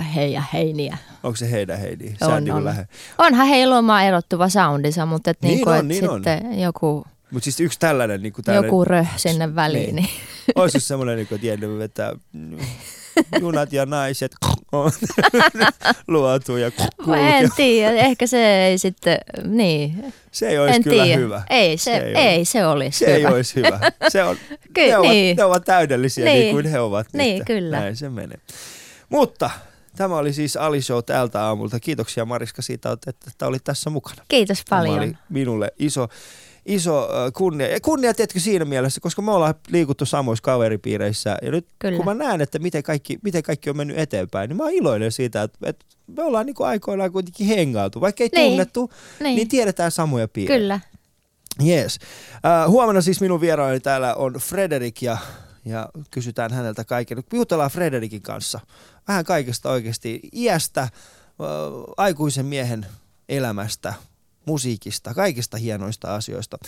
heiniä. 0.52 0.98
Onko 1.24 1.36
se 1.36 1.50
heidän 1.50 1.78
heidi? 1.78 2.14
Sä 2.20 2.26
On, 2.26 2.32
on, 2.32 2.44
niin 2.44 2.54
on. 2.54 2.64
lähe. 2.64 2.88
Onhan 3.18 3.46
heillä 3.46 3.78
oma 3.78 4.02
erottuva 4.02 4.48
soundinsa, 4.48 5.06
mutta 5.06 5.30
et 5.30 5.38
Niin 5.42 5.54
niinku, 5.54 5.70
on, 5.70 5.76
et 5.76 5.86
niin 5.86 6.10
on. 6.10 6.16
sitten 6.24 6.60
joku, 6.60 7.04
Mutta 7.30 7.44
siis 7.44 7.60
yksi 7.60 7.78
tällainen, 7.78 8.22
niin 8.22 8.32
kuin 8.32 8.44
tällainen 8.44 8.68
joku 8.68 8.84
röh 8.84 9.08
sinne 9.16 9.54
väliin. 9.54 9.96
Niin. 9.96 9.96
Niin. 9.96 10.08
olisi 10.54 10.76
just 10.76 10.86
semmoinen, 10.86 11.16
niin 11.16 11.26
kuin, 11.26 11.36
että 11.36 11.46
Jenny 11.46 11.78
vetää 11.78 12.12
junat 13.40 13.72
ja 13.72 13.86
naiset 13.86 14.32
on 14.72 14.90
luotu 16.08 16.56
ja 16.56 16.70
kulkee. 17.04 17.38
en 17.38 17.50
tiedä, 17.56 17.96
ehkä 18.00 18.26
se 18.26 18.66
ei 18.66 18.78
sitten, 18.78 19.18
niin, 19.44 20.12
Se 20.32 20.48
ei 20.48 20.58
olisi 20.58 20.76
en 20.76 20.82
kyllä 20.84 21.04
tiedä. 21.04 21.18
hyvä. 21.20 21.42
Ei, 21.50 21.76
se, 21.76 21.84
Se 21.84 21.96
ei 21.96 22.14
ei, 22.16 22.44
se 22.44 22.66
olisi 22.66 22.98
Se 22.98 23.06
hyvä. 23.06 23.28
ei 23.28 23.34
olisi 23.34 23.54
hyvä. 23.56 23.80
Se 24.08 24.24
on, 24.24 24.36
Ky- 24.74 24.86
ne, 24.86 24.96
ovat, 24.98 25.10
niin. 25.10 25.36
ne 25.36 25.44
ovat 25.44 25.64
täydellisiä 25.64 26.24
niin, 26.24 26.38
Niin. 26.40 26.54
kuin 26.54 26.66
he 26.66 26.80
ovat. 26.80 27.06
Niin, 27.12 27.38
nyt. 27.38 27.46
kyllä. 27.46 27.80
Näin 27.80 27.96
se 27.96 28.08
menee. 28.08 28.38
Mutta 29.08 29.50
tämä 29.96 30.16
oli 30.16 30.32
siis 30.32 30.56
Ali 30.56 30.82
Show 30.82 30.98
tältä 31.06 31.42
aamulta. 31.44 31.80
Kiitoksia 31.80 32.24
Mariska 32.24 32.62
siitä, 32.62 32.92
että, 32.92 33.10
että 33.10 33.46
olit 33.46 33.64
tässä 33.64 33.90
mukana. 33.90 34.22
Kiitos 34.28 34.62
paljon. 34.70 34.94
Tämä 34.94 35.04
oli 35.06 35.14
minulle 35.30 35.72
iso, 35.78 36.08
iso 36.66 37.08
kunnia. 37.36 37.68
Ja 37.68 37.80
kunnia 37.80 38.14
tietkö 38.14 38.40
siinä 38.40 38.64
mielessä, 38.64 39.00
koska 39.00 39.22
me 39.22 39.30
ollaan 39.32 39.54
liikuttu 39.68 40.06
samoissa 40.06 40.42
kaveripiireissä. 40.42 41.36
Ja 41.42 41.50
nyt 41.50 41.66
Kyllä. 41.78 41.96
kun 41.96 42.04
mä 42.04 42.14
näen, 42.14 42.40
että 42.40 42.58
miten 42.58 42.82
kaikki, 42.82 43.18
miten 43.22 43.42
kaikki 43.42 43.70
on 43.70 43.76
mennyt 43.76 43.98
eteenpäin, 43.98 44.48
niin 44.48 44.56
mä 44.56 44.62
oon 44.62 44.72
iloinen 44.72 45.12
siitä, 45.12 45.42
että, 45.42 45.58
että 45.62 45.84
me 46.06 46.22
ollaan 46.22 46.46
niin 46.46 46.54
kuin 46.54 46.66
aikoinaan 46.66 47.12
kuitenkin 47.12 47.46
hengailtu. 47.46 48.00
Vaikka 48.00 48.24
ei 48.24 48.30
Niin. 48.34 48.50
tunnettu, 48.50 48.90
Niin. 49.20 49.36
niin 49.36 49.48
tiedetään 49.48 49.90
samoja 49.90 50.28
piirejä. 50.28 50.58
Kyllä. 50.58 50.80
Yes. 51.66 51.98
Äh, 52.34 52.68
huomenna 52.70 53.00
siis 53.00 53.20
minun 53.20 53.40
vieraani 53.40 53.80
täällä 53.80 54.14
on 54.14 54.32
Frederik 54.32 55.02
ja, 55.02 55.18
ja 55.64 55.88
kysytään 56.10 56.52
häneltä 56.52 56.84
kaiken. 56.84 57.24
Jutellaan 57.32 57.70
Frederikin 57.70 58.22
kanssa 58.22 58.60
vähän 59.08 59.24
kaikesta 59.24 59.70
oikeasti 59.70 60.20
iästä, 60.32 60.82
äh, 60.82 60.90
aikuisen 61.96 62.46
miehen 62.46 62.86
elämästä, 63.28 63.94
musiikista, 64.46 65.14
kaikista 65.14 65.56
hienoista 65.56 66.14
asioista. 66.14 66.58